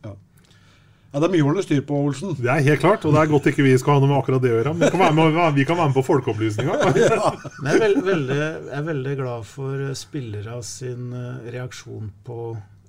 Ja, 1.14 1.20
det 1.22 1.28
er 1.28 1.34
mye 1.36 1.44
å 1.44 1.50
holde 1.52 1.62
styr 1.62 1.82
på, 1.86 1.98
Olsen. 2.08 2.32
Det 2.40 2.50
er 2.50 2.64
helt 2.66 2.82
klart, 2.82 3.04
og 3.06 3.14
det 3.14 3.20
er 3.22 3.30
godt 3.30 3.48
ikke 3.52 3.62
vi 3.68 3.76
skal 3.78 4.00
ha 4.00 4.02
noe 4.02 4.10
med 4.10 4.18
akkurat 4.18 4.42
det 4.42 4.50
å 4.50 4.56
gjøre. 4.56 4.72
Men 4.74 4.88
vi 4.88 4.94
kan 4.96 5.02
være 5.04 5.14
med, 5.20 5.36
vi 5.54 5.66
kan 5.70 5.78
være 5.78 5.92
med 5.92 5.98
på 6.00 6.04
folkeopplysninga. 6.08 6.78
ja. 7.04 7.28
jeg 7.68 7.76
er, 7.76 7.98
veldig, 8.08 8.38
jeg 8.40 8.78
er 8.80 8.88
veldig 8.88 9.14
glad 9.20 9.46
for 9.46 9.84
spillere 10.00 10.56
sin 10.66 11.12
eh, 11.14 11.52
reaksjon 11.54 12.08
på 12.26 12.38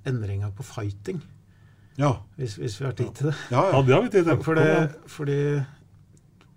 endringa 0.09 0.49
på 0.57 0.65
fighting. 0.65 1.21
Ja. 2.01 2.15
Hvis, 2.39 2.55
hvis 2.63 2.79
vi 2.81 2.87
har 2.89 2.97
tid 2.97 3.11
til 3.19 3.29
det. 3.29 3.35
Ja, 3.53 3.67
Ja, 3.75 3.83
det 3.85 3.95
har 3.95 4.07
vi 4.07 4.13
tid 4.17 4.31
til. 4.31 4.41
Fordi, 4.47 4.65
det, 4.71 5.11
fordi 5.19 5.39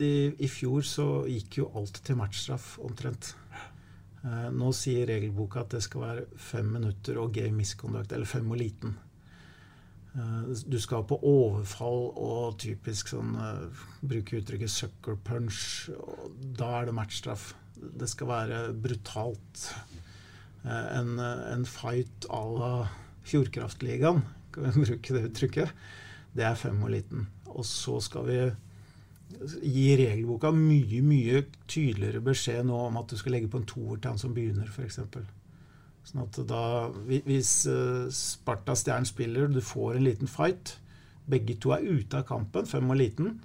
i, 0.07 0.13
i 0.39 0.47
fjor 0.47 0.87
så 0.87 1.09
gikk 1.27 1.59
jo 1.59 1.67
alt 1.75 1.99
til 2.07 2.15
matchstraff 2.21 2.77
omtrent. 2.79 3.33
Eh, 4.23 4.47
nå 4.55 4.71
sier 4.71 5.11
regelboka 5.11 5.65
at 5.65 5.75
det 5.75 5.83
skal 5.83 6.05
være 6.05 6.25
fem 6.39 6.71
minutter 6.79 7.19
og 7.19 7.35
game 7.35 7.59
misconduct, 7.59 8.15
eller 8.15 8.29
fem 8.29 8.47
og 8.55 8.63
liten. 8.63 8.95
Eh, 10.17 10.49
du 10.65 10.79
skal 10.81 11.05
på 11.05 11.19
overfall 11.21 12.07
og 12.17 12.57
typisk 12.61 13.11
sånn 13.11 13.35
eh, 13.37 13.83
Bruke 14.01 14.39
uttrykket 14.39 14.73
'sucker 14.73 15.17
punch'. 15.27 15.91
Da 16.57 16.71
er 16.79 16.89
det 16.89 16.97
matchstraff. 16.97 17.51
Det 17.77 18.09
skal 18.09 18.31
være 18.31 18.61
brutalt. 18.73 19.67
Eh, 20.65 20.87
en, 20.99 21.19
en 21.19 21.65
fight 21.65 22.25
à 22.29 22.41
la 22.57 22.71
Fjordkraftligaen, 23.27 24.23
kan 24.53 24.71
vi 24.71 24.85
bruke 24.87 25.13
det 25.13 25.25
uttrykket, 25.29 25.73
det 26.33 26.45
er 26.47 26.55
fem 26.55 26.79
og 26.81 26.93
liten. 26.95 27.27
Og 27.51 27.65
så 27.67 27.99
skal 28.01 28.25
vi 28.25 28.39
gi 29.61 29.89
regelboka 29.99 30.53
mye, 30.55 31.01
mye 31.03 31.41
tydeligere 31.67 32.23
beskjed 32.23 32.63
nå 32.65 32.77
om 32.87 32.97
at 33.01 33.11
du 33.11 33.19
skal 33.19 33.35
legge 33.35 33.51
på 33.51 33.59
en 33.59 33.67
toer 33.67 33.99
til 33.99 34.13
han 34.13 34.21
som 34.21 34.33
begynner, 34.33 34.71
f.eks. 34.71 35.01
Sånn 36.07 36.23
at 36.23 36.37
da, 36.47 36.63
Hvis 37.07 37.51
eh, 37.67 38.07
Sparta 38.15 38.75
Stjern 38.79 39.07
spiller, 39.07 39.49
du 39.51 39.59
får 39.61 39.97
en 39.97 40.07
liten 40.07 40.31
fight, 40.31 40.77
begge 41.27 41.57
to 41.59 41.73
er 41.75 41.83
ute 41.83 42.21
av 42.21 42.27
kampen, 42.29 42.67
fem 42.69 42.87
og 42.93 42.99
liten, 43.01 43.41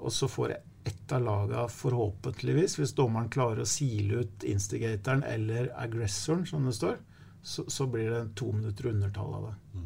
og 0.00 0.12
så 0.14 0.28
får 0.32 0.56
ett 0.88 1.12
av 1.14 1.22
laga 1.22 1.66
forhåpentligvis, 1.70 2.78
hvis 2.80 2.94
dommeren 2.98 3.28
klarer 3.30 3.62
å 3.62 3.68
sile 3.68 4.24
ut 4.24 4.46
instigatoren 4.48 5.22
eller 5.28 5.68
aggressoren, 5.78 6.46
som 6.48 6.64
det 6.66 6.72
står, 6.78 6.96
så, 7.42 7.66
så 7.70 7.86
blir 7.90 8.08
det 8.10 8.22
to 8.38 8.48
minutter 8.54 8.88
undertall 8.90 9.36
av 9.36 9.44
det. 9.50 9.84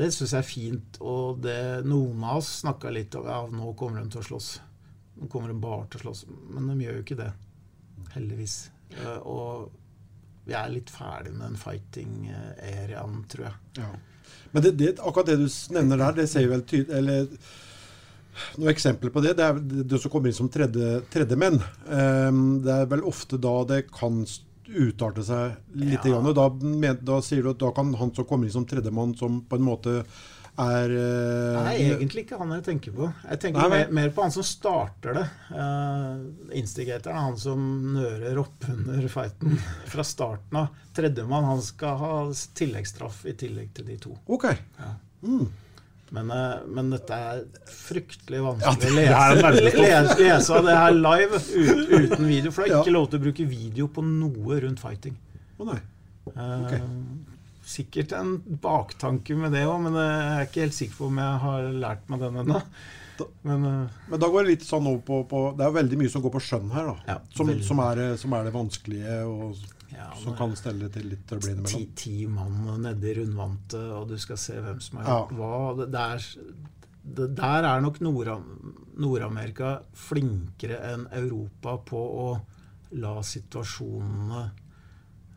Det 0.00 0.06
syns 0.14 0.34
jeg 0.34 0.38
er 0.42 0.46
fint. 0.48 0.98
Og 1.02 1.40
det, 1.44 1.56
noen 1.86 2.22
av 2.24 2.40
oss 2.40 2.50
snakka 2.60 2.92
litt 2.94 3.16
om 3.18 3.26
ja, 3.26 3.40
nå 3.50 3.72
kommer 3.78 4.02
de 4.02 4.12
til 4.12 4.22
å 4.22 4.26
slåss. 4.28 4.50
Nå 5.20 5.28
kommer 5.32 5.50
de 5.50 5.56
bare 5.60 5.88
til 5.90 6.00
å 6.00 6.04
slåss. 6.04 6.22
Men 6.54 6.70
de 6.70 6.86
gjør 6.86 7.00
jo 7.00 7.04
ikke 7.04 7.18
det. 7.18 7.30
Heldigvis. 8.14 8.54
Eh, 8.96 9.18
Og 9.28 9.79
vi 10.48 10.56
er 10.56 10.70
litt 10.72 10.90
ferdig 10.92 11.32
med 11.34 11.44
den 11.48 11.58
fighting-eraen, 11.60 13.24
tror 13.30 13.48
jeg. 13.48 13.58
Ja. 13.80 13.90
Men 14.50 14.64
det, 14.64 14.76
det, 14.78 14.92
akkurat 14.98 15.30
det 15.30 15.40
du 15.42 15.48
nevner 15.74 16.00
der, 16.00 16.14
det 16.20 16.30
ser 16.30 16.48
vel 16.50 16.62
tydelig 16.66 16.96
Eller 16.96 17.26
noen 18.58 18.70
eksempler 18.72 19.12
på 19.14 19.22
det. 19.24 19.34
Det 19.38 19.46
er 19.46 19.58
du 19.58 19.80
det 19.84 20.00
som 20.00 20.12
kommer 20.12 20.30
inn 20.30 20.38
som 20.38 20.50
tredje, 20.52 21.00
tredjemenn. 21.12 21.58
Um, 21.86 22.44
det 22.64 22.76
er 22.76 22.88
vel 22.90 23.04
ofte 23.06 23.38
da 23.42 23.54
det 23.68 23.82
kan 23.92 24.22
utarte 24.70 25.24
seg 25.26 25.56
litt. 25.74 26.04
Ja. 26.06 26.16
Grann, 26.16 26.30
og 26.30 26.36
da, 26.38 26.94
da 27.02 27.18
sier 27.26 27.44
du 27.44 27.52
at 27.52 27.62
da 27.62 27.72
kan 27.76 27.92
han 27.98 28.14
som 28.16 28.26
kommer 28.28 28.48
inn 28.48 28.54
som 28.54 28.66
tredjemann, 28.70 29.16
som 29.18 29.42
på 29.46 29.58
en 29.58 29.66
måte 29.66 30.00
er 30.60 30.92
uh, 30.92 31.68
er 31.70 31.78
egentlig 31.96 32.24
ikke 32.26 32.38
han 32.40 32.52
jeg 32.56 32.64
tenker 32.66 32.94
på. 32.96 33.08
Jeg 33.28 33.40
tenker 33.42 33.62
Nei, 33.62 33.70
mer, 33.72 33.94
mer 34.00 34.12
på 34.16 34.24
han 34.26 34.34
som 34.34 34.46
starter 34.46 35.16
det. 35.16 35.24
Uh, 35.54 36.20
instigatoren 36.58 37.16
er 37.16 37.26
han 37.30 37.40
som 37.40 37.64
nører 37.96 38.42
opp 38.42 38.68
under 38.72 39.08
fighten 39.12 39.56
fra 39.92 40.04
starten 40.06 40.60
av. 40.62 40.76
Tredjemann 40.96 41.48
han 41.48 41.64
skal 41.64 41.98
ha 42.02 42.12
tilleggsstraff 42.60 43.24
i 43.30 43.34
tillegg 43.40 43.72
til 43.76 43.90
de 43.90 43.98
to. 44.04 44.14
Ok. 44.30 44.50
Mm. 45.24 45.48
Men, 46.10 46.30
eh, 46.34 46.56
men 46.66 46.90
dette 46.90 47.14
er 47.14 47.42
fryktelig 47.70 48.40
vanskelig 48.42 48.94
det 48.96 49.04
er 49.14 49.36
å 49.36 49.50
lese, 49.54 49.76
lese, 49.78 50.16
lese 50.18 50.62
det 50.66 50.74
her 50.74 50.96
live 50.96 51.38
ut, 51.38 51.92
uten 51.92 52.26
video. 52.26 52.50
For 52.50 52.64
det 52.64 52.72
er 52.72 52.74
Ja. 52.74 52.80
ikke 52.82 52.96
lov 52.96 53.10
til 53.10 53.20
å 53.20 53.22
bruke 53.28 53.46
video 53.46 53.86
på 53.86 54.02
noe 54.02 54.60
rundt 54.64 54.82
fighting. 54.82 55.14
Å 55.60 55.68
nei. 55.70 55.78
Eh, 56.34 56.80
Sikkert 57.70 58.12
en 58.18 58.32
baktanke 58.64 59.36
med 59.38 59.52
det 59.54 59.64
òg, 59.68 59.76
men 59.84 59.94
jeg 59.94 60.30
er 60.30 60.46
ikke 60.48 60.64
helt 60.64 60.74
sikker 60.76 60.96
på 60.98 61.06
om 61.10 61.20
jeg 61.22 61.42
har 61.44 61.68
lært 61.84 62.08
meg 62.10 62.22
den 62.24 62.40
ennå. 62.42 62.62
Men, 63.44 63.64
eh, 63.68 63.98
Men 64.08 64.20
da 64.22 64.28
går 64.32 64.46
det 64.46 64.50
litt 64.54 64.62
sånn 64.64 64.86
over 64.88 65.02
på, 65.04 65.18
på 65.28 65.40
Det 65.58 65.66
er 65.66 65.74
veldig 65.76 65.98
mye 66.00 66.08
som 66.10 66.22
går 66.24 66.32
på 66.32 66.40
skjønn 66.40 66.70
her, 66.72 66.86
da. 67.04 67.18
som, 67.36 67.50
som, 67.62 67.82
er, 67.84 67.94
det- 68.00 68.18
som 68.22 68.32
er 68.32 68.44
det 68.48 68.52
vanskelige, 68.54 69.18
og 69.28 69.54
som 70.16 70.30
men- 70.32 70.38
kan 70.38 70.56
stelle 70.56 70.88
til 70.94 71.10
litt 71.12 71.26
trøbbel 71.28 71.42
ti, 71.42 71.52
innimellom. 71.52 71.94
ti 72.00 72.26
mann 72.26 72.82
nedi 72.82 73.14
rundvantet, 73.20 73.90
og 73.92 74.08
du 74.08 74.16
skal 74.18 74.36
se 74.40 74.54
hvem 74.54 74.80
som 74.80 74.98
har 74.98 75.06
Ja. 75.06 75.18
gjort 75.26 75.36
hva. 75.36 75.76
Det, 75.82 75.90
det 75.92 76.00
er, 76.00 76.26
det, 77.20 77.28
der 77.36 77.68
er 77.74 77.80
nok 77.84 78.00
Nord-Amerika 78.00 78.76
Nord-Amerika 79.00 79.68
flinkere 79.96 80.80
enn 80.92 81.06
Europa 81.12 81.76
på 81.88 82.00
å 82.24 82.40
la 82.92 83.14
situasjonene 83.22 84.42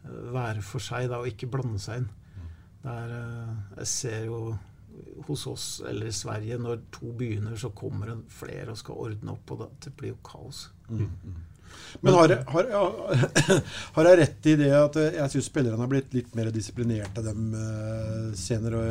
eh, 0.06 0.32
være 0.34 0.62
for 0.64 0.80
seg 0.84 1.10
da, 1.10 1.20
og 1.20 1.28
ikke 1.28 1.50
blande 1.52 1.80
seg 1.80 2.02
inn. 2.02 2.10
Der, 2.84 3.12
eh, 3.18 3.52
jeg 3.80 3.88
ser 3.88 4.26
jo 4.28 4.40
hos 5.28 5.46
oss 5.50 5.68
eller 5.90 6.10
i 6.10 6.14
Sverige, 6.14 6.58
når 6.62 6.82
to 6.94 7.14
begynner, 7.18 7.56
så 7.58 7.72
kommer 7.74 8.12
det 8.12 8.18
flere 8.30 8.72
og 8.76 8.78
skal 8.78 9.00
ordne 9.08 9.32
opp, 9.34 9.52
og 9.56 9.64
det, 9.64 9.70
det 9.88 9.94
blir 9.98 10.12
jo 10.14 10.18
kaos. 10.28 10.66
Men 12.04 12.14
har, 12.14 12.30
jeg- 12.30 12.46
har, 12.54 12.68
jeg- 12.70 13.62
har 13.96 14.10
jeg 14.10 14.20
rett 14.20 14.46
i 14.52 14.56
det 14.60 14.70
at 14.78 14.96
eh, 15.02 15.16
jeg 15.18 15.32
syns 15.34 15.48
spillerne 15.50 15.80
har 15.82 15.90
blitt 15.90 16.14
litt 16.14 16.36
mer 16.38 16.52
disiplinerte 16.54 17.24
de 17.26 17.34
eh, 17.64 18.28
senere, 18.38 18.84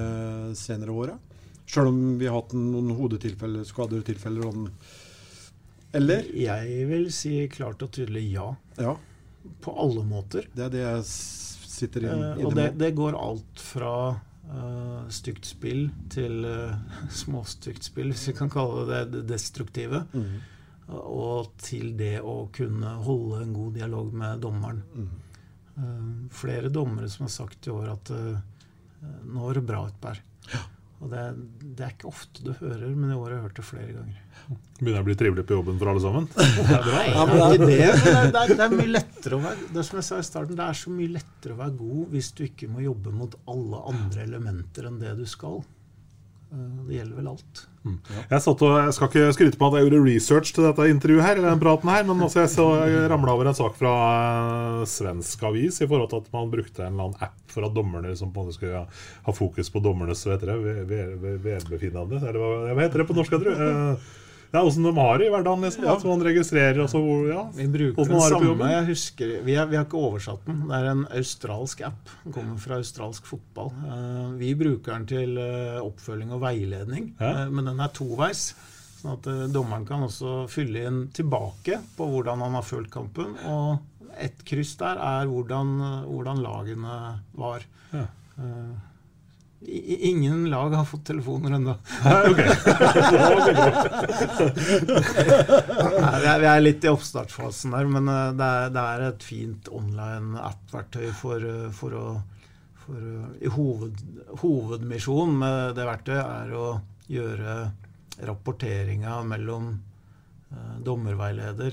senere 0.58 0.90
åra? 1.04 1.14
Sjøl 1.68 1.92
om 1.92 2.00
vi 2.18 2.26
har 2.26 2.40
hatt 2.40 2.56
noen 2.58 2.90
hodetilfeller, 2.98 3.62
skadetilfeller 3.68 4.48
om 4.48 4.66
Eller? 5.94 6.26
Jeg 6.34 6.86
vil 6.88 7.06
si 7.14 7.36
klart 7.52 7.82
og 7.86 7.92
tydelig 7.94 8.24
ja. 8.32 8.48
Ja. 8.80 8.96
På 9.62 9.74
alle 9.82 10.02
måter. 10.08 10.48
Det 10.56 10.64
er 10.66 10.72
det 10.74 10.82
jeg 10.82 11.04
sitter 11.82 12.06
inn, 12.08 12.22
uh, 12.22 12.44
og 12.46 12.54
det, 12.58 12.70
det 12.80 12.92
går 12.98 13.18
alt 13.18 13.62
fra 13.62 13.94
uh, 14.14 15.02
stygt 15.12 15.48
spill 15.48 15.86
til 16.12 16.46
uh, 16.46 16.78
småstygt 17.22 17.90
spill, 17.90 18.14
hvis 18.14 18.30
vi 18.30 18.38
kan 18.38 18.52
kalle 18.52 18.86
det 18.90 19.04
det 19.16 19.26
destruktive. 19.34 20.06
Mhm. 20.12 20.40
Og 20.92 21.52
til 21.62 21.92
det 21.96 22.18
å 22.26 22.50
kunne 22.52 22.90
holde 23.06 23.44
en 23.44 23.52
god 23.54 23.76
dialog 23.78 24.08
med 24.18 24.42
dommeren. 24.42 24.80
Eh, 25.76 26.28
flere 26.30 26.68
dommere 26.68 27.08
som 27.08 27.24
har 27.24 27.30
sagt 27.30 27.66
i 27.66 27.70
år 27.72 27.92
at 27.94 28.10
uh, 28.12 28.36
nå 29.24 29.46
var 29.46 29.56
det 29.56 29.62
bra, 29.66 29.86
Utberg. 29.88 30.20
Og 31.02 31.10
det, 31.10 31.22
det 31.74 31.82
er 31.82 31.94
ikke 31.96 32.06
ofte 32.12 32.44
du 32.46 32.52
hører, 32.60 32.86
men 32.94 33.10
i 33.10 33.16
år 33.18 33.24
har 33.26 33.32
jeg 33.34 33.44
hørt 33.48 33.56
det 33.58 33.64
flere 33.66 33.94
ganger. 33.96 34.20
Begynner 34.78 34.94
jeg 35.00 35.02
å 35.02 35.06
bli 35.08 35.16
trivelig 35.18 35.44
på 35.48 35.56
jobben 35.56 35.80
for 35.80 35.90
alle 35.90 36.02
sammen? 36.04 36.28
Det, 36.36 36.46
er 36.78 37.58
det- 37.58 37.66
det, 38.32 38.42
er- 38.42 38.54
det, 38.60 38.68
mye 38.76 38.92
lettere 38.92 39.36
å 39.38 39.42
være 39.42 39.68
Det 39.74 39.84
som 39.86 39.98
jeg 39.98 40.06
sa 40.06 40.18
i 40.22 40.26
starten, 40.26 40.56
det 40.58 40.64
er 40.68 40.78
så 40.78 40.92
mye 40.94 41.12
lettere 41.16 41.56
å 41.56 41.60
være 41.60 41.74
god 41.80 42.14
hvis 42.14 42.30
du 42.38 42.44
ikke 42.46 42.68
må 42.70 42.84
jobbe 42.84 43.12
mot 43.14 43.34
alle 43.50 43.82
andre 43.92 44.24
elementer 44.28 44.88
enn 44.88 44.98
det 45.02 45.16
du 45.18 45.24
skal. 45.30 45.58
Eh, 46.52 46.72
Det 46.88 46.96
gjelder 46.98 47.16
vel 47.16 47.28
alt. 47.32 47.66
Jeg, 48.30 48.40
satt 48.44 48.60
og, 48.62 48.72
jeg 48.78 48.92
skal 48.94 49.08
ikke 49.08 49.32
skryte 49.34 49.58
på 49.58 49.66
at 49.70 49.74
jeg 49.80 49.86
gjorde 49.88 50.02
research 50.06 50.52
til 50.54 50.66
dette 50.68 50.84
intervjuet, 50.92 51.24
her, 51.24 51.38
eller 51.40 51.50
den 51.50 51.62
praten 51.64 51.90
her, 51.90 52.04
men 52.06 52.20
også 52.22 52.42
jeg, 52.44 52.50
så, 52.52 52.66
jeg 52.86 53.08
ramla 53.10 53.32
over 53.34 53.48
en 53.50 53.56
sak 53.58 53.74
fra 53.80 53.94
eh, 54.12 54.84
svensk 54.86 55.42
avis 55.48 55.80
i 55.82 55.88
forhold 55.90 56.10
til 56.12 56.20
at 56.22 56.28
man 56.36 56.52
brukte 56.52 56.84
en 56.84 56.92
eller 56.92 57.08
annen 57.08 57.24
app 57.26 57.40
for 57.50 57.66
at 57.66 57.74
dommerne 57.74 58.12
liksom, 58.12 58.30
på 58.32 58.40
en 58.44 58.46
måte 58.50 58.58
skulle 58.60 58.84
ha 59.26 59.34
fokus 59.34 59.72
på 59.74 59.82
dommernes 59.82 60.22
vet 60.28 60.44
dere, 60.44 60.58
ve- 60.62 60.84
ve- 60.92 61.16
ve- 61.24 61.38
velbefinnende. 61.48 62.20
Eller 62.22 62.38
hva, 62.38 62.52
hva 62.76 62.84
heter 62.86 63.02
det 63.02 63.08
på 63.10 63.16
norsk? 63.18 63.32
jeg 63.34 63.42
tror? 63.48 63.96
Det 64.52 64.60
er 64.60 64.66
åssen 64.68 64.84
de 64.84 64.90
har 64.92 65.16
det 65.16 65.26
i 65.26 65.30
hverdagen. 65.32 65.62
Liksom, 65.64 65.84
At 65.88 66.02
man 66.04 66.22
registrerer 66.26 66.82
altså, 66.82 67.00
hvor, 67.00 67.22
ja, 67.30 67.42
Vi 67.56 67.64
bruker 67.72 68.10
den 68.10 68.20
samme. 68.20 68.66
Jeg 68.68 68.84
husker, 68.90 69.30
vi, 69.46 69.54
har, 69.56 69.70
vi 69.70 69.78
har 69.78 69.86
ikke 69.86 70.02
oversatt 70.10 70.44
den. 70.44 70.58
Det 70.68 70.76
er 70.76 70.88
en 70.90 71.06
australsk 71.08 71.80
app. 71.88 72.12
Den 72.26 72.34
kommer 72.36 72.58
fra 72.60 72.76
australsk 72.76 73.30
fotball. 73.30 73.72
Uh, 73.86 74.34
vi 74.36 74.52
bruker 74.60 74.92
den 74.92 75.08
til 75.08 75.40
uh, 75.40 75.80
oppfølging 75.80 76.36
og 76.36 76.44
veiledning, 76.44 77.08
uh, 77.22 77.46
men 77.48 77.70
den 77.70 77.80
er 77.80 77.96
toveis. 77.96 78.50
Sånn 78.98 79.16
at 79.16 79.30
dommeren 79.56 79.88
kan 79.88 80.04
også 80.04 80.42
fylle 80.52 80.84
inn 80.84 81.00
tilbake 81.16 81.80
på 81.96 82.12
hvordan 82.12 82.44
han 82.44 82.60
har 82.60 82.68
følt 82.68 82.92
kampen. 82.92 83.32
Og 83.48 84.12
ett 84.20 84.44
kryss 84.46 84.76
der 84.84 85.00
er 85.00 85.32
hvordan, 85.32 85.78
hvordan 86.12 86.44
lagene 86.44 87.00
var. 87.40 87.64
Ja. 87.96 88.04
Ingen 89.64 90.50
lag 90.50 90.70
har 90.74 90.84
fått 90.84 91.04
telefoner 91.06 91.50
ennå. 91.54 91.76
Nei, 92.02 92.32
vi 96.40 96.46
er- 96.46 96.60
litt 96.60 96.84
i 96.84 96.88
oppstartsfasen 96.90 97.70
der, 97.74 97.86
men 97.90 98.08
eh, 98.10 98.32
det 98.38 98.44
er, 98.48 98.70
det 98.74 98.82
er 98.94 99.00
et 99.08 99.22
fint 99.26 99.68
online 99.72 100.38
app-verktøy 100.40 101.08
for, 101.16 101.44
eh, 101.46 101.70
for 101.76 101.90
å 101.98 102.04
for, 102.82 102.98
eh, 102.98 103.46
i 103.46 103.48
hoved, 103.54 103.94
Hovedmisjonen 104.42 105.36
med 105.38 105.76
det 105.78 105.86
verktøyet 105.86 106.26
er 106.26 106.52
å 106.58 106.66
gjøre 107.12 107.56
rapporteringa 108.26 109.20
mellom 109.26 109.72
dommerveileder 110.84 111.72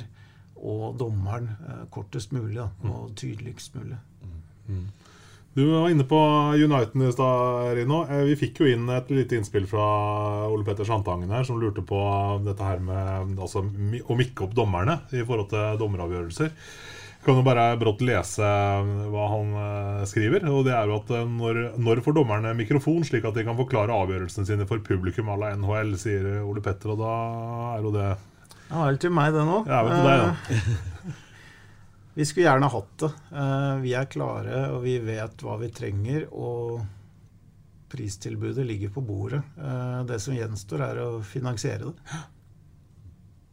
og 0.64 0.96
dommeren 1.02 1.50
kortest 1.92 2.32
mulig 2.32 2.56
da, 2.62 2.70
og 2.88 3.10
tydeligst 3.20 3.76
mulig. 3.76 3.98
Du 5.54 5.66
var 5.72 5.90
inne 5.90 6.04
på 6.04 6.18
Uniten 6.56 7.02
i 7.02 7.12
stad, 7.12 7.74
Rino. 7.76 8.04
Eh, 8.10 8.24
Vi 8.30 8.36
fikk 8.38 8.62
jo 8.62 8.70
inn 8.70 8.86
et 8.94 9.10
lite 9.12 9.40
innspill 9.40 9.66
fra 9.68 9.88
Ole 10.48 10.64
Petter 10.68 10.86
Sandtangen 10.88 11.32
her, 11.34 11.44
som 11.48 11.58
lurte 11.60 11.82
på 11.86 12.00
dette 12.46 12.64
her 12.64 12.80
med 12.84 13.40
altså, 13.42 13.64
å 13.66 14.18
mikke 14.20 14.46
opp 14.46 14.54
dommerne 14.56 15.00
i 15.12 15.24
forhold 15.26 15.50
til 15.52 15.80
dommeravgjørelser. 15.82 16.54
Jeg 17.20 17.26
kan 17.26 17.36
jo 17.42 17.44
bare 17.44 17.66
brått 17.82 18.00
lese 18.06 18.48
hva 19.12 19.26
han 19.34 19.50
eh, 19.60 20.04
skriver. 20.08 20.46
og 20.48 20.64
det 20.70 20.76
er 20.78 20.88
jo 20.88 21.00
at 21.02 21.10
eh, 21.18 21.26
Når, 21.28 21.58
når 21.82 22.04
får 22.06 22.16
dommerne 22.16 22.54
mikrofon, 22.56 23.04
slik 23.04 23.26
at 23.28 23.36
de 23.36 23.44
kan 23.50 23.58
forklare 23.60 23.92
avgjørelsene 24.06 24.48
sine 24.48 24.68
for 24.70 24.80
publikum 24.86 25.34
à 25.34 25.36
la 25.42 25.50
NHL, 25.58 25.98
sier 26.00 26.30
Ole 26.46 26.64
Petter. 26.64 26.94
Og 26.94 27.02
da 27.02 27.16
er 27.74 27.84
jo 27.84 27.92
det 27.98 28.08
Ja, 28.70 28.86
det 28.86 28.86
vel 28.86 29.02
til 29.02 29.18
meg, 29.18 29.34
det 29.34 29.44
nå. 29.50 29.64
Ja, 29.68 29.82
vel 29.84 29.98
til 29.98 30.08
deg, 30.08 30.24
da. 30.30 31.18
Vi 32.20 32.26
skulle 32.28 32.50
gjerne 32.50 32.68
hatt 32.68 32.98
det. 33.00 33.08
Eh, 33.32 33.76
Vi 33.80 33.94
er 33.96 34.08
klare, 34.12 34.66
og 34.74 34.82
vi 34.84 34.98
vet 35.00 35.40
hva 35.46 35.54
vi 35.62 35.70
trenger. 35.72 36.26
Og 36.36 36.82
pristilbudet 37.90 38.66
ligger 38.68 38.92
på 38.92 39.02
bordet. 39.08 39.40
Eh, 39.58 40.04
Det 40.04 40.18
som 40.20 40.36
gjenstår, 40.36 40.84
er 40.90 41.00
å 41.06 41.24
finansiere 41.24 41.94
det. 41.94 42.18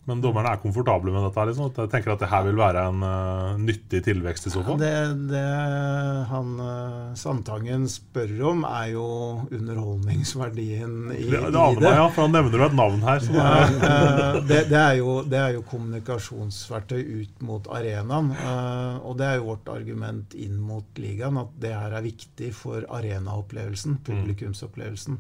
Men 0.07 0.21
dommerne 0.23 0.53
er 0.55 0.61
komfortable 0.63 1.11
med 1.11 1.25
dette? 1.27 1.45
liksom. 1.49 1.73
Jeg 1.75 1.91
tenker 1.91 2.13
at 2.15 2.21
det 2.23 2.29
her 2.31 2.45
vil 2.47 2.59
være 2.61 2.83
en 2.93 3.03
uh, 3.03 3.57
nyttig 3.59 4.05
tilvekst 4.07 4.47
i 4.47 4.53
så 4.55 4.63
fall. 4.63 4.79
Det, 4.79 4.93
det 5.33 5.43
han 6.31 6.53
uh, 6.61 7.17
Sandtangen 7.19 7.89
spør 7.91 8.35
om, 8.53 8.63
er 8.69 8.93
jo 8.93 9.07
underholdningsverdien 9.51 10.95
i, 11.17 11.25
Det, 11.27 11.41
det 11.51 11.59
aner 11.59 11.83
meg, 11.83 11.99
ja, 11.99 12.07
for 12.15 12.27
han 12.27 12.37
nevner 12.39 12.63
jo 12.63 12.69
et 12.69 12.79
navn 12.79 13.03
her. 13.07 13.27
Ja, 13.35 13.51
eh, 13.67 14.41
det, 14.47 14.61
det, 14.71 14.81
er 14.81 14.99
jo, 15.01 15.17
det 15.27 15.41
er 15.43 15.57
jo 15.57 15.65
kommunikasjonsverktøy 15.73 17.03
ut 17.03 17.43
mot 17.47 17.67
arenaen. 17.75 18.31
Og 19.03 19.19
det 19.19 19.27
er 19.27 19.41
jo 19.41 19.51
vårt 19.51 19.73
argument 19.75 20.37
inn 20.39 20.61
mot 20.63 21.03
ligaen, 21.03 21.43
at 21.43 21.51
det 21.63 21.75
her 21.75 21.99
er 21.99 22.07
viktig 22.07 22.53
for 22.55 22.87
arenaopplevelsen, 22.95 23.99
publikumsopplevelsen. 24.07 25.19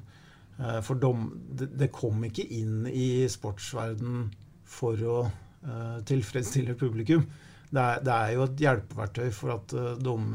Eh, 0.59 0.81
For 0.83 0.99
dom, 1.01 1.31
det, 1.53 1.73
det 1.77 1.93
kom 1.95 2.23
ikke 2.27 2.47
inn 2.57 2.87
i 2.89 3.27
sportsverden 3.31 4.31
for 4.67 5.03
å 5.07 5.19
eh, 5.27 5.99
tilfredsstille 6.09 6.77
publikum. 6.79 7.25
Det 7.71 7.83
er, 7.83 8.05
det 8.05 8.13
er 8.15 8.35
jo 8.37 8.45
et 8.47 8.63
hjelpeverktøy 8.63 9.27
for 9.35 9.57
at 9.57 9.75
eh, 9.77 9.95
dom, 10.03 10.35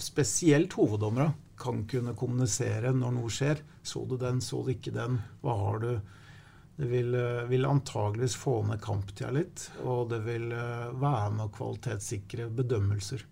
spesielt 0.00 0.74
hoveddommere 0.78 1.32
kan 1.62 1.84
kunne 1.90 2.16
kommunisere 2.18 2.90
når 2.96 3.14
noe 3.18 3.30
skjer. 3.30 3.62
Så 3.86 4.04
du 4.08 4.16
den, 4.18 4.40
så 4.42 4.62
du 4.64 4.72
ikke 4.74 4.94
den? 4.94 5.20
Hva 5.42 5.56
har 5.60 5.82
du? 5.82 5.92
Det 6.78 6.88
vil, 6.88 7.14
eh, 7.14 7.44
vil 7.50 7.68
antageligvis 7.68 8.38
få 8.40 8.58
ned 8.66 8.82
kamptida 8.82 9.30
litt, 9.34 9.68
og 9.84 10.08
det 10.10 10.22
vil 10.26 10.48
være 10.50 11.30
med 11.36 11.46
å 11.46 11.54
kvalitetssikre 11.54 12.48
bedømmelser. 12.56 13.26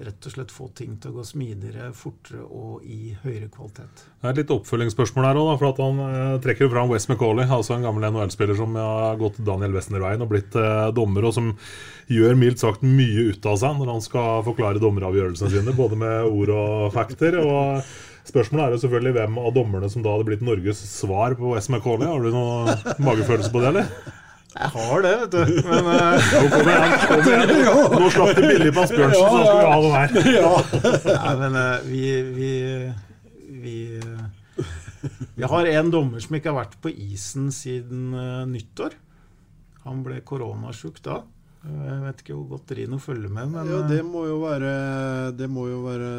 Rett 0.00 0.26
og 0.28 0.34
slett 0.34 0.52
få 0.54 0.68
ting 0.76 0.94
til 1.00 1.12
å 1.12 1.18
gå 1.18 1.24
smidigere, 1.26 1.90
fortere 1.96 2.42
og 2.44 2.84
i 2.86 3.14
høyere 3.22 3.48
kvalitet. 3.52 4.04
Det 4.20 4.28
er 4.28 4.34
et 4.34 4.40
litt 4.42 4.52
oppfølgingsspørsmål 4.54 5.26
her 5.26 5.40
òg, 5.40 5.50
for 5.60 5.70
at 5.70 5.80
Han 5.82 6.02
eh, 6.04 6.36
trekker 6.44 6.70
fram 6.72 6.92
Wes 6.92 7.08
McCauley, 7.08 7.46
altså 7.46 7.76
en 7.76 7.86
gammel 7.86 8.06
NHL-spiller 8.10 8.58
som 8.58 8.76
har 8.78 9.18
gått 9.20 9.40
Daniel 9.46 9.74
Westner-veien 9.76 10.22
og 10.24 10.30
blitt 10.32 10.58
eh, 10.58 10.90
dommer, 10.96 11.26
og 11.28 11.34
som 11.36 11.50
gjør 12.10 12.38
mildt 12.38 12.62
sagt 12.62 12.86
mye 12.86 13.30
ut 13.30 13.50
av 13.50 13.58
seg 13.60 13.80
når 13.80 13.92
han 13.94 14.06
skal 14.06 14.46
forklare 14.46 14.82
dommeravgjørelsene 14.82 15.52
sine, 15.52 15.76
både 15.76 15.98
med 16.00 16.30
ord 16.30 16.54
og 16.54 16.86
fakter. 16.94 17.40
og 17.42 17.84
Spørsmålet 18.30 18.66
er 18.66 18.74
jo 18.76 18.82
selvfølgelig 18.84 19.16
hvem 19.16 19.38
av 19.42 19.52
dommerne 19.56 19.90
som 19.90 20.04
da 20.04 20.14
hadde 20.14 20.28
blitt 20.28 20.42
Norges 20.44 20.80
svar 20.92 21.34
på 21.38 21.54
Wes 21.54 21.70
McCauley. 21.72 22.06
Har 22.06 22.22
du 22.22 22.30
noen 22.34 22.74
magefølelse 23.02 23.52
på 23.52 23.62
det, 23.64 23.72
eller? 23.72 24.18
Jeg 24.50 24.70
har 24.74 25.04
det, 25.04 25.12
vet 25.20 25.34
du. 25.34 25.58
Men 25.68 25.86
uh, 25.86 26.16
nå, 26.18 26.40
kom 26.50 26.70
igjen, 26.70 26.94
kom 27.06 27.20
igjen. 27.22 27.50
Nå 27.94 28.08
slapp 28.10 28.32
du 28.34 28.42
billig 28.42 28.72
på 28.74 28.82
Asbjørnsen, 28.82 29.20
så 29.22 29.30
nå 29.30 29.42
skal 29.46 29.60
vi 29.60 29.66
ha 29.70 29.76
den 29.84 29.94
her. 29.94 30.08
Nei, 31.20 31.34
men 31.42 31.58
uh, 31.58 31.66
vi 31.86 32.00
vi, 32.34 32.52
vi 33.62 33.74
uh, 34.02 34.24
vi 35.38 35.50
har 35.52 35.68
en 35.70 35.92
dommer 35.94 36.22
som 36.24 36.34
ikke 36.36 36.50
har 36.50 36.58
vært 36.58 36.74
på 36.82 36.90
isen 36.90 37.48
siden 37.54 38.10
nyttår. 38.50 38.96
Han 39.86 40.02
ble 40.04 40.18
koronasjuk 40.26 40.98
da. 41.06 41.22
Jeg 41.64 42.00
vet 42.02 42.20
ikke 42.24 42.34
hvor 42.34 42.56
godt 42.56 42.74
Rino 42.76 42.98
følger 43.00 43.32
med, 43.32 43.52
men 43.52 43.68
Ja, 43.68 43.80
det 43.84 44.00
må 44.08 44.22
jo 44.24 44.38
være 44.40 44.70
Det 45.36 45.44
må 45.52 45.66
jo 45.68 45.82
være 45.84 46.12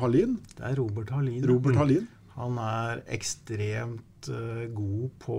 Halin. 0.00 0.32
det 0.56 0.64
er 0.66 0.74
Robert 0.80 1.12
Halin. 1.14 1.44
Robert 1.46 1.78
Halin. 1.78 2.08
Han 2.34 2.58
er 2.62 3.02
ekstremt 3.14 4.30
god 4.74 5.10
på 5.22 5.38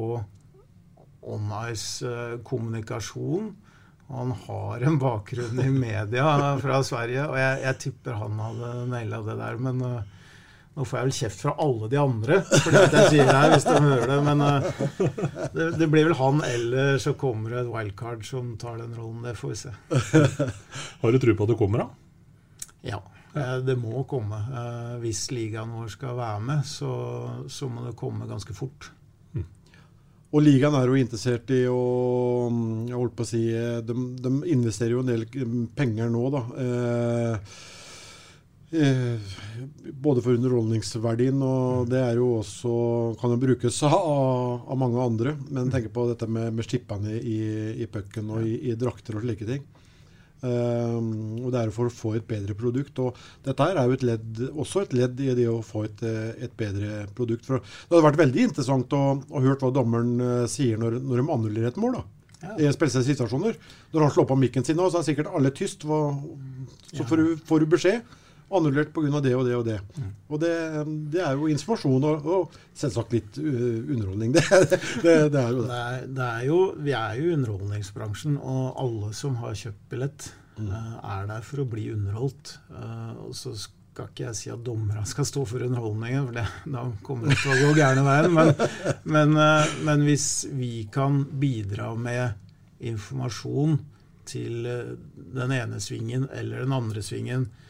on-ice-kommunikasjon. 1.21 3.55
Han 4.07 4.31
har 4.47 4.81
en 4.87 4.99
bakgrunn 4.99 5.59
i 5.59 5.69
media 5.69 6.57
fra 6.61 6.83
Sverige, 6.85 7.27
og 7.27 7.37
jeg, 7.39 7.61
jeg 7.65 7.77
tipper 7.83 8.13
han 8.21 8.39
hadde 8.39 8.87
naila 8.93 9.17
det 9.25 9.35
der. 9.41 9.55
Men 9.59 9.81
uh, 9.83 10.01
nå 10.77 10.85
får 10.85 10.97
jeg 10.99 11.05
vel 11.07 11.17
kjeft 11.17 11.41
fra 11.41 11.53
alle 11.63 11.87
de 11.91 11.97
andre 11.99 12.35
for 12.45 12.71
det 12.71 12.93
jeg 12.93 13.09
sier 13.15 13.27
her, 13.33 13.49
hvis 13.51 13.67
de 13.67 13.75
hører 13.83 14.07
det. 14.13 14.19
Men 14.29 14.37
uh, 14.45 14.49
det, 15.57 15.65
det 15.81 15.87
blir 15.91 16.05
vel 16.07 16.19
han, 16.21 16.37
eller 16.47 16.87
så 17.03 17.11
kommer 17.19 17.47
det 17.51 17.59
et 17.65 17.73
wildcard 17.73 18.21
som 18.27 18.45
tar 18.61 18.75
den 18.79 18.95
rollen. 18.95 19.23
Det 19.27 19.35
får 19.39 19.49
vi 19.51 19.57
se. 19.65 19.71
Har 21.01 21.09
du 21.11 21.17
tro 21.19 21.31
på 21.35 21.43
at 21.47 21.51
det 21.51 21.59
kommer, 21.59 21.77
da? 21.83 21.87
Ja, 22.87 23.01
eh, 23.35 23.57
det 23.65 23.75
må 23.75 24.03
komme. 24.09 24.37
Eh, 24.37 24.97
Hvis 25.03 25.31
ligaen 25.33 25.71
vår 25.75 25.87
skal 25.97 26.15
være 26.17 26.39
med, 26.47 26.59
så, 26.65 26.91
så 27.49 27.67
må 27.71 27.81
det 27.87 27.95
komme 27.99 28.27
ganske 28.29 28.53
fort. 28.55 28.91
Og 30.35 30.43
ligaen 30.43 30.75
er 30.75 30.89
jo 30.89 30.99
interessert 30.99 31.51
i 31.55 31.63
å 31.71 31.81
Jeg 32.89 32.97
holdt 32.97 33.15
på 33.15 33.23
å 33.23 33.29
si 33.29 33.45
De, 33.87 33.95
de 33.95 34.31
investerer 34.51 34.97
jo 34.97 35.03
en 35.03 35.11
del 35.11 35.25
penger 35.77 36.11
nå, 36.11 36.23
da. 36.33 36.41
Eh, 36.63 37.53
eh, 38.81 39.37
både 39.95 40.23
for 40.25 40.35
underholdningsverdien, 40.35 41.39
og 41.47 41.87
det 41.91 42.01
er 42.03 42.19
jo 42.19 42.33
også 42.41 42.73
kan 43.21 43.31
jo 43.35 43.39
brukes 43.45 43.79
av, 43.87 44.67
av 44.67 44.79
mange 44.79 44.99
andre. 44.99 45.37
Men 45.47 45.71
tenk 45.71 45.93
på 45.95 46.09
dette 46.11 46.27
med, 46.27 46.51
med 46.59 46.67
stippene 46.67 47.15
i, 47.21 47.39
i 47.85 47.87
pucken 47.91 48.35
og 48.35 48.43
i, 48.43 48.57
i 48.67 48.75
drakter 48.79 49.15
og 49.15 49.23
slike 49.23 49.47
ting. 49.47 49.63
Um, 50.45 51.39
og 51.41 51.49
det 51.53 51.61
er 51.63 51.71
for 51.73 51.89
å 51.89 51.93
få 51.93 52.11
et 52.17 52.27
bedre 52.29 52.53
produkt. 52.57 52.99
Og 53.01 53.17
dette 53.45 53.69
er 53.71 53.79
jo 53.81 53.95
et 53.97 54.05
ledd, 54.05 54.43
også 54.51 54.83
et 54.85 54.93
ledd 54.97 55.23
i 55.23 55.31
det 55.37 55.47
å 55.49 55.63
få 55.65 55.87
et, 55.87 56.03
eh, 56.05 56.45
et 56.45 56.53
bedre 56.57 57.07
produkt. 57.17 57.47
For 57.47 57.63
det 57.63 57.95
hadde 57.95 58.05
vært 58.05 58.21
veldig 58.21 58.45
interessant 58.49 58.93
å, 58.93 59.01
å 59.17 59.41
høre 59.41 59.57
hva 59.63 59.73
dommeren 59.73 60.13
eh, 60.21 60.45
sier 60.51 60.77
når, 60.81 60.99
når 61.01 61.23
de 61.23 61.27
annullerer 61.37 61.71
et 61.71 61.81
mål. 61.81 61.99
da. 61.99 62.05
I 62.61 62.69
spesielle 62.69 63.07
situasjoner. 63.07 63.57
Når 63.95 64.03
han 64.05 64.13
slår 64.13 64.29
på 64.29 64.37
mikken 64.37 64.65
sin, 64.65 64.77
nå, 64.77 64.91
så 64.93 65.01
er 65.01 65.07
sikkert 65.07 65.33
alle 65.33 65.49
tyst. 65.57 65.87
Så 65.87 67.05
får, 67.09 67.23
du, 67.23 67.37
får 67.49 67.63
du 67.63 67.71
beskjed. 67.73 68.17
Annullert 68.47 68.93
pga. 68.95 69.19
det 69.19 69.33
og 69.35 69.43
det 69.45 69.55
og 69.57 69.65
det. 69.67 69.77
Og 70.31 70.39
det, 70.39 70.51
det 71.11 71.19
er 71.19 71.35
jo 71.35 71.49
informasjon 71.51 72.05
og, 72.07 72.27
og 72.31 72.59
selvsagt 72.77 73.15
litt 73.15 73.39
uh, 73.43 73.79
underholdning. 73.83 74.31
Det, 74.37 74.43
det, 75.03 75.15
det 75.33 75.41
er 75.41 75.51
jo 75.51 75.63
det. 75.63 75.67
Det 75.67 75.79
er, 75.79 76.05
det 76.17 76.27
jo, 76.47 76.59
vi 76.83 76.93
er 76.95 77.17
jo 77.19 77.25
i 77.25 77.33
underholdningsbransjen, 77.35 78.37
og 78.39 78.79
alle 78.79 79.09
som 79.15 79.35
har 79.41 79.57
kjøpt 79.57 79.83
billett, 79.91 80.29
mm. 80.59 80.69
er 80.71 81.27
der 81.33 81.43
for 81.43 81.63
å 81.63 81.67
bli 81.67 81.89
underholdt. 81.91 82.53
Eh, 82.71 83.11
og 83.25 83.35
så 83.35 83.53
skal 83.57 84.09
ikke 84.11 84.25
jeg 84.29 84.39
si 84.39 84.51
at 84.53 84.63
dommerne 84.63 85.03
skal 85.09 85.27
stå 85.27 85.43
for 85.49 85.67
underholdningen, 85.67 86.29
for 86.29 86.39
det, 86.39 86.47
da 86.77 86.87
kommer 87.03 87.31
det 87.31 87.39
til 87.41 87.53
å 87.53 87.59
gå 87.67 87.75
gærne 87.81 88.07
veien. 88.07 88.31
Men, 88.37 88.53
men, 89.17 89.37
eh, 89.43 89.77
men 89.89 90.07
hvis 90.07 90.31
vi 90.55 90.73
kan 90.93 91.23
bidra 91.41 91.91
med 91.99 92.83
informasjon 92.93 93.79
til 94.27 94.67
eh, 94.71 94.97
den 95.35 95.55
ene 95.59 95.83
svingen 95.83 96.29
eller 96.31 96.63
den 96.63 96.75
andre 96.77 97.03
svingen 97.03 97.49
eh, 97.49 97.63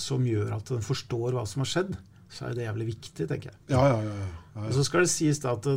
som 0.00 0.24
gjør 0.26 0.52
at 0.56 0.72
den 0.74 0.84
forstår 0.84 1.34
hva 1.36 1.44
som 1.48 1.62
har 1.64 1.70
skjedd, 1.72 1.96
så 2.30 2.48
er 2.48 2.56
det 2.58 2.66
jævlig 2.66 2.86
viktig, 2.92 3.26
tenker 3.30 3.52
jeg. 3.52 3.58
Ja, 3.70 3.82
ja, 3.92 3.98
ja. 4.02 4.14
ja, 4.56 4.64
Og 4.66 4.72
så 4.74 4.84
skal 4.86 5.04
det 5.06 5.12
sies 5.12 5.38
da 5.42 5.52
at 5.56 5.68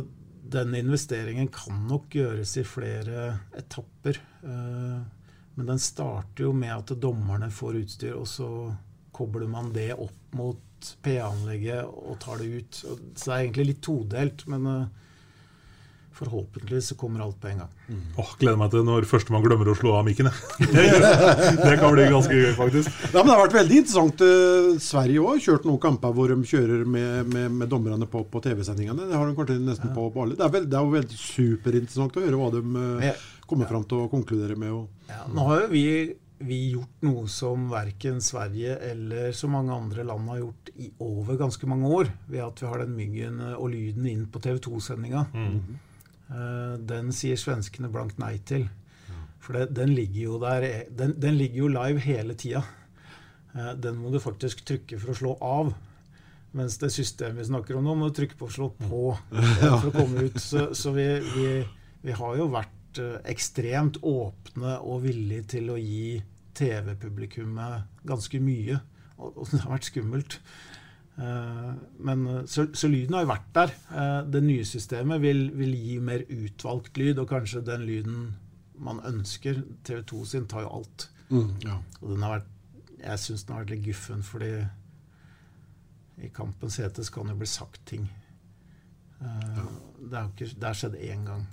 den 0.50 0.74
investeringen 0.74 1.46
kan 1.54 1.84
nok 1.86 2.08
gjøres 2.16 2.56
i 2.58 2.64
flere 2.66 3.26
etapper. 3.58 4.18
eh, 4.42 5.00
Men 5.58 5.66
den 5.74 5.78
starter 5.82 6.48
jo 6.48 6.52
med 6.56 6.72
at 6.74 6.94
dommerne 7.02 7.50
får 7.54 7.78
utstyr, 7.84 8.16
og 8.18 8.26
så 8.30 8.48
kobler 9.14 9.46
man 9.50 9.72
det 9.74 9.92
opp 9.94 10.34
mot 10.34 10.58
PA-anlegget 11.04 11.84
og 11.84 12.18
tar 12.22 12.40
det 12.40 12.48
ut. 12.62 12.78
Så 12.80 12.96
det 12.96 13.28
er 13.34 13.42
egentlig 13.44 13.66
litt 13.70 13.82
todelt. 13.84 14.46
Men 14.50 14.66
eh, 14.66 14.86
forhåpentligvis 16.20 16.92
så 16.92 16.96
kommer 17.00 17.24
alt 17.24 17.38
på 17.42 17.48
en 17.50 17.62
gang. 17.64 17.72
Åh, 18.20 18.30
gleder 18.40 18.60
meg 18.60 18.70
til 18.74 18.84
når 18.86 19.08
førstemann 19.10 19.42
glemmer 19.46 19.72
å 19.72 19.76
slå 19.78 19.96
av 19.98 20.06
mikken. 20.06 20.28
jeg. 20.60 21.56
det 21.64 21.74
kan 21.80 21.94
bli 21.96 22.06
ganske 22.12 22.36
gøy, 22.36 22.52
faktisk. 22.58 22.92
Ja, 23.10 23.20
men 23.22 23.30
Det 23.32 23.34
har 23.34 23.42
vært 23.46 23.58
veldig 23.58 23.80
interessant. 23.82 24.24
eh, 24.28 24.70
Sverige 24.84 25.24
òg 25.32 25.42
kjørt 25.44 25.66
noen 25.68 25.82
kamper 25.82 26.14
hvor 26.16 26.32
de 26.32 26.38
kjører 26.52 26.86
med, 26.86 27.28
med, 27.32 27.50
med 27.62 27.72
dommerne 27.72 28.08
på, 28.10 28.24
på 28.30 28.42
TV-sendingene. 28.44 29.08
Det 29.10 29.16
har 29.18 29.26
de 29.30 29.36
kanskje 29.38 29.58
nesten 29.64 29.94
på, 29.96 30.08
på 30.14 30.24
alle. 30.24 30.38
Det 30.38 30.46
er, 30.46 30.54
vel, 30.56 30.66
det 30.70 30.78
er 30.80 30.86
jo 30.88 30.96
veldig 30.96 31.20
superinteressant 31.26 32.16
å 32.20 32.24
høre 32.24 32.40
hva 32.40 32.50
de 32.56 32.64
eh, 33.10 33.28
kommer 33.50 33.66
fram 33.70 33.84
til 33.90 34.04
å 34.04 34.10
konkludere 34.12 34.56
med. 34.60 34.74
Og, 34.76 35.06
Ja, 35.10 35.24
nå 35.34 35.46
har 35.48 35.64
jo 35.64 35.70
vi, 35.72 35.84
vi 36.46 36.58
gjort 36.76 37.02
noe 37.04 37.26
som 37.28 37.66
verken 37.72 38.20
Sverige 38.24 38.76
eller 38.92 39.32
så 39.36 39.50
mange 39.50 39.74
andre 39.74 40.04
land 40.06 40.28
har 40.30 40.38
gjort 40.44 40.70
i 40.80 40.86
over 41.04 41.36
ganske 41.40 41.66
mange 41.68 41.90
år, 41.92 42.08
ved 42.30 42.40
at 42.46 42.62
vi 42.62 42.68
har 42.70 42.84
den 42.84 42.94
myggen 42.96 43.40
eh, 43.50 43.56
og 43.58 43.72
lyden 43.74 44.06
inn 44.08 44.26
på 44.32 44.40
TV 44.44 44.60
2-sendinga. 44.68 45.26
Eh, 45.34 45.56
Den 46.30 47.08
sier 47.16 47.36
svenskene 47.40 47.88
blankt 47.90 48.20
nei 48.22 48.36
til. 48.46 48.68
For 49.42 49.56
det, 49.56 49.70
den 49.74 49.94
ligger 49.96 50.20
jo 50.20 50.36
der 50.42 50.66
den, 50.94 51.14
den 51.18 51.38
ligger 51.40 51.64
jo 51.64 51.70
live 51.72 52.02
hele 52.04 52.34
tida. 52.38 52.60
Eh, 53.56 53.72
Den 53.82 53.96
må 53.98 54.12
du 54.12 54.20
faktisk 54.22 54.60
trykke 54.68 54.98
for 55.00 55.10
å 55.10 55.16
slå 55.16 55.32
av. 55.42 55.72
Mens 56.54 56.76
det 56.82 56.90
systemet 56.94 57.38
vi 57.40 57.48
snakker 57.48 57.78
om 57.78 57.84
nå, 57.86 57.94
må 57.98 58.10
du 58.10 58.16
trykke 58.20 58.36
på 58.38 58.46
å 58.46 58.52
slå 58.54 58.68
på 58.78 59.00
eh, 59.32 59.64
for 59.80 59.88
å 59.90 59.94
komme 59.96 60.22
ut. 60.28 60.38
Så, 60.42 60.68
så 60.76 60.92
vi, 60.94 61.06
vi, 61.34 61.46
vi 62.04 62.14
har 62.20 62.36
jo 62.38 62.46
vært 62.52 63.00
eh, 63.02 63.16
ekstremt 63.32 63.98
åpne 64.06 64.76
og 64.84 65.02
villige 65.08 65.48
til 65.56 65.72
å 65.74 65.78
gi 65.80 66.20
TV-publikummet 66.60 68.04
ganske 68.06 68.40
mye. 68.42 68.78
Og, 69.20 69.32
og 69.34 69.48
det 69.50 69.62
har 69.64 69.74
vært 69.74 69.88
skummelt. 69.90 70.38
Eh, 71.20 71.72
Men, 71.98 72.26
eh, 72.26 72.44
så, 72.48 72.64
så 72.74 72.88
lyden 72.88 73.14
har 73.14 73.26
jo 73.26 73.30
vært 73.32 73.50
der. 73.56 73.72
Eh, 73.92 74.20
Det 74.32 74.42
nye 74.46 74.64
systemet 74.64 75.20
vil, 75.20 75.50
vil 75.58 75.74
gi 75.76 75.98
mer 76.00 76.24
utvalgt 76.32 76.96
lyd, 77.00 77.18
og 77.20 77.28
kanskje 77.28 77.64
den 77.66 77.84
lyden 77.88 78.20
man 78.80 79.00
ønsker. 79.04 79.62
TV 79.84 80.02
2 80.08 80.24
sin 80.24 80.46
tar 80.48 80.62
jo 80.64 80.70
alt. 80.80 81.08
ja. 81.64 81.76
Og 82.00 82.08
den 82.14 82.22
har 82.24 82.38
vært, 82.38 82.46
jeg 82.98 83.18
syns 83.18 83.44
den 83.46 83.54
har 83.56 83.64
vært 83.64 83.70
litt 83.76 83.84
guffen, 83.84 84.22
fordi 84.26 84.52
i 86.20 86.28
kampens 86.36 86.76
hete 86.80 87.04
kan 87.12 87.26
det 87.28 87.34
jo 87.36 87.38
bli 87.42 87.46
sagt 87.48 87.84
ting. 87.86 88.08
Ja. 89.20 89.66
Det 90.00 90.16
har 90.18 90.28
ikke- 90.30 90.58
det 90.60 90.74
skjedd 90.76 90.96
én 91.00 91.24
gang. 91.26 91.46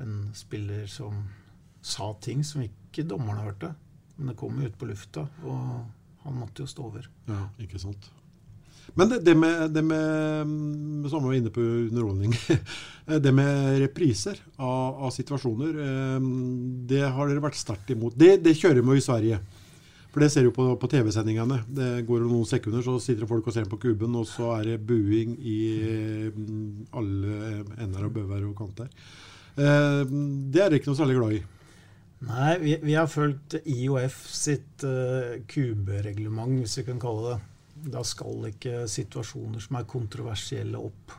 En 0.00 0.30
spiller 0.34 0.86
som 0.88 1.28
sa 1.82 2.12
ting 2.20 2.42
som 2.44 2.62
ikke 2.62 3.06
dommerne 3.06 3.42
hørte. 3.44 3.74
Men 4.16 4.28
det 4.28 4.36
kom 4.36 4.60
jo 4.60 4.66
ut 4.66 4.78
på 4.78 4.86
lufta, 4.86 5.28
og 5.44 5.86
han 6.24 6.34
måtte 6.34 6.60
jo 6.62 6.66
stå 6.66 6.84
over. 6.84 7.06
Ja, 7.28 7.48
ikke 7.58 7.78
sant. 7.80 8.10
Men 8.94 9.10
det, 9.10 9.20
det 9.26 9.34
med, 9.34 9.70
det 9.74 9.82
med 9.82 10.46
mm, 10.46 11.08
Som 11.10 11.24
vi 11.24 11.30
var 11.30 11.38
inne 11.38 11.50
på 11.50 11.60
underholdning 11.60 12.34
Det 13.24 13.32
med 13.34 13.78
repriser 13.82 14.38
av, 14.56 15.00
av 15.08 15.10
situasjoner, 15.12 15.80
eh, 15.84 16.28
det 16.88 17.02
har 17.02 17.28
dere 17.28 17.42
vært 17.44 17.58
sterkt 17.58 17.90
imot. 17.92 18.14
Det, 18.16 18.38
det 18.40 18.54
kjører 18.56 18.80
vi 18.80 18.96
i 18.96 19.04
Sverige. 19.04 19.40
For 20.14 20.22
det 20.22 20.30
ser 20.32 20.46
du 20.46 20.54
på, 20.56 20.70
på 20.80 20.88
TV-sendingene. 20.88 21.58
Det 21.68 21.90
går 22.08 22.24
noen 22.24 22.46
sekunder, 22.48 22.80
så 22.86 22.94
sitter 23.02 23.28
folk 23.28 23.50
og 23.50 23.56
ser 23.56 23.68
på 23.68 23.80
kuben, 23.82 24.14
og 24.16 24.24
så 24.30 24.54
er 24.56 24.70
det 24.70 24.86
buing 24.88 25.34
i 25.36 25.58
mm, 26.32 26.94
alle 26.96 27.58
ender 27.82 28.06
og 28.06 28.14
bøver 28.16 28.46
og 28.48 28.56
kanter. 28.56 28.88
Eh, 29.58 30.00
det 30.54 30.62
er 30.62 30.70
dere 30.70 30.80
ikke 30.80 30.92
noe 30.92 31.00
særlig 31.02 31.18
glad 31.18 31.36
i. 31.40 31.42
Nei, 32.24 32.52
vi, 32.62 32.76
vi 32.86 32.94
har 32.96 33.10
fulgt 33.10 33.58
IOF 33.68 34.22
sitt 34.32 34.84
uh, 34.86 35.34
kubereglement, 35.50 36.62
hvis 36.62 36.78
vi 36.80 36.86
kan 36.86 37.02
kalle 37.02 37.34
det. 37.34 37.40
Da 37.84 38.00
skal 38.06 38.46
ikke 38.48 38.84
situasjoner 38.88 39.60
som 39.60 39.76
er 39.78 39.88
kontroversielle 39.90 40.80
opp. 40.80 41.12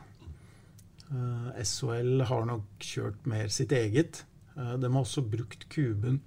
Eh, 1.06 1.50
SHL 1.62 2.24
har 2.26 2.46
nok 2.48 2.82
kjørt 2.82 3.26
mer 3.30 3.48
sitt 3.54 3.74
eget. 3.76 4.24
Eh, 4.56 4.72
de 4.82 4.90
har 4.90 5.02
også 5.04 5.22
brukt 5.30 5.68
kuben 5.70 6.20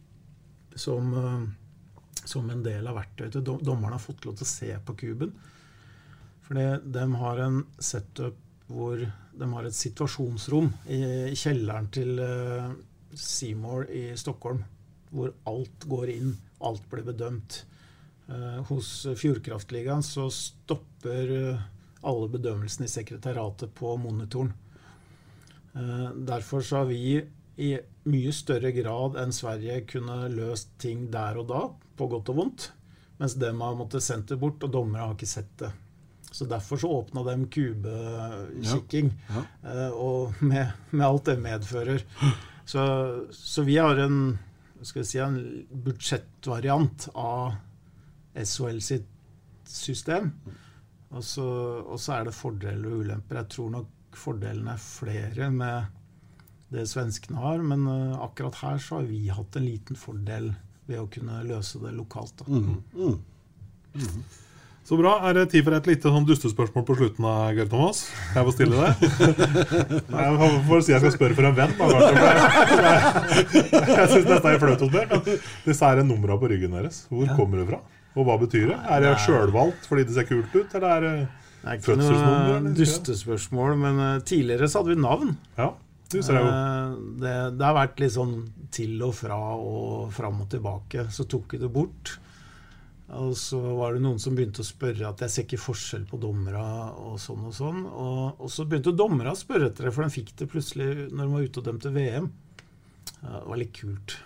som, 0.75 1.13
eh, 1.13 2.21
som 2.23 2.49
en 2.49 2.63
del 2.63 2.87
av 2.87 2.95
verktøyet. 3.01 3.43
Dom- 3.43 3.61
Dommerne 3.63 3.97
har 3.97 3.99
fått 4.05 4.25
lov 4.25 4.37
til 4.37 4.45
å 4.45 4.53
se 4.53 4.77
på 4.85 4.95
kuben. 4.97 5.33
For 6.41 6.53
de 6.55 7.05
har 7.15 7.37
en 7.45 7.63
setup 7.79 8.35
hvor 8.69 8.97
de 9.37 9.45
har 9.53 9.65
et 9.65 9.73
situasjonsrom 9.73 10.71
i, 10.87 11.01
i 11.31 11.35
kjelleren 11.37 11.91
til 11.91 12.17
Seymour 13.13 13.89
i 13.89 14.15
Stockholm, 14.17 14.63
hvor 15.11 15.33
alt 15.49 15.85
går 15.89 16.09
inn, 16.13 16.37
alt 16.61 16.83
blir 16.89 17.03
bedømt. 17.03 17.63
Eh, 18.29 18.63
hos 18.69 19.07
Fjordkraftligaen 19.17 20.03
så 20.05 20.27
stopper 20.29 21.31
eh, 21.33 21.67
alle 22.05 22.29
bedømmelsene 22.29 22.85
i 22.85 22.91
sekretariatet 22.91 23.73
på 23.75 23.95
monitoren. 23.97 24.53
Eh, 25.73 26.09
derfor 26.29 26.61
så 26.61 26.83
har 26.83 26.89
vi 26.91 27.23
i 27.59 27.73
mye 28.09 28.31
større 28.33 28.71
grad 28.71 29.17
enn 29.19 29.33
Sverige 29.35 29.81
kunne 29.89 30.27
løst 30.31 30.71
ting 30.81 31.07
der 31.11 31.39
og 31.41 31.49
da, 31.49 31.61
på 31.97 32.07
godt 32.11 32.29
og 32.31 32.37
vondt, 32.37 32.67
mens 33.19 33.35
dem 33.41 33.61
har 33.65 33.75
måttet 33.75 34.05
sendt 34.05 34.29
det 34.31 34.39
bort, 34.39 34.63
og 34.63 34.71
dommere 34.71 35.07
har 35.07 35.17
ikke 35.17 35.29
sett 35.29 35.51
det. 35.59 35.71
Så 36.29 36.45
Derfor 36.45 36.77
så 36.77 36.87
åpna 36.87 37.23
de 37.25 37.47
kubekikking, 37.49 39.09
Ja, 39.33 39.41
eh, 39.65 39.89
og 39.89 40.37
med, 40.45 40.69
med 40.91 41.07
alt 41.07 41.25
det 41.25 41.39
medfører. 41.41 42.05
Så, 42.69 42.83
så 43.33 43.65
vi 43.65 43.79
har 43.81 43.97
en, 43.97 44.37
skal 44.85 45.01
vi 45.01 45.07
si, 45.09 45.17
en 45.17 45.39
budsjettvariant 45.73 47.09
av 47.17 47.57
SHL 48.43 48.81
sitt 48.83 49.07
system. 49.69 50.31
Og 51.09 51.23
så, 51.25 51.45
og 51.81 51.97
så 52.01 52.19
er 52.19 52.27
det 52.29 52.35
fordeler 52.37 52.91
og 52.91 53.05
ulemper. 53.05 53.41
Jeg 53.41 53.51
tror 53.55 53.71
nok 53.73 54.17
fordelene 54.19 54.75
er 54.75 54.83
flere 54.83 55.49
med 55.53 55.95
det 56.73 56.85
svenskene 56.89 57.41
har, 57.41 57.63
men 57.65 57.87
eh, 57.89 58.19
akkurat 58.21 58.59
her 58.61 58.81
så 58.81 58.99
har 58.99 59.07
vi 59.09 59.23
hatt 59.33 59.57
en 59.57 59.65
liten 59.65 59.97
fordel 59.97 60.51
ved 60.89 61.01
å 61.01 61.07
kunne 61.09 61.41
løse 61.47 61.81
det 61.81 61.95
lokalt. 61.97 62.43
Da. 62.43 62.45
Mm. 62.49 63.17
Så 64.89 64.97
bra. 64.97 65.15
Er 65.29 65.35
det 65.37 65.49
tid 65.51 65.65
for 65.65 65.75
et 65.77 65.87
lite 65.89 66.09
sånn 66.09 66.25
dustespørsmål 66.25 66.85
på 66.85 66.95
slutten 66.97 67.25
av 67.29 67.57
Geir 67.57 67.67
Thomas? 67.69 68.03
Kan 68.31 68.41
jeg 68.41 68.47
få 68.47 68.53
stille 68.55 68.85
det? 68.85 69.09
Jeg 70.19 70.63
får 70.65 70.81
si 70.85 70.93
jeg 70.95 71.03
skal 71.03 71.13
spørre 71.13 71.37
for 71.37 71.49
en 71.49 71.57
venn. 71.57 71.75
Da, 71.77 71.89
kanskje, 71.93 72.15
jeg 73.53 73.99
jeg 73.99 74.09
syns 74.13 74.27
dette 74.29 74.53
er 74.53 74.61
flaut 74.61 74.85
å 74.85 74.89
spørre. 74.89 75.07
Men 75.11 75.43
disse 75.67 75.91
her 75.91 76.01
numra 76.05 76.37
på 76.41 76.49
ryggen 76.49 76.73
deres, 76.73 77.03
hvor 77.11 77.29
kommer 77.37 77.61
det 77.61 77.67
fra? 77.69 77.81
Og 78.17 78.25
hva 78.25 78.37
betyr 78.41 78.71
det? 78.71 78.79
Er 78.89 79.03
det 79.05 79.11
sjølvalgt 79.25 79.85
fordi 79.89 80.07
det 80.07 80.15
ser 80.17 80.27
kult 80.29 80.55
ut, 80.55 80.73
eller 80.79 80.89
er 80.95 81.05
det 81.05 81.13
Det 81.59 81.67
er 81.67 81.81
ikke 81.81 81.97
noe 81.99 82.73
dustespørsmål, 82.77 83.75
men 83.81 84.01
eh, 84.05 84.23
tidligere 84.25 84.69
så 84.69 84.81
hadde 84.81 84.95
vi 84.95 85.03
navn. 85.03 85.35
Ja, 85.59 85.73
du 86.09 86.17
ser 86.25 86.39
jo. 86.39 86.47
Eh, 86.47 86.95
det, 87.21 87.35
det 87.59 87.67
har 87.67 87.77
vært 87.77 88.01
litt 88.01 88.15
sånn 88.15 88.33
til 88.73 88.95
og 89.05 89.13
fra 89.17 89.37
og 89.57 90.09
fram 90.15 90.41
og 90.45 90.49
tilbake. 90.53 91.09
Så 91.13 91.27
tok 91.29 91.53
vi 91.53 91.61
det 91.61 91.71
bort. 91.73 92.15
Og 93.17 93.33
så 93.37 93.57
var 93.57 93.95
det 93.95 94.03
noen 94.03 94.19
som 94.21 94.35
begynte 94.37 94.61
å 94.61 94.67
spørre 94.67 95.07
at 95.09 95.23
jeg 95.25 95.33
ser 95.33 95.45
ikke 95.47 95.61
forskjell 95.63 96.03
på 96.09 96.19
dommera 96.21 96.91
og 96.93 97.17
sånn 97.21 97.47
og 97.49 97.55
sånn. 97.57 97.81
Og, 97.89 98.37
og 98.37 98.51
så 98.53 98.67
begynte 98.69 98.93
dommera 98.93 99.33
å 99.33 99.39
spørre 99.39 99.71
etter 99.71 99.89
det, 99.89 99.93
for 99.95 100.05
de 100.05 100.13
fikk 100.13 100.35
det 100.37 100.49
plutselig 100.51 100.89
når 101.09 101.23
de 101.23 101.29
var 101.33 101.47
ute 101.47 101.61
og 101.61 101.69
dømte 101.69 101.93
VM. 101.95 102.29
Det 103.19 103.45
var 103.49 103.59
litt 103.59 103.73
kult. 103.75 104.19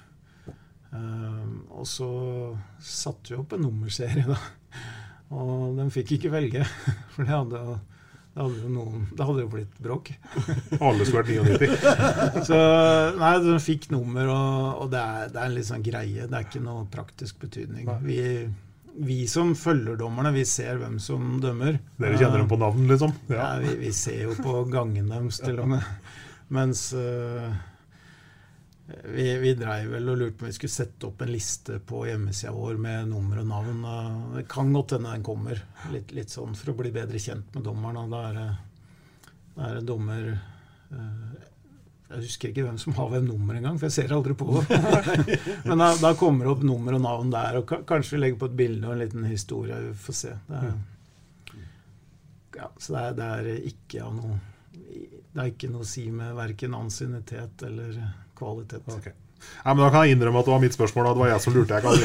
Eh, 0.94 1.46
og 1.74 1.88
så 1.90 2.10
satte 2.84 3.34
vi 3.34 3.40
opp 3.40 3.56
en 3.56 3.66
nummerserie, 3.66 4.26
da. 4.28 4.38
Og 5.34 5.80
den 5.80 5.90
fikk 5.94 6.18
ikke 6.18 6.34
velge, 6.34 6.66
for 7.16 7.26
det 7.26 7.34
hadde, 7.34 7.62
det 8.34 8.42
hadde 8.44 8.60
jo 8.62 8.72
noen 8.74 9.08
Det 9.14 9.26
hadde 9.30 9.46
jo 9.46 9.52
blitt 9.54 9.80
bråk. 9.82 10.12
Alle 10.84 11.08
skulle 11.08 11.24
vært 11.24 11.32
99. 11.34 11.72
Så 12.50 12.60
nei, 13.18 13.32
den 13.46 13.64
fikk 13.64 13.90
nummer, 13.94 14.30
og, 14.34 14.84
og 14.84 14.94
det, 14.94 15.02
er, 15.02 15.34
det 15.34 15.42
er 15.42 15.50
en 15.50 15.58
litt 15.58 15.70
sånn 15.72 15.86
greie. 15.86 16.28
Det 16.30 16.38
er 16.38 16.48
ikke 16.48 16.64
noe 16.66 16.86
praktisk 16.94 17.42
betydning. 17.42 17.90
Vi, 18.06 18.22
vi 19.10 19.20
som 19.32 19.56
følger 19.58 19.98
dommerne, 19.98 20.34
vi 20.36 20.46
ser 20.46 20.78
hvem 20.82 21.00
som 21.02 21.40
dømmer. 21.42 21.82
Dere 21.98 22.22
kjenner 22.22 22.44
dem 22.44 22.52
på 22.52 22.62
navn, 22.62 22.86
liksom? 22.92 23.16
Ja, 23.34 23.56
vi, 23.64 23.74
vi 23.82 23.94
ser 23.98 24.28
jo 24.28 24.38
på 24.38 24.62
gangen 24.74 25.10
deres, 25.10 25.42
til 25.42 25.58
og 25.64 25.74
med. 25.74 25.94
Mens 26.54 26.92
eh, 26.94 27.54
vi, 28.86 29.38
vi 29.38 29.54
dreiv 29.56 29.94
vel 29.96 30.10
og 30.12 30.18
lurte 30.20 30.38
på 30.38 30.46
om 30.46 30.50
vi 30.52 30.56
skulle 30.58 30.74
sette 30.74 31.08
opp 31.08 31.22
en 31.24 31.32
liste 31.32 31.78
på 31.88 32.02
hjemmesida 32.10 32.52
vår 32.52 32.80
med 32.84 33.08
nummer 33.14 33.40
og 33.40 33.48
navn. 33.48 33.86
Det 34.36 34.44
kan 34.52 34.74
godt 34.76 34.98
hende 34.98 35.14
den 35.14 35.24
kommer, 35.24 35.62
litt, 35.94 36.12
litt 36.16 36.34
sånn 36.34 36.56
for 36.60 36.74
å 36.74 36.78
bli 36.82 36.92
bedre 36.96 37.22
kjent 37.22 37.56
med 37.56 37.64
dommeren. 37.64 38.12
Da 38.12 38.24
er 38.28 38.40
det, 38.40 38.48
det 39.56 39.86
dommer 39.88 40.26
eh, 40.34 41.46
Jeg 42.10 42.26
husker 42.26 42.52
ikke 42.52 42.66
hvem 42.68 42.80
som 42.82 42.98
har 42.98 43.08
hvem 43.14 43.30
nummer 43.30 43.56
engang, 43.56 43.80
for 43.80 43.88
jeg 43.88 43.96
ser 44.02 44.16
aldri 44.16 44.36
på. 44.36 44.50
Men 45.70 45.80
da, 45.80 45.94
da 46.04 46.12
kommer 46.20 46.44
det 46.44 46.56
opp 46.58 46.66
nummer 46.68 46.98
og 46.98 47.06
navn 47.06 47.32
der, 47.32 47.62
og 47.62 47.78
kanskje 47.88 48.18
vi 48.18 48.26
legger 48.26 48.42
på 48.42 48.52
et 48.52 48.58
bilde 48.66 48.90
og 48.90 48.98
en 48.98 49.06
liten 49.06 49.30
historie. 49.32 49.80
Vi 49.88 49.94
får 50.10 50.20
se. 50.20 50.34
Det 50.50 50.60
er, 50.60 50.76
ja, 52.60 52.68
så 52.78 52.98
det 52.98 53.06
er, 53.06 53.16
det 53.18 53.30
er 53.32 53.70
ikke 53.72 54.04
av 54.04 54.12
noe 54.20 54.36
Det 55.34 55.40
er 55.42 55.48
ikke 55.50 55.72
noe 55.72 55.88
å 55.88 55.90
si 55.90 56.04
med 56.14 56.36
verken 56.38 56.76
ansiennitet 56.78 57.64
eller 57.66 57.96
kvalitet. 58.44 59.14
Nei, 59.64 59.74
men 59.74 59.84
Da 59.86 59.90
kan 59.94 60.04
jeg 60.04 60.18
innrømme 60.18 60.40
at 60.42 60.48
det 60.48 60.54
var 60.54 60.64
mitt 60.64 60.76
spørsmål, 60.76 61.06
og 61.08 61.16
det 61.16 61.24
var 61.24 61.30
jeg 61.32 61.44
som 61.44 61.54
lurte. 61.56 61.74
Jeg 61.74 61.84
kan 61.84 61.92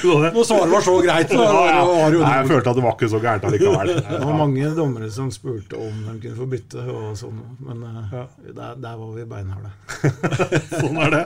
Når 0.00 0.44
svaret 0.46 0.72
var 0.72 0.84
så 0.86 0.94
greit, 1.04 1.28
så 1.32 1.36
var 1.40 1.52
det, 1.66 1.74
var 1.90 2.14
det 2.14 2.20
Nei, 2.22 2.34
Jeg 2.38 2.48
følte 2.48 2.70
at 2.70 2.76
det 2.78 2.84
var 2.84 2.94
ikke 2.96 3.10
så 3.10 3.20
gærent 3.20 3.46
allikevel. 3.48 3.94
Det 4.10 4.20
var 4.24 4.36
mange 4.38 4.74
dommere 4.76 5.10
som 5.12 5.30
spurte 5.34 5.78
om 5.80 5.94
de 6.06 6.16
kunne 6.22 6.38
få 6.38 6.46
bytte 6.50 6.84
og 6.84 7.16
sånn, 7.18 7.40
men 7.66 7.84
ja. 8.12 8.26
der, 8.46 8.76
der 8.80 8.98
var 9.00 9.14
vi 9.16 9.24
beinharde. 9.28 9.70
sånn 10.80 11.00
er 11.04 11.16
det. 11.16 11.24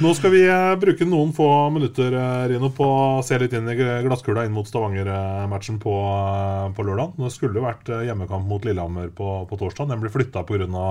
Nå 0.00 0.12
skal 0.16 0.32
vi 0.32 0.40
eh, 0.48 0.72
bruke 0.80 1.04
noen 1.04 1.34
få 1.36 1.46
minutter 1.74 2.14
eh, 2.16 2.44
Rino, 2.52 2.70
på 2.72 2.86
å 2.86 3.22
se 3.24 3.36
litt 3.40 3.52
inn 3.56 3.68
i 3.68 3.76
glasskula 3.76 4.46
inn 4.46 4.54
mot 4.54 4.68
Stavanger-matchen 4.68 5.76
på, 5.82 5.92
eh, 5.92 6.68
på 6.72 6.86
lørdag. 6.86 7.12
Det 7.20 7.32
skulle 7.34 7.64
vært 7.64 7.90
eh, 7.92 8.06
hjemmekamp 8.08 8.48
mot 8.48 8.64
Lillehammer 8.64 9.12
på, 9.14 9.28
på 9.50 9.58
torsdag. 9.60 9.90
Den 9.92 10.00
ble 10.02 10.12
flytta 10.12 10.46
pga. 10.48 10.86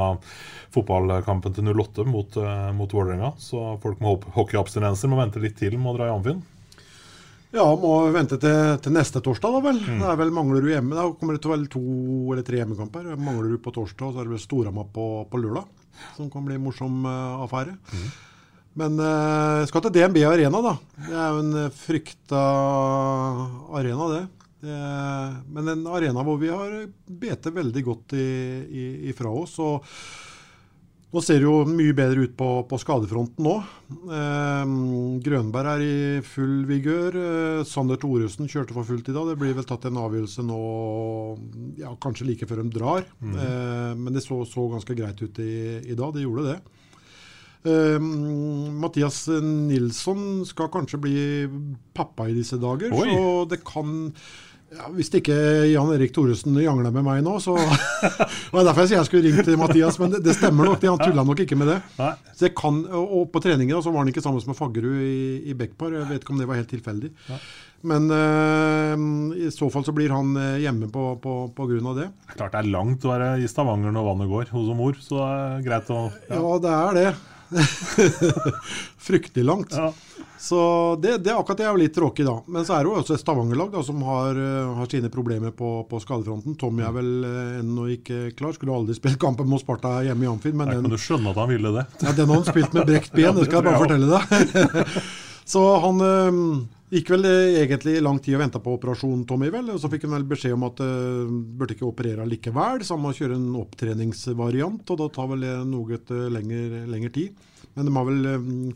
fotballkampen 0.72 1.56
til 1.58 1.72
08 1.74 2.06
mot, 2.08 2.21
eh, 2.38 2.72
mot 2.78 2.94
Vålerenga. 2.94 3.34
Så 3.42 3.64
folk 3.84 4.02
med 4.04 4.28
hockeyabstinenser 4.36 5.10
må 5.12 5.18
vente 5.20 5.42
litt 5.42 5.58
til 5.60 5.78
med 5.80 5.94
å 5.94 5.98
dra 5.98 6.10
i 6.10 6.14
Amfinn. 6.14 6.42
Ja, 7.52 7.66
må 7.76 7.98
vente 8.16 8.38
til, 8.40 8.58
til 8.80 8.94
neste 8.96 9.20
torsdag, 9.24 9.58
da 9.58 9.60
vel. 9.66 9.80
Det 9.84 10.08
er 10.08 10.20
vel 10.22 10.32
Manglerud 10.32 10.72
hjemme. 10.72 10.96
Da 10.96 11.10
kommer 11.20 11.36
det 11.36 11.44
til 11.44 11.52
å 11.52 11.56
være 11.58 11.72
to 11.74 11.84
eller 12.32 12.46
tre 12.48 12.62
hjemmekamper. 12.62 13.10
Manglerud 13.20 13.60
på 13.64 13.74
torsdag, 13.76 14.08
og 14.08 14.14
så 14.14 14.22
er 14.22 14.30
det 14.30 14.36
vel 14.38 14.44
Storhamar 14.44 14.88
på, 14.96 15.08
på 15.28 15.42
lørdag. 15.44 15.68
Som 16.16 16.30
kan 16.32 16.46
bli 16.48 16.56
en 16.56 16.64
morsom 16.64 17.04
uh, 17.04 17.44
affære. 17.44 17.76
Men 18.80 18.96
uh, 19.04 19.68
skal 19.68 19.84
til 19.84 19.98
DNB 19.98 20.22
Arena, 20.30 20.64
da. 20.64 20.78
Det 21.10 21.12
er 21.12 21.28
jo 21.28 21.42
en 21.44 21.58
eh, 21.66 21.74
frykta 21.76 22.42
arena, 23.76 24.08
det. 24.14 24.22
det. 24.64 24.80
Men 25.52 25.74
en 25.74 25.86
arena 25.92 26.24
hvor 26.24 26.40
vi 26.40 26.54
har 26.56 26.78
bete 27.04 27.52
veldig 27.52 27.84
godt 27.84 28.16
i, 28.16 28.28
i, 28.64 28.86
ifra 29.12 29.36
oss. 29.44 29.60
og 29.60 29.84
nå 31.12 31.22
ser 31.24 31.42
det 31.42 31.48
jo 31.48 31.66
mye 31.68 31.96
bedre 31.96 32.24
ut 32.24 32.36
på, 32.40 32.50
på 32.70 32.78
skadefronten 32.80 33.44
nå. 33.44 33.56
Eh, 34.16 34.76
Grønberg 35.26 35.72
er 35.74 35.84
i 35.84 35.96
full 36.24 36.62
vigør. 36.70 37.18
Eh, 37.20 37.64
Sander 37.68 38.00
Thoresen 38.00 38.48
kjørte 38.52 38.76
for 38.78 38.88
fullt 38.88 39.10
i 39.12 39.16
dag. 39.16 39.28
Det 39.28 39.40
blir 39.42 39.58
vel 39.58 39.68
tatt 39.68 39.90
en 39.90 40.00
avgjørelse 40.00 40.46
nå 40.48 40.62
ja, 41.82 41.92
kanskje 42.00 42.30
like 42.30 42.48
før 42.48 42.64
de 42.64 42.72
drar. 42.78 43.10
Mm. 43.20 43.34
Eh, 43.36 43.90
men 44.00 44.16
det 44.16 44.24
så, 44.24 44.40
så 44.48 44.70
ganske 44.72 44.96
greit 44.96 45.20
ut 45.20 45.42
i, 45.44 45.56
i 45.84 45.98
dag. 46.00 46.16
Det 46.16 46.24
gjorde 46.24 46.48
det. 46.48 46.60
Eh, 47.62 48.00
Mathias 48.86 49.26
Nilsson 49.44 50.46
skal 50.48 50.72
kanskje 50.74 51.02
bli 51.04 51.26
pappa 51.94 52.30
i 52.32 52.38
disse 52.40 52.58
dager, 52.62 52.96
Oi. 52.96 53.12
så 53.12 53.46
det 53.52 53.62
kan 53.68 54.08
ja, 54.72 54.88
Hvis 54.96 55.10
ikke 55.20 55.36
Jan 55.72 55.90
Erik 55.96 56.14
Thoresen 56.16 56.56
jangler 56.62 56.94
med 56.96 57.04
meg 57.08 57.24
nå, 57.26 57.38
så 57.44 57.58
Det 57.62 58.54
var 58.54 58.68
derfor 58.68 58.84
jeg 58.86 58.92
sier 58.92 59.00
jeg 59.02 59.10
skulle 59.10 59.26
ringt 59.28 59.48
til 59.48 59.60
Mathias, 59.60 59.98
men 60.02 60.14
det, 60.14 60.22
det 60.26 60.36
stemmer 60.38 60.70
nok. 60.72 60.86
Han 60.88 61.02
tulla 61.02 61.26
nok 61.28 61.44
ikke 61.44 61.58
med 61.60 61.74
det. 61.74 61.80
Så 62.36 62.48
jeg 62.48 62.56
kan, 62.58 62.80
og 62.92 63.28
på 63.34 63.42
treninger 63.44 63.76
da, 63.76 63.82
så 63.84 63.92
var 63.94 64.04
han 64.06 64.12
ikke 64.14 64.24
sammen 64.24 64.44
med 64.48 64.58
Faggerud 64.58 65.02
i, 65.04 65.52
i 65.52 65.58
Bekkpar. 65.58 65.98
Jeg 66.00 66.10
vet 66.14 66.24
ikke 66.24 66.34
om 66.36 66.42
det 66.42 66.48
var 66.50 66.60
helt 66.62 66.72
tilfeldig. 66.72 67.12
Men 67.92 68.12
eh, 68.14 69.06
i 69.48 69.52
så 69.54 69.70
fall 69.74 69.86
så 69.88 69.94
blir 69.96 70.14
han 70.14 70.36
eh, 70.38 70.60
hjemme 70.62 70.90
på, 70.94 71.06
på, 71.22 71.36
på 71.58 71.68
grunn 71.72 71.88
av 71.92 71.98
det. 71.98 72.08
Klart 72.36 72.54
det 72.54 72.62
er 72.62 72.72
langt 72.76 73.06
å 73.08 73.14
være 73.14 73.32
i 73.42 73.50
Stavanger 73.50 73.94
når 73.96 74.06
vannet 74.12 74.30
går 74.32 74.52
hos 74.54 74.72
mor, 74.78 75.00
så 75.02 75.18
det 75.18 75.30
er 75.32 75.66
greit 75.66 75.94
å 75.94 76.02
Ja, 76.30 76.44
det 76.62 76.76
er 76.78 77.00
det. 77.00 77.08
Fryktelig 78.98 79.46
langt. 79.46 79.74
Ja. 79.76 79.94
Så 80.42 80.60
det, 81.02 81.18
det 81.18 81.34
akkurat 81.36 81.58
det 81.60 81.66
er 81.68 81.76
jo 81.76 81.82
litt 81.84 81.94
tråkig, 81.94 82.26
da. 82.26 82.40
Men 82.50 82.66
så 82.66 82.74
er 82.76 82.84
det 82.84 82.90
jo 82.90 82.96
også 82.98 83.14
et 83.14 83.22
Stavanger-lag 83.22 83.76
som 83.86 84.02
har, 84.08 84.38
eh, 84.42 84.72
har 84.80 84.90
sine 84.90 85.12
problemer 85.14 85.54
på, 85.54 85.70
på 85.90 86.00
skadefronten. 86.02 86.56
Tommy 86.58 86.82
er 86.88 86.96
vel 86.96 87.12
eh, 87.28 87.60
ennå 87.60 87.86
ikke 87.98 88.22
klar. 88.38 88.56
Skulle 88.58 88.74
aldri 88.74 88.98
spilt 88.98 89.20
kampen 89.22 89.50
mot 89.52 89.62
Sparta 89.62 90.00
hjemme 90.08 90.26
i 90.26 90.32
Amfin. 90.32 90.58
men 90.58 90.72
den, 90.72 90.82
kan 90.88 90.96
du 90.96 91.02
skjønne 91.02 91.34
at 91.34 91.42
han 91.44 91.52
ville 91.52 91.74
det. 91.78 91.86
Ja, 92.02 92.16
den 92.18 92.32
har 92.32 92.42
han 92.42 92.48
spilt 92.50 92.74
med 92.74 92.90
brekt 92.90 93.14
ben, 93.14 93.36
det 93.38 93.46
skal 93.50 93.62
jeg 93.62 93.68
bare 93.70 93.82
fortelle 93.86 94.10
deg. 94.18 94.96
Så 95.52 95.62
han 95.84 96.02
øhm, 96.06 96.46
gikk 96.92 97.14
vel 97.14 97.28
eh, 97.30 97.62
egentlig 97.62 97.96
lang 98.04 98.20
tid 98.24 98.36
og 98.38 98.44
venta 98.44 98.62
på 98.64 98.76
operasjon, 98.76 99.26
Tommy, 99.30 99.50
vel. 99.54 99.72
Og 99.74 99.80
så 99.82 99.90
fikk 99.92 100.08
han 100.08 100.18
vel 100.18 100.28
beskjed 100.30 100.56
om 100.58 100.68
at 100.68 100.84
uh, 100.84 101.32
burde 101.32 101.78
ikke 101.78 101.88
operere 101.88 102.28
likevel, 102.28 102.84
så 102.84 102.98
han 102.98 103.06
må 103.06 103.14
kjøre 103.16 103.40
en 103.40 103.50
opptreningsvariant. 103.62 104.84
Og 104.84 105.02
da 105.02 105.10
tar 105.16 105.32
vel 105.32 105.48
det 105.48 105.58
noe 105.72 106.02
uh, 106.12 106.26
lengre, 106.36 107.14
tid. 107.16 107.48
Men 107.76 107.88
de 107.88 107.96
har 107.96 108.10
vel 108.10 108.32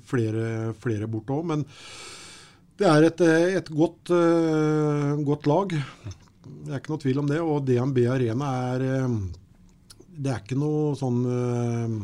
flere, 0.07 0.45
flere 0.79 1.09
borte 1.11 1.35
òg. 1.35 1.49
Men 1.51 1.65
det 2.75 2.87
er 2.91 3.05
et, 3.07 3.21
eh, 3.23 3.55
et 3.55 3.69
godt, 3.71 4.11
uh, 4.11 5.15
godt 5.23 5.47
lag. 5.47 5.71
Det 5.71 6.73
er 6.73 6.81
ikke 6.81 6.91
noe 6.91 7.03
tvil 7.03 7.21
om 7.21 7.29
det. 7.29 7.39
Og 7.39 7.63
DNB 7.63 8.01
Arena 8.11 8.51
er 8.73 8.83
uh, 9.05 9.15
Det 10.15 10.31
er 10.31 10.41
ikke 10.43 10.57
noe 10.59 10.95
sånn 10.95 11.21
øh, 11.27 11.95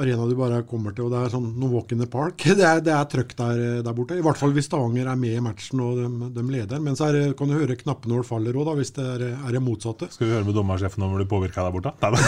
arena 0.00 0.26
du 0.28 0.34
bare 0.38 0.62
kommer 0.68 0.94
til, 0.96 1.04
og 1.06 1.12
det 1.14 1.20
er 1.24 1.30
sånn 1.32 1.50
no 1.60 1.66
walk 1.72 1.92
in 1.94 2.00
the 2.02 2.08
park. 2.10 2.42
Det 2.58 2.64
er, 2.66 2.80
det 2.84 2.92
er 2.94 3.04
trøkk 3.10 3.32
der, 3.38 3.62
der 3.86 3.94
borte. 3.96 4.16
I 4.18 4.24
hvert 4.24 4.38
fall 4.40 4.52
hvis 4.56 4.66
Stavanger 4.68 5.06
er 5.10 5.18
med 5.20 5.34
i 5.38 5.42
matchen 5.44 5.80
og 5.84 5.96
de, 6.00 6.08
de 6.36 6.42
leder. 6.50 6.78
Men 6.82 6.96
så 6.98 7.08
er 7.08 7.12
det, 7.18 7.24
kan 7.38 7.48
du 7.50 7.54
høre 7.58 7.76
knappenål 7.80 8.24
faller 8.26 8.56
òg, 8.58 8.70
hvis 8.78 8.92
det 8.96 9.04
er, 9.16 9.26
er 9.38 9.50
det 9.54 9.62
motsatte. 9.64 10.08
Skal 10.14 10.26
vi 10.28 10.34
høre 10.36 10.46
med 10.48 10.56
dommersjefen 10.58 11.04
om 11.06 11.14
du 11.18 11.24
påvirker 11.24 11.30
påvirka 11.30 11.64
der 11.64 11.74
borte? 11.74 11.92
Nei, 12.00 12.10
da. 12.14 12.18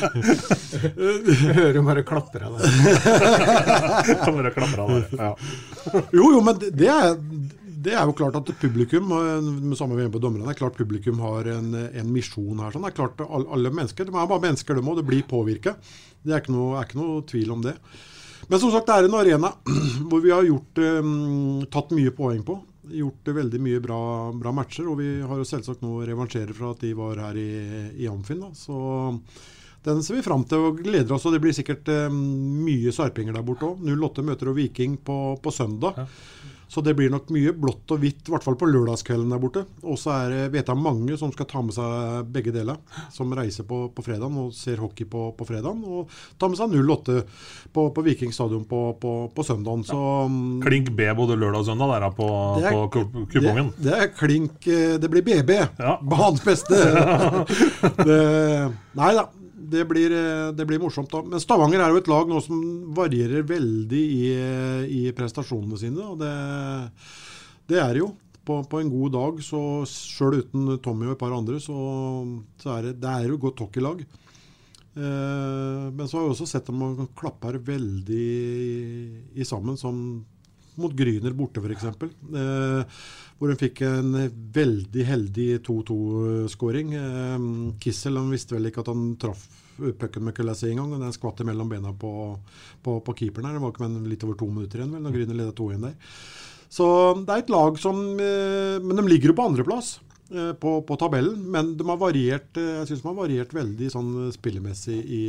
hører 1.60 1.80
hører 1.80 1.82
bare 1.86 2.02
klapper 2.06 2.44
av 2.48 2.58
det. 2.58 2.70
Kan 4.24 4.36
bare 4.38 4.52
klapre 4.54 4.84
av. 4.84 4.90
Ja. 5.16 5.30
Jo, 6.14 6.30
jo, 6.36 6.40
men 6.44 6.58
det- 6.60 6.88
er, 6.90 7.16
det 7.80 7.94
er 7.96 8.04
jo 8.04 8.12
klart 8.16 8.36
at 8.36 8.50
publikum 8.60 9.12
eh, 9.16 9.40
med 9.40 9.76
samme 9.78 9.96
vi 9.96 10.04
er 10.04 10.12
på 10.12 10.20
dommerne, 10.20 10.44
det 10.44 10.52
er 10.56 10.58
klart 10.60 10.76
publikum 10.76 11.20
har 11.24 11.48
en, 11.54 11.70
en 11.74 12.10
misjon 12.12 12.60
her. 12.60 12.74
Sånn. 12.74 12.84
Det 12.84 12.92
er 12.92 12.98
klart 12.98 13.22
alle 13.30 13.72
mennesker, 13.72 14.04
De 14.08 14.12
er 14.14 14.28
bare 14.34 14.44
mennesker, 14.44 14.76
de 14.76 14.84
òg. 14.84 14.98
Det 15.00 15.06
blir 15.08 15.24
påvirka. 15.30 15.76
Det 16.22 16.34
er 16.34 16.42
ikke, 16.42 16.54
noe, 16.54 16.78
er 16.78 16.88
ikke 16.88 17.00
noe 17.00 17.20
tvil 17.28 17.52
om 17.54 17.62
det. 17.64 17.76
Men 18.50 18.60
som 18.60 18.72
sagt, 18.72 18.88
det 18.88 18.96
er 18.96 19.06
en 19.06 19.14
arena 19.20 19.52
hvor 20.10 20.24
vi 20.24 20.32
har 20.34 20.48
gjort, 20.48 20.82
eh, 20.82 21.12
tatt 21.70 21.94
mye 21.96 22.12
poeng 22.16 22.42
på. 22.46 22.58
Gjort 22.90 23.30
veldig 23.36 23.60
mye 23.62 23.80
bra, 23.84 24.00
bra 24.34 24.52
matcher. 24.56 24.88
Og 24.90 24.98
vi 25.00 25.08
har 25.22 25.40
jo 25.40 25.46
selvsagt 25.46 25.84
nå 25.84 26.00
revansjerer 26.08 26.56
fra 26.56 26.74
at 26.74 26.84
de 26.84 26.92
var 26.98 27.22
her 27.28 27.38
i, 27.38 27.50
i 28.02 28.10
Amfinn. 28.10 28.42
Da. 28.42 28.50
Så 28.58 28.76
den 29.86 30.02
ser 30.04 30.18
vi 30.18 30.24
fram 30.26 30.42
til 30.48 30.66
og 30.66 30.82
gleder 30.82 31.14
oss. 31.16 31.28
Og 31.28 31.36
det 31.36 31.42
blir 31.44 31.56
sikkert 31.56 31.88
eh, 31.92 32.10
mye 32.10 32.92
sarpinger 32.94 33.36
der 33.36 33.46
borte 33.46 33.70
òg. 33.70 33.84
08 33.86 34.26
møter 34.26 34.50
og 34.50 34.58
Viking 34.58 34.98
på, 35.06 35.20
på 35.40 35.54
søndag. 35.54 36.02
Så 36.70 36.84
det 36.86 36.92
blir 36.94 37.10
nok 37.10 37.26
mye 37.34 37.50
blått 37.58 37.90
og 37.90 37.98
hvitt, 37.98 38.20
i 38.28 38.30
hvert 38.30 38.44
fall 38.46 38.54
på 38.60 38.68
lørdagskvelden 38.70 39.32
der 39.34 39.40
borte. 39.42 39.64
Og 39.82 39.96
så 39.98 40.14
det, 40.30 40.44
vet 40.54 40.68
jeg 40.70 40.78
mange 40.78 41.16
som 41.18 41.32
skal 41.34 41.48
ta 41.50 41.62
med 41.66 41.74
seg 41.74 42.28
begge 42.30 42.52
deler. 42.54 42.76
Som 43.10 43.32
reiser 43.34 43.66
på, 43.66 43.88
på 43.90 44.04
fredagen 44.06 44.36
og 44.38 44.52
ser 44.54 44.78
hockey 44.78 45.08
på, 45.10 45.24
på 45.34 45.48
fredagen. 45.48 45.80
Og 45.82 46.12
tar 46.38 46.52
med 46.52 46.60
seg 46.60 46.76
08 46.78 47.16
på, 47.74 47.88
på 47.96 48.04
Viking 48.06 48.30
stadion 48.36 48.62
på, 48.70 48.84
på, 49.02 49.14
på 49.34 49.46
søndagen. 49.48 49.82
Så 49.88 49.98
ja. 49.98 50.28
Klink 50.68 50.92
B 50.94 51.10
både 51.18 51.34
lørdag 51.40 51.64
og 51.64 51.68
søndag 51.72 51.90
der 51.96 52.06
på, 52.20 52.30
Det 52.60 52.70
er- 52.70 52.78
på 52.78 53.04
kupongen. 53.34 53.72
Det, 53.74 53.88
det 53.90 53.98
er 53.98 54.14
klink 54.14 54.70
eh, 54.70 54.94
Det 55.02 55.10
blir 55.10 55.26
BB. 55.26 55.50
Ja. 55.82 55.96
Banens 56.06 56.46
beste. 56.46 56.78
det, 58.06 58.22
nei 58.98 59.12
da. 59.18 59.26
Det 59.70 59.84
blir, 59.88 60.12
eh, 60.14 60.48
det 60.56 60.66
blir 60.66 60.82
morsomt. 60.82 61.10
da. 61.12 61.22
Men 61.22 61.42
Stavanger 61.42 61.84
er 61.84 61.94
jo 61.94 62.00
et 62.02 62.10
lag 62.10 62.30
nå 62.30 62.40
som 62.44 62.62
varierer 62.96 63.46
veldig 63.46 64.02
i, 64.16 64.24
i 65.00 65.02
prestasjonene 65.16 65.78
sine. 65.80 66.02
og 66.12 66.18
Det, 66.20 66.34
det 67.70 67.80
er 67.82 67.94
det 67.94 68.04
jo. 68.04 68.10
På, 68.44 68.62
på 68.66 68.80
en 68.80 68.90
god 68.90 69.12
dag, 69.14 69.42
så 69.44 69.60
sjøl 69.86 70.40
uten 70.40 70.78
Tommy 70.82 71.06
og 71.06 71.12
et 71.14 71.20
par 71.20 71.34
andre, 71.36 71.58
så, 71.60 71.76
så 72.58 72.72
er 72.78 72.88
det, 72.88 72.94
det 73.02 73.10
er 73.12 73.28
jo 73.28 73.36
et 73.36 73.44
godt 73.44 73.62
hockeylag. 73.66 74.00
Eh, 74.96 75.84
men 75.94 76.08
så 76.08 76.18
har 76.18 76.24
jeg 76.24 76.34
også 76.34 76.48
sett 76.50 76.70
dem 76.70 77.06
klappe 77.18 77.50
her 77.50 77.60
veldig 77.62 78.20
i, 78.20 79.04
i 79.38 79.46
sammen, 79.46 79.78
som 79.78 80.00
mot 80.80 80.94
Gryner 80.96 81.36
borte, 81.36 81.62
f.eks. 81.62 81.86
Eh, 81.86 82.98
hvor 83.40 83.48
hun 83.48 83.56
fikk 83.56 83.80
en 83.88 84.12
veldig 84.52 85.04
heldig 85.08 85.48
2-2-skåring. 85.64 86.92
Eh, 86.92 87.46
Kissel 87.80 88.20
han 88.20 88.28
visste 88.28 88.52
vel 88.52 88.68
ikke 88.68 88.84
at 88.84 88.92
han 88.92 89.14
traff 89.20 89.46
pucken 89.80 90.26
med 90.26 90.36
Kulasi 90.36 90.70
engang. 90.70 90.92
Den 90.92 91.14
skvatt 91.16 91.40
mellom 91.48 91.70
bena 91.70 91.92
på, 91.96 92.12
på, 92.82 92.98
på 93.00 93.16
keeperen. 93.16 93.48
her. 93.48 93.56
Det 93.56 93.64
var 93.64 93.72
ikke 93.72 93.86
men 93.86 94.10
litt 94.10 94.26
over 94.26 94.36
to 94.36 94.50
minutter 94.50 94.82
igjen 94.82 94.92
vel, 94.92 95.04
når 95.06 95.16
Grüner 95.16 95.40
leda 95.40 95.56
2-1 95.56 95.86
der. 95.88 95.96
Så 96.70 96.86
det 97.24 97.34
er 97.34 97.42
et 97.42 97.50
lag 97.50 97.80
som 97.82 97.96
eh, 98.22 98.76
Men 98.78 99.00
de 99.00 99.08
ligger 99.10 99.32
jo 99.32 99.38
på 99.40 99.46
andreplass 99.48 99.96
eh, 100.30 100.52
på, 100.60 100.76
på 100.86 100.98
tabellen. 101.00 101.40
Men 101.50 101.72
de 101.78 101.88
har 101.88 101.98
variert 102.00 102.60
eh, 102.60 102.76
jeg 102.82 102.92
synes 102.92 103.02
de 103.02 103.10
har 103.10 103.18
variert 103.22 103.56
veldig 103.56 103.90
sånn 103.96 104.12
spillemessig 104.36 105.00
i, 105.00 105.24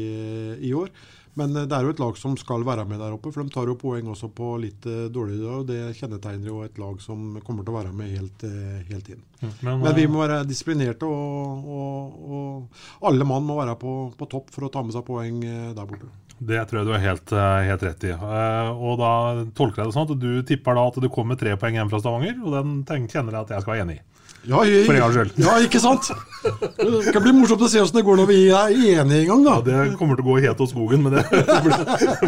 i 0.70 0.76
år. 0.78 0.91
Men 1.34 1.55
eh, 1.55 1.67
det 1.69 1.75
er 1.75 1.86
jo 1.86 1.93
et 1.93 2.01
lag 2.01 2.17
som 2.19 2.36
skal 2.39 2.65
være 2.67 2.86
med 2.89 2.99
der 3.01 3.15
oppe, 3.15 3.32
for 3.32 3.43
de 3.43 3.53
tar 3.53 3.69
jo 3.69 3.77
poeng 3.79 4.09
også 4.11 4.32
på 4.36 4.53
litt 4.61 4.88
eh, 4.89 5.07
dårligere 5.13 5.61
og 5.61 5.67
Det 5.69 5.82
kjennetegner 5.99 6.51
jo 6.51 6.61
et 6.65 6.79
lag 6.82 6.97
som 7.03 7.38
kommer 7.45 7.65
til 7.65 7.73
å 7.73 7.77
være 7.79 7.93
med 7.95 8.11
helt, 8.15 8.47
eh, 8.47 8.82
helt 8.89 9.13
inn. 9.13 9.21
Men, 9.61 9.79
Men 9.82 9.95
vi 9.97 10.07
må 10.11 10.21
være 10.21 10.43
disiplinerte, 10.49 11.07
og, 11.07 11.69
og, 11.77 12.17
og 12.38 13.07
alle 13.09 13.27
mann 13.27 13.47
må 13.47 13.57
være 13.57 13.77
på, 13.79 13.95
på 14.17 14.27
topp 14.29 14.51
for 14.53 14.67
å 14.67 14.73
ta 14.73 14.84
med 14.86 14.95
seg 14.95 15.07
poeng 15.07 15.39
der 15.41 15.88
borte. 15.88 16.11
Det 16.41 16.57
tror 16.69 16.82
jeg 16.82 16.89
du 16.89 16.93
er 16.97 17.03
helt, 17.03 17.32
helt 17.67 17.84
rett 17.86 18.05
i. 18.09 18.13
Og 18.17 18.95
da 18.97 19.11
tolker 19.57 19.84
jeg 19.84 19.91
det 19.91 19.93
sånn 19.93 20.07
at 20.07 20.21
du 20.21 20.29
tipper 20.45 20.77
da 20.77 20.88
at 20.89 20.97
det 21.03 21.11
kommer 21.13 21.38
tre 21.38 21.53
poeng 21.61 21.77
hjem 21.77 21.91
fra 21.91 21.99
Stavanger, 22.01 22.39
og 22.41 22.55
den 22.89 23.05
kjenner 23.09 23.38
jeg 23.38 23.41
at 23.43 23.53
jeg 23.53 23.65
skal 23.65 23.75
være 23.75 23.86
enig 23.86 23.97
i. 23.99 24.05
Ja, 24.49 24.63
jeg, 24.65 24.85
For 24.87 24.97
en 24.97 25.03
gangs 25.03 25.17
skyld. 25.17 25.33
Ja, 25.43 25.55
ikke 25.61 25.79
sant? 25.81 26.07
Det 26.41 27.11
kan 27.13 27.21
bli 27.21 27.33
morsomt 27.37 27.61
å 27.61 27.67
se 27.69 27.81
åssen 27.83 27.99
det 27.99 28.03
går 28.07 28.17
når 28.17 28.27
vi 28.31 28.37
er 28.49 28.71
enige 28.73 29.19
en 29.19 29.27
gang, 29.29 29.43
da. 29.45 29.57
Ja, 29.61 29.83
det 29.85 29.97
kommer 29.99 30.17
til 30.17 30.25
å 30.25 30.31
gå 30.31 30.37
helt 30.41 30.61
hos 30.63 30.71
skogen, 30.73 31.03
men 31.05 31.13
det 31.13 31.21
blir, 31.65 31.75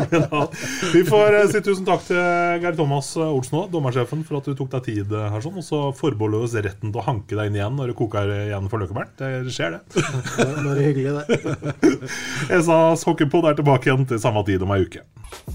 en 0.04 0.28
annen. 0.28 0.52
Vi 0.94 1.02
får 1.08 1.38
eh, 1.40 1.48
si 1.50 1.62
tusen 1.66 1.88
takk 1.88 2.04
til 2.06 2.20
Geir 2.62 2.78
Thomas 2.78 3.10
Olsen 3.18 3.58
òg, 3.64 3.72
dommersjefen, 3.74 4.22
for 4.28 4.38
at 4.38 4.50
du 4.50 4.54
tok 4.60 4.70
deg 4.76 4.86
tid 4.92 5.16
eh, 5.18 5.26
her. 5.34 5.42
sånn, 5.42 5.58
Og 5.58 5.66
så 5.66 5.80
forbeholder 5.98 6.44
vi 6.44 6.50
oss 6.50 6.58
retten 6.68 6.94
til 6.94 7.02
å 7.02 7.08
hanke 7.08 7.40
deg 7.40 7.50
inn 7.50 7.58
igjen 7.58 7.80
når 7.80 7.94
det 7.94 7.98
koker 8.04 8.36
igjen 8.36 8.70
for 8.70 8.84
Løkkebært. 8.84 9.16
Det 9.24 9.56
skjer, 9.56 9.80
det. 9.80 10.04
Det 10.38 10.46
er 10.46 10.62
bare 10.70 10.86
hyggelig, 10.86 11.16
det. 11.18 12.12
SAs 12.68 13.08
hockeypod 13.10 13.50
er 13.50 13.58
tilbake 13.58 13.90
igjen 13.90 14.06
til 14.14 14.22
samme 14.22 14.46
tid 14.46 14.62
om 14.62 14.76
ei 14.78 14.84
uke. 14.86 15.02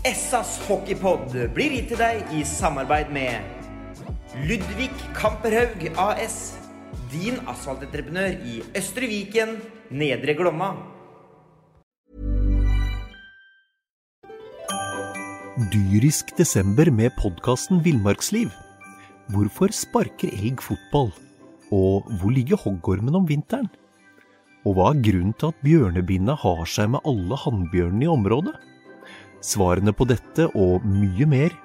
Essas 0.02 0.58
hockeypod 0.66 1.38
blir 1.54 1.78
gitt 1.78 1.92
til 1.94 2.02
deg 2.02 2.34
i 2.34 2.42
samarbeid 2.46 3.14
med 3.14 3.57
Ludvig 4.46 4.92
Kamperhaug 5.16 5.80
AS. 5.98 6.54
Din 7.10 7.40
asfaltentreprenør 7.50 8.36
i 8.46 8.60
Østre 8.78 9.08
Viken, 9.10 9.56
Nedre 9.90 10.36
Glomma. 10.38 10.68
Dyrisk 15.74 16.30
desember 16.38 16.86
med 16.94 17.10
podkasten 17.18 17.82
Villmarksliv. 17.82 18.54
Hvorfor 19.34 19.74
sparker 19.74 20.30
elg 20.30 20.62
fotball? 20.62 21.10
Og 21.74 22.06
hvor 22.20 22.30
ligger 22.30 22.62
hoggormen 22.62 23.18
om 23.18 23.26
vinteren? 23.26 23.66
Og 24.62 24.78
hva 24.78 24.92
er 24.92 25.02
grunnen 25.02 25.34
til 25.34 25.50
at 25.50 25.64
bjørnebinna 25.66 26.38
har 26.38 26.62
seg 26.70 26.94
med 26.94 27.02
alle 27.02 27.42
hannbjørnene 27.42 28.06
i 28.06 28.14
området? 28.14 28.54
Svarene 29.42 29.90
på 29.90 30.06
dette 30.06 30.46
og 30.54 30.86
mye 30.86 31.26
mer 31.26 31.64